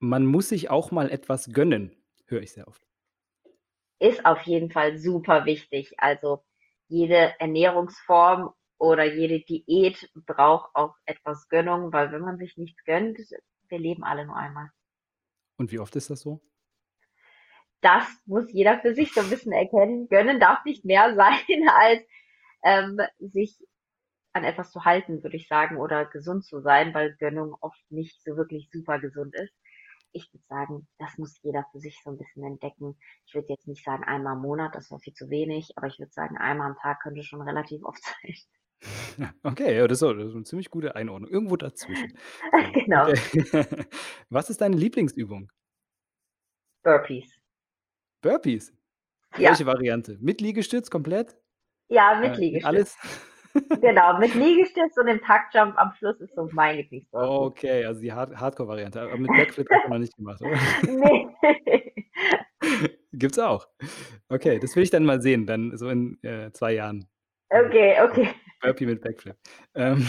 man 0.00 0.26
muss 0.26 0.48
sich 0.48 0.70
auch 0.70 0.90
mal 0.90 1.08
etwas 1.08 1.52
gönnen, 1.52 1.94
höre 2.26 2.42
ich 2.42 2.50
sehr 2.50 2.66
oft. 2.66 2.84
Ist 4.02 4.26
auf 4.26 4.42
jeden 4.42 4.72
Fall 4.72 4.98
super 4.98 5.44
wichtig. 5.44 5.94
Also 5.96 6.42
jede 6.88 7.38
Ernährungsform 7.38 8.52
oder 8.76 9.04
jede 9.04 9.38
Diät 9.38 10.10
braucht 10.26 10.74
auch 10.74 10.96
etwas 11.04 11.48
Gönnung, 11.48 11.92
weil 11.92 12.10
wenn 12.10 12.22
man 12.22 12.36
sich 12.36 12.56
nichts 12.56 12.82
gönnt, 12.82 13.16
wir 13.68 13.78
leben 13.78 14.02
alle 14.02 14.26
nur 14.26 14.34
einmal. 14.34 14.70
Und 15.56 15.70
wie 15.70 15.78
oft 15.78 15.94
ist 15.94 16.10
das 16.10 16.22
so? 16.22 16.40
Das 17.80 18.04
muss 18.26 18.52
jeder 18.52 18.80
für 18.80 18.92
sich 18.92 19.14
so 19.14 19.20
ein 19.20 19.30
bisschen 19.30 19.52
erkennen. 19.52 20.08
Gönnen 20.08 20.40
darf 20.40 20.64
nicht 20.64 20.84
mehr 20.84 21.14
sein, 21.14 21.68
als 21.68 22.02
ähm, 22.64 23.00
sich 23.20 23.56
an 24.32 24.42
etwas 24.42 24.72
zu 24.72 24.84
halten, 24.84 25.22
würde 25.22 25.36
ich 25.36 25.46
sagen, 25.46 25.76
oder 25.76 26.06
gesund 26.06 26.44
zu 26.44 26.60
sein, 26.60 26.92
weil 26.92 27.14
Gönnung 27.18 27.54
oft 27.60 27.80
nicht 27.88 28.20
so 28.24 28.36
wirklich 28.36 28.68
super 28.72 28.98
gesund 28.98 29.36
ist. 29.36 29.54
Ich 30.12 30.30
würde 30.32 30.44
sagen, 30.48 30.88
das 30.98 31.16
muss 31.18 31.38
jeder 31.42 31.64
für 31.72 31.80
sich 31.80 31.98
so 32.04 32.10
ein 32.10 32.18
bisschen 32.18 32.44
entdecken. 32.44 32.98
Ich 33.26 33.34
würde 33.34 33.48
jetzt 33.48 33.66
nicht 33.66 33.84
sagen 33.84 34.04
einmal 34.04 34.34
im 34.36 34.42
Monat, 34.42 34.74
das 34.74 34.90
wäre 34.90 35.00
viel 35.00 35.14
zu 35.14 35.30
wenig, 35.30 35.72
aber 35.76 35.86
ich 35.86 35.98
würde 35.98 36.12
sagen, 36.12 36.36
einmal 36.36 36.70
am 36.70 36.76
Tag 36.76 37.00
könnte 37.02 37.22
schon 37.22 37.40
relativ 37.42 37.82
oft 37.84 38.02
sein. 38.02 38.34
Okay, 39.44 39.76
ja, 39.76 39.86
das 39.86 39.98
ist, 39.98 40.02
auch, 40.02 40.12
das 40.12 40.30
ist 40.30 40.34
eine 40.34 40.42
ziemlich 40.42 40.68
gute 40.68 40.96
Einordnung. 40.96 41.30
Irgendwo 41.30 41.56
dazwischen. 41.56 42.18
Genau. 42.74 43.08
okay. 43.08 43.86
Was 44.28 44.50
ist 44.50 44.60
deine 44.60 44.76
Lieblingsübung? 44.76 45.50
Burpees. 46.82 47.38
Burpees. 48.22 48.72
Ja, 49.36 49.50
Welche 49.50 49.66
Variante? 49.66 50.18
Mit 50.20 50.40
Liegestütz 50.40 50.90
komplett? 50.90 51.38
ja, 51.88 52.18
mit 52.20 52.32
Äh, 52.32 52.40
Liegestütz. 52.40 52.66
alles? 52.66 52.96
Genau, 53.80 54.18
mit 54.18 54.34
Liegestütz 54.34 54.96
und 54.96 55.06
dem 55.06 55.20
Taktjump 55.20 55.76
am 55.78 55.92
Schluss 55.98 56.20
ist 56.20 56.34
so 56.34 56.48
mein 56.52 56.76
Lieblingssport. 56.76 57.28
Okay, 57.28 57.84
also 57.84 58.00
die 58.00 58.12
Hard 58.12 58.34
Hardcore-Variante. 58.34 59.00
Aber 59.00 59.16
mit 59.18 59.28
Backflip 59.28 59.68
du 59.68 59.90
noch 59.90 59.98
nicht 59.98 60.16
gemacht, 60.16 60.40
oder? 60.40 60.58
Nee. 60.88 61.28
Gibt's 63.12 63.38
auch. 63.38 63.66
Okay, 64.28 64.58
das 64.58 64.74
will 64.74 64.82
ich 64.82 64.90
dann 64.90 65.04
mal 65.04 65.20
sehen, 65.20 65.46
dann 65.46 65.76
so 65.76 65.88
in 65.90 66.22
äh, 66.22 66.50
zwei 66.52 66.72
Jahren. 66.72 67.06
Okay, 67.50 68.00
okay. 68.02 68.28
Burpee 68.62 68.86
mit 68.86 69.02
Backflip. 69.02 69.36
Ähm, 69.74 70.06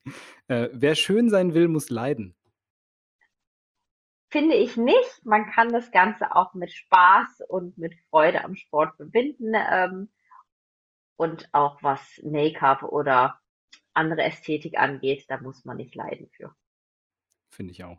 äh, 0.48 0.68
wer 0.72 0.94
schön 0.94 1.28
sein 1.28 1.52
will, 1.52 1.68
muss 1.68 1.90
leiden. 1.90 2.34
Finde 4.30 4.54
ich 4.56 4.76
nicht. 4.76 5.24
Man 5.24 5.50
kann 5.50 5.72
das 5.72 5.90
Ganze 5.90 6.34
auch 6.34 6.54
mit 6.54 6.72
Spaß 6.72 7.42
und 7.48 7.76
mit 7.78 7.94
Freude 8.10 8.42
am 8.44 8.56
Sport 8.56 8.96
verbinden. 8.96 9.52
Ähm, 9.54 10.08
und 11.16 11.48
auch 11.52 11.82
was 11.82 12.20
Make-up 12.22 12.82
oder 12.82 13.40
andere 13.94 14.22
Ästhetik 14.22 14.78
angeht, 14.78 15.24
da 15.28 15.40
muss 15.40 15.64
man 15.64 15.78
nicht 15.78 15.94
leiden 15.94 16.28
für. 16.36 16.54
Finde 17.50 17.72
ich 17.72 17.84
auch. 17.84 17.98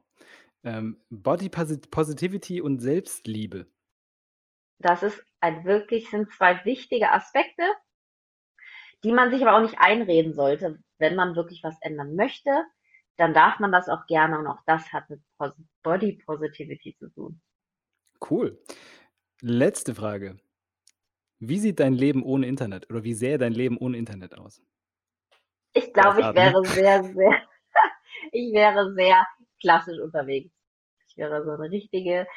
Ähm, 0.64 1.02
Body 1.10 1.50
Posit 1.50 1.90
Positivity 1.92 2.62
und 2.62 2.80
Selbstliebe. 2.80 3.68
Das 4.80 5.02
ist 5.02 5.24
ein 5.40 5.66
wirklich, 5.66 6.10
sind 6.10 6.32
zwei 6.32 6.64
wichtige 6.66 7.12
Aspekte, 7.12 7.64
die 9.04 9.12
man 9.12 9.32
sich 9.32 9.42
aber 9.42 9.58
auch 9.58 9.62
nicht 9.62 9.80
einreden 9.80 10.34
sollte. 10.34 10.80
Wenn 11.00 11.16
man 11.16 11.36
wirklich 11.36 11.64
was 11.64 11.78
ändern 11.82 12.16
möchte, 12.16 12.52
dann 13.18 13.34
darf 13.34 13.60
man 13.60 13.72
das 13.72 13.90
auch 13.90 14.06
gerne 14.06 14.38
und 14.38 14.48
auch 14.48 14.62
das 14.66 14.94
hat 14.94 15.10
mit 15.10 15.22
Pos 15.38 15.54
Body 15.84 16.22
Positivity 16.26 16.96
zu 16.98 17.10
tun. 17.10 17.42
Cool. 18.30 18.62
Letzte 19.42 19.96
Frage. 19.96 20.40
Wie 21.40 21.60
sieht 21.60 21.80
dein 21.80 21.94
Leben 21.94 22.24
ohne 22.24 22.48
Internet 22.48 22.90
oder 22.90 23.04
wie 23.04 23.14
sähe 23.14 23.38
dein 23.38 23.54
Leben 23.54 23.78
ohne 23.78 23.98
Internet 23.98 24.38
aus? 24.38 24.62
Ich 25.74 25.94
glaube, 25.94 26.22
ich 26.22 26.36
wäre 26.36 26.66
sehr, 26.66 27.04
sehr, 27.04 27.42
ich 28.32 28.54
wäre 28.54 28.94
sehr 28.96 29.26
klassisch 29.62 30.00
unterwegs. 30.00 30.52
Ich 31.08 31.18
wäre 31.18 31.44
so 31.44 31.52
eine 31.52 31.70
richtige 31.70 32.28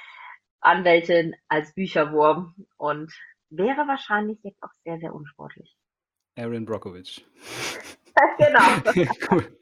Anwältin 0.60 1.34
als 1.48 1.74
Bücherwurm 1.74 2.54
und 2.76 3.12
wäre 3.48 3.88
wahrscheinlich 3.88 4.38
jetzt 4.42 4.62
auch 4.62 4.72
sehr, 4.84 4.98
sehr 4.98 5.14
unsportlich. 5.14 5.74
Aaron 6.36 6.66
Brockovich. 6.66 7.26
genau. 8.38 8.60
cool. 9.30 9.56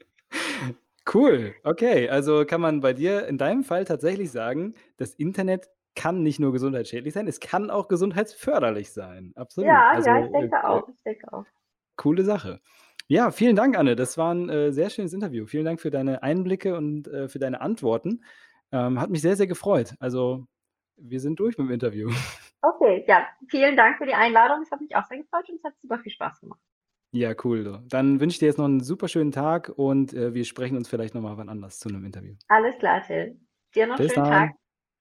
Cool. 1.11 1.55
Okay, 1.63 2.07
also 2.09 2.45
kann 2.45 2.61
man 2.61 2.81
bei 2.81 2.93
dir 2.93 3.25
in 3.27 3.37
deinem 3.37 3.63
Fall 3.63 3.85
tatsächlich 3.85 4.31
sagen, 4.31 4.75
das 4.97 5.15
Internet 5.15 5.69
kann 5.95 6.23
nicht 6.23 6.39
nur 6.39 6.51
gesundheitsschädlich 6.51 7.13
sein, 7.13 7.27
es 7.27 7.39
kann 7.39 7.69
auch 7.69 7.87
gesundheitsförderlich 7.87 8.91
sein. 8.91 9.33
Absolut. 9.35 9.67
Ja, 9.67 9.91
Also, 9.91 10.09
ja, 10.09 10.25
ich 10.25 10.31
denke 10.31 10.55
äh, 10.55 10.65
auch. 10.65 10.87
Ich 10.89 11.03
denke 11.03 11.33
auch. 11.33 11.45
coole 11.97 12.23
Sache. 12.23 12.61
Ja, 13.07 13.31
vielen 13.31 13.55
Dank, 13.55 13.77
Anne. 13.77 13.95
Das 13.95 14.17
war 14.17 14.33
ein 14.33 14.49
äh, 14.49 14.71
sehr 14.71 14.89
schönes 14.91 15.13
Interview. 15.13 15.45
Vielen 15.47 15.65
Dank 15.65 15.81
für 15.81 15.89
deine 15.89 16.21
Einblicke 16.23 16.75
und 16.77 17.07
äh, 17.07 17.27
für 17.27 17.39
deine 17.39 17.59
Antworten. 17.61 18.23
Ähm, 18.71 19.01
hat 19.01 19.09
mich 19.09 19.21
sehr, 19.21 19.35
sehr 19.35 19.47
gefreut. 19.47 19.95
Also, 19.99 20.45
wir 20.95 21.19
sind 21.19 21.39
durch 21.39 21.57
mit 21.57 21.67
dem 21.67 21.71
Interview. 21.73 22.09
Okay, 22.61 23.05
ja, 23.07 23.25
vielen 23.47 23.77
Dank 23.77 23.99
für 23.99 24.05
die 24.05 24.13
Einladung. 24.13 24.61
Es 24.63 24.69
hat 24.69 24.81
mich 24.81 24.93
auch 24.93 25.05
sehr 25.05 25.17
gefreut 25.19 25.47
und 25.47 25.55
es 25.55 25.63
hat 25.63 25.73
super 25.81 25.97
viel 25.99 26.11
Spaß 26.11 26.41
gemacht. 26.41 26.59
Ja, 27.11 27.33
cool. 27.45 27.81
Dann 27.87 28.19
wünsche 28.19 28.33
ich 28.35 28.39
dir 28.39 28.47
jetzt 28.47 28.57
noch 28.57 28.65
einen 28.65 28.81
super 28.81 29.07
schönen 29.07 29.31
Tag 29.31 29.69
und 29.77 30.13
äh, 30.13 30.33
wir 30.33 30.43
sprechen 30.43 30.75
uns 30.75 30.89
vielleicht 30.89 31.15
nochmal 31.15 31.37
wann 31.37 31.47
anders 31.47 31.79
zu 31.79 31.87
einem 31.87 32.03
Interview. 32.03 32.35
Alles 32.49 32.77
klar, 32.79 33.01
Till. 33.01 33.39
Dir 33.73 33.87
noch 33.87 33.97
einen 33.97 34.05
Bis 34.05 34.13
schönen 34.13 34.25
dann. 34.25 34.47
Tag. 34.49 34.51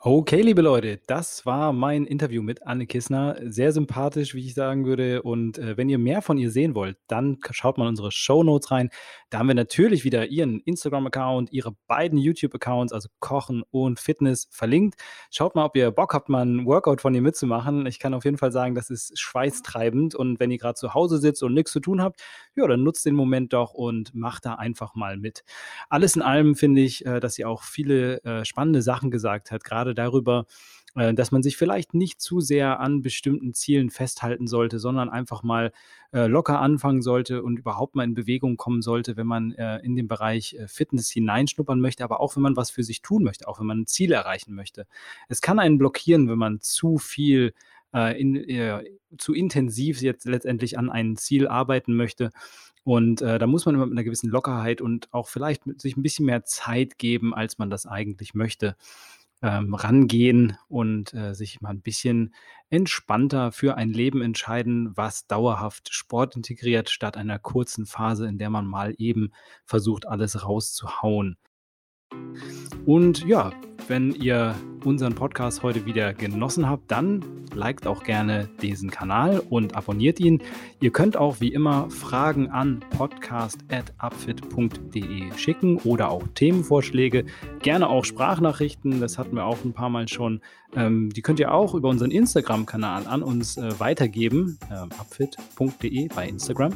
Okay, 0.00 0.42
liebe 0.42 0.62
Leute, 0.62 1.00
das 1.08 1.44
war 1.44 1.72
mein 1.72 2.06
Interview 2.06 2.40
mit 2.40 2.64
Anne 2.64 2.86
Kissner. 2.86 3.36
Sehr 3.42 3.72
sympathisch, 3.72 4.32
wie 4.32 4.46
ich 4.46 4.54
sagen 4.54 4.86
würde. 4.86 5.22
Und 5.22 5.58
äh, 5.58 5.76
wenn 5.76 5.88
ihr 5.88 5.98
mehr 5.98 6.22
von 6.22 6.38
ihr 6.38 6.52
sehen 6.52 6.76
wollt, 6.76 6.96
dann 7.08 7.38
schaut 7.50 7.78
mal 7.78 7.88
unsere 7.88 8.12
Show 8.12 8.44
Notes 8.44 8.70
rein. 8.70 8.90
Da 9.30 9.40
haben 9.40 9.48
wir 9.48 9.56
natürlich 9.56 10.04
wieder 10.04 10.26
ihren 10.26 10.60
Instagram-Account, 10.60 11.52
ihre 11.52 11.74
beiden 11.88 12.16
YouTube-Accounts, 12.16 12.92
also 12.92 13.08
Kochen 13.18 13.64
und 13.72 13.98
Fitness, 13.98 14.46
verlinkt. 14.52 14.94
Schaut 15.32 15.56
mal, 15.56 15.64
ob 15.64 15.76
ihr 15.76 15.90
Bock 15.90 16.14
habt, 16.14 16.28
mal 16.28 16.46
ein 16.46 16.64
Workout 16.64 17.00
von 17.00 17.12
ihr 17.12 17.20
mitzumachen. 17.20 17.84
Ich 17.86 17.98
kann 17.98 18.14
auf 18.14 18.24
jeden 18.24 18.38
Fall 18.38 18.52
sagen, 18.52 18.76
das 18.76 18.90
ist 18.90 19.18
schweißtreibend. 19.18 20.14
Und 20.14 20.38
wenn 20.38 20.52
ihr 20.52 20.58
gerade 20.58 20.76
zu 20.76 20.94
Hause 20.94 21.18
sitzt 21.18 21.42
und 21.42 21.54
nichts 21.54 21.72
zu 21.72 21.80
tun 21.80 22.00
habt, 22.00 22.22
ja, 22.54 22.68
dann 22.68 22.84
nutzt 22.84 23.04
den 23.04 23.16
Moment 23.16 23.52
doch 23.52 23.74
und 23.74 24.14
macht 24.14 24.46
da 24.46 24.54
einfach 24.54 24.94
mal 24.94 25.16
mit. 25.16 25.42
Alles 25.88 26.14
in 26.14 26.22
allem 26.22 26.54
finde 26.54 26.82
ich, 26.82 27.04
äh, 27.04 27.18
dass 27.18 27.34
sie 27.34 27.44
auch 27.44 27.64
viele 27.64 28.22
äh, 28.22 28.44
spannende 28.44 28.80
Sachen 28.80 29.10
gesagt 29.10 29.50
hat, 29.50 29.64
gerade 29.64 29.87
darüber, 29.94 30.46
äh, 30.98 31.14
dass 31.14 31.30
man 31.30 31.42
sich 31.42 31.56
vielleicht 31.56 31.94
nicht 31.94 32.20
zu 32.20 32.40
sehr 32.40 32.80
an 32.80 33.02
bestimmten 33.02 33.54
Zielen 33.54 33.90
festhalten 33.90 34.46
sollte, 34.46 34.78
sondern 34.78 35.08
einfach 35.08 35.42
mal 35.42 35.72
äh, 36.12 36.26
locker 36.26 36.60
anfangen 36.60 37.02
sollte 37.02 37.42
und 37.42 37.58
überhaupt 37.58 37.94
mal 37.94 38.04
in 38.04 38.14
Bewegung 38.14 38.56
kommen 38.56 38.82
sollte, 38.82 39.16
wenn 39.16 39.26
man 39.26 39.52
äh, 39.52 39.78
in 39.78 39.96
den 39.96 40.08
Bereich 40.08 40.56
Fitness 40.66 41.10
hineinschnuppern 41.10 41.80
möchte, 41.80 42.04
aber 42.04 42.20
auch 42.20 42.36
wenn 42.36 42.42
man 42.42 42.56
was 42.56 42.70
für 42.70 42.82
sich 42.82 43.02
tun 43.02 43.22
möchte, 43.22 43.46
auch 43.46 43.60
wenn 43.60 43.66
man 43.66 43.80
ein 43.80 43.86
Ziel 43.86 44.12
erreichen 44.12 44.54
möchte. 44.54 44.86
Es 45.28 45.40
kann 45.40 45.58
einen 45.58 45.78
blockieren, 45.78 46.28
wenn 46.28 46.38
man 46.38 46.60
zu 46.60 46.98
viel 46.98 47.54
in, 47.90 48.84
zu 49.16 49.32
intensiv 49.32 50.02
jetzt 50.02 50.26
letztendlich 50.26 50.76
an 50.76 50.90
ein 50.90 51.16
Ziel 51.16 51.48
arbeiten 51.48 51.96
möchte. 51.96 52.30
Und 52.84 53.22
da 53.22 53.46
muss 53.46 53.64
man 53.64 53.74
immer 53.74 53.86
mit 53.86 53.94
einer 53.94 54.04
gewissen 54.04 54.28
Lockerheit 54.28 54.82
und 54.82 55.08
auch 55.14 55.26
vielleicht 55.26 55.62
sich 55.80 55.96
ein 55.96 56.02
bisschen 56.02 56.26
mehr 56.26 56.44
Zeit 56.44 56.98
geben, 56.98 57.32
als 57.32 57.56
man 57.56 57.70
das 57.70 57.86
eigentlich 57.86 58.34
möchte, 58.34 58.76
ähm, 59.42 59.74
rangehen 59.74 60.56
und 60.68 61.14
äh, 61.14 61.34
sich 61.34 61.60
mal 61.60 61.70
ein 61.70 61.82
bisschen 61.82 62.34
entspannter 62.70 63.52
für 63.52 63.76
ein 63.76 63.90
Leben 63.90 64.20
entscheiden, 64.20 64.96
was 64.96 65.26
dauerhaft 65.26 65.92
Sport 65.92 66.36
integriert, 66.36 66.90
statt 66.90 67.16
einer 67.16 67.38
kurzen 67.38 67.86
Phase, 67.86 68.26
in 68.26 68.38
der 68.38 68.50
man 68.50 68.66
mal 68.66 68.94
eben 68.98 69.32
versucht, 69.64 70.06
alles 70.06 70.44
rauszuhauen. 70.44 71.36
Und 72.86 73.26
ja, 73.26 73.52
wenn 73.86 74.14
ihr 74.14 74.54
unseren 74.84 75.14
Podcast 75.14 75.62
heute 75.62 75.86
wieder 75.86 76.12
genossen 76.14 76.68
habt, 76.68 76.90
dann 76.90 77.24
liked 77.54 77.86
auch 77.86 78.02
gerne 78.02 78.48
diesen 78.62 78.90
Kanal 78.90 79.40
und 79.50 79.76
abonniert 79.76 80.18
ihn. 80.20 80.42
Ihr 80.80 80.90
könnt 80.90 81.16
auch 81.16 81.40
wie 81.40 81.52
immer 81.52 81.88
Fragen 81.90 82.50
an 82.50 82.80
podcast.upfit.de 82.96 85.32
schicken 85.36 85.76
oder 85.78 86.10
auch 86.10 86.24
Themenvorschläge, 86.34 87.24
gerne 87.60 87.88
auch 87.88 88.04
Sprachnachrichten, 88.04 89.00
das 89.00 89.18
hatten 89.18 89.36
wir 89.36 89.44
auch 89.44 89.64
ein 89.64 89.72
paar 89.72 89.90
Mal 89.90 90.08
schon. 90.08 90.40
Ähm, 90.76 91.10
die 91.10 91.22
könnt 91.22 91.40
ihr 91.40 91.52
auch 91.52 91.74
über 91.74 91.88
unseren 91.88 92.10
Instagram-Kanal 92.10 93.06
an 93.06 93.22
uns 93.22 93.56
äh, 93.56 93.80
weitergeben, 93.80 94.58
äh, 94.70 94.82
upfit.de 94.98 96.08
bei 96.08 96.28
Instagram. 96.28 96.74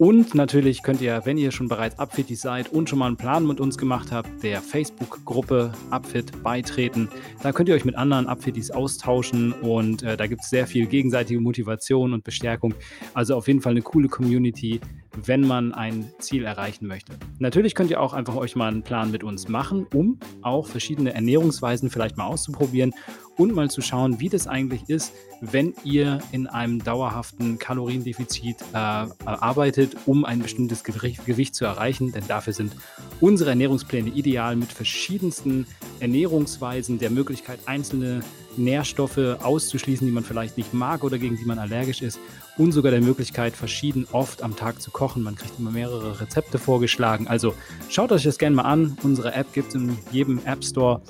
Und 0.00 0.34
natürlich 0.34 0.82
könnt 0.82 1.02
ihr, 1.02 1.20
wenn 1.26 1.36
ihr 1.36 1.50
schon 1.50 1.68
bereits 1.68 1.98
Upfitties 1.98 2.40
seid 2.40 2.72
und 2.72 2.88
schon 2.88 2.98
mal 2.98 3.08
einen 3.08 3.18
Plan 3.18 3.46
mit 3.46 3.60
uns 3.60 3.76
gemacht 3.76 4.12
habt, 4.12 4.42
der 4.42 4.62
Facebook-Gruppe 4.62 5.72
Upfit 5.90 6.42
beitreten. 6.42 7.10
Da 7.42 7.52
könnt 7.52 7.68
ihr 7.68 7.74
euch 7.74 7.84
mit 7.84 7.96
anderen 7.96 8.26
Upfitties 8.26 8.70
austauschen 8.70 9.52
und 9.52 10.02
äh, 10.02 10.16
da 10.16 10.26
gibt 10.26 10.40
es 10.40 10.48
sehr 10.48 10.66
viel 10.66 10.86
gegenseitige 10.86 11.38
Motivation 11.38 12.14
und 12.14 12.24
Bestärkung. 12.24 12.72
Also 13.12 13.36
auf 13.36 13.46
jeden 13.46 13.60
Fall 13.60 13.72
eine 13.72 13.82
coole 13.82 14.08
Community, 14.08 14.80
wenn 15.22 15.42
man 15.42 15.74
ein 15.74 16.10
Ziel 16.18 16.44
erreichen 16.44 16.86
möchte. 16.86 17.12
Natürlich 17.38 17.74
könnt 17.74 17.90
ihr 17.90 18.00
auch 18.00 18.14
einfach 18.14 18.36
euch 18.36 18.56
mal 18.56 18.68
einen 18.68 18.82
Plan 18.82 19.10
mit 19.10 19.22
uns 19.22 19.48
machen, 19.48 19.86
um 19.92 20.18
auch 20.40 20.66
verschiedene 20.66 21.12
Ernährungsweisen 21.12 21.90
vielleicht 21.90 22.16
mal 22.16 22.24
auszuprobieren 22.24 22.94
und 23.36 23.54
mal 23.54 23.70
zu 23.70 23.80
schauen, 23.80 24.20
wie 24.20 24.28
das 24.28 24.46
eigentlich 24.46 24.88
ist, 24.88 25.12
wenn 25.40 25.74
ihr 25.84 26.18
in 26.32 26.46
einem 26.46 26.82
dauerhaften 26.84 27.58
Kaloriendefizit 27.58 28.56
äh, 28.72 28.76
arbeitet, 28.76 29.96
um 30.06 30.24
ein 30.24 30.40
bestimmtes 30.40 30.84
Gewicht, 30.84 31.54
zu 31.54 31.64
erreichen. 31.64 32.12
Denn 32.12 32.26
dafür 32.28 32.52
sind 32.52 32.76
unsere 33.20 33.50
Ernährungspläne 33.50 34.10
ideal 34.10 34.56
mit 34.56 34.72
verschiedensten 34.72 35.66
Ernährungsweisen, 36.00 36.98
der 36.98 37.10
Möglichkeit, 37.10 37.60
einzelne 37.66 38.20
Nährstoffe 38.56 39.38
auszuschließen, 39.42 40.06
die 40.06 40.12
man 40.12 40.24
vielleicht 40.24 40.56
nicht 40.56 40.74
mag 40.74 41.04
oder 41.04 41.18
gegen 41.18 41.36
die 41.36 41.44
man 41.44 41.58
allergisch 41.58 42.02
ist 42.02 42.18
und 42.58 42.72
sogar 42.72 42.90
der 42.90 43.00
Möglichkeit, 43.00 43.54
verschieden 43.56 44.06
oft 44.12 44.42
am 44.42 44.56
Tag 44.56 44.82
zu 44.82 44.90
kochen. 44.90 45.22
Man 45.22 45.34
kriegt 45.34 45.58
immer 45.58 45.70
mehrere 45.70 46.20
Rezepte 46.20 46.58
vorgeschlagen. 46.58 47.26
Also 47.28 47.54
schaut 47.88 48.12
euch 48.12 48.24
das 48.24 48.38
gerne 48.38 48.56
mal 48.56 48.64
an. 48.64 48.98
Unsere 49.02 49.32
App 49.32 49.52
gibt 49.52 49.68
es 49.68 49.74
in 49.76 49.96
jedem 50.10 50.40
App 50.44 50.64
Store. 50.64 51.00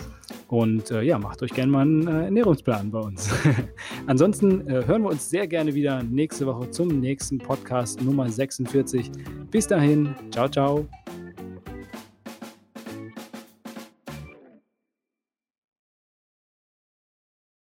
Und 0.51 0.91
äh, 0.91 1.03
ja, 1.03 1.17
macht 1.17 1.43
euch 1.43 1.53
gerne 1.53 1.71
mal 1.71 1.83
einen 1.83 2.09
äh, 2.09 2.25
Ernährungsplan 2.25 2.91
bei 2.91 2.99
uns. 2.99 3.31
Ansonsten 4.07 4.67
äh, 4.67 4.85
hören 4.85 5.03
wir 5.03 5.11
uns 5.11 5.31
sehr 5.31 5.47
gerne 5.47 5.73
wieder 5.75 6.03
nächste 6.03 6.45
Woche 6.45 6.69
zum 6.71 6.89
nächsten 6.89 7.39
Podcast 7.39 8.03
Nummer 8.03 8.29
46. 8.29 9.13
Bis 9.53 9.69
dahin, 9.69 10.13
ciao, 10.33 10.49
ciao. 10.49 10.89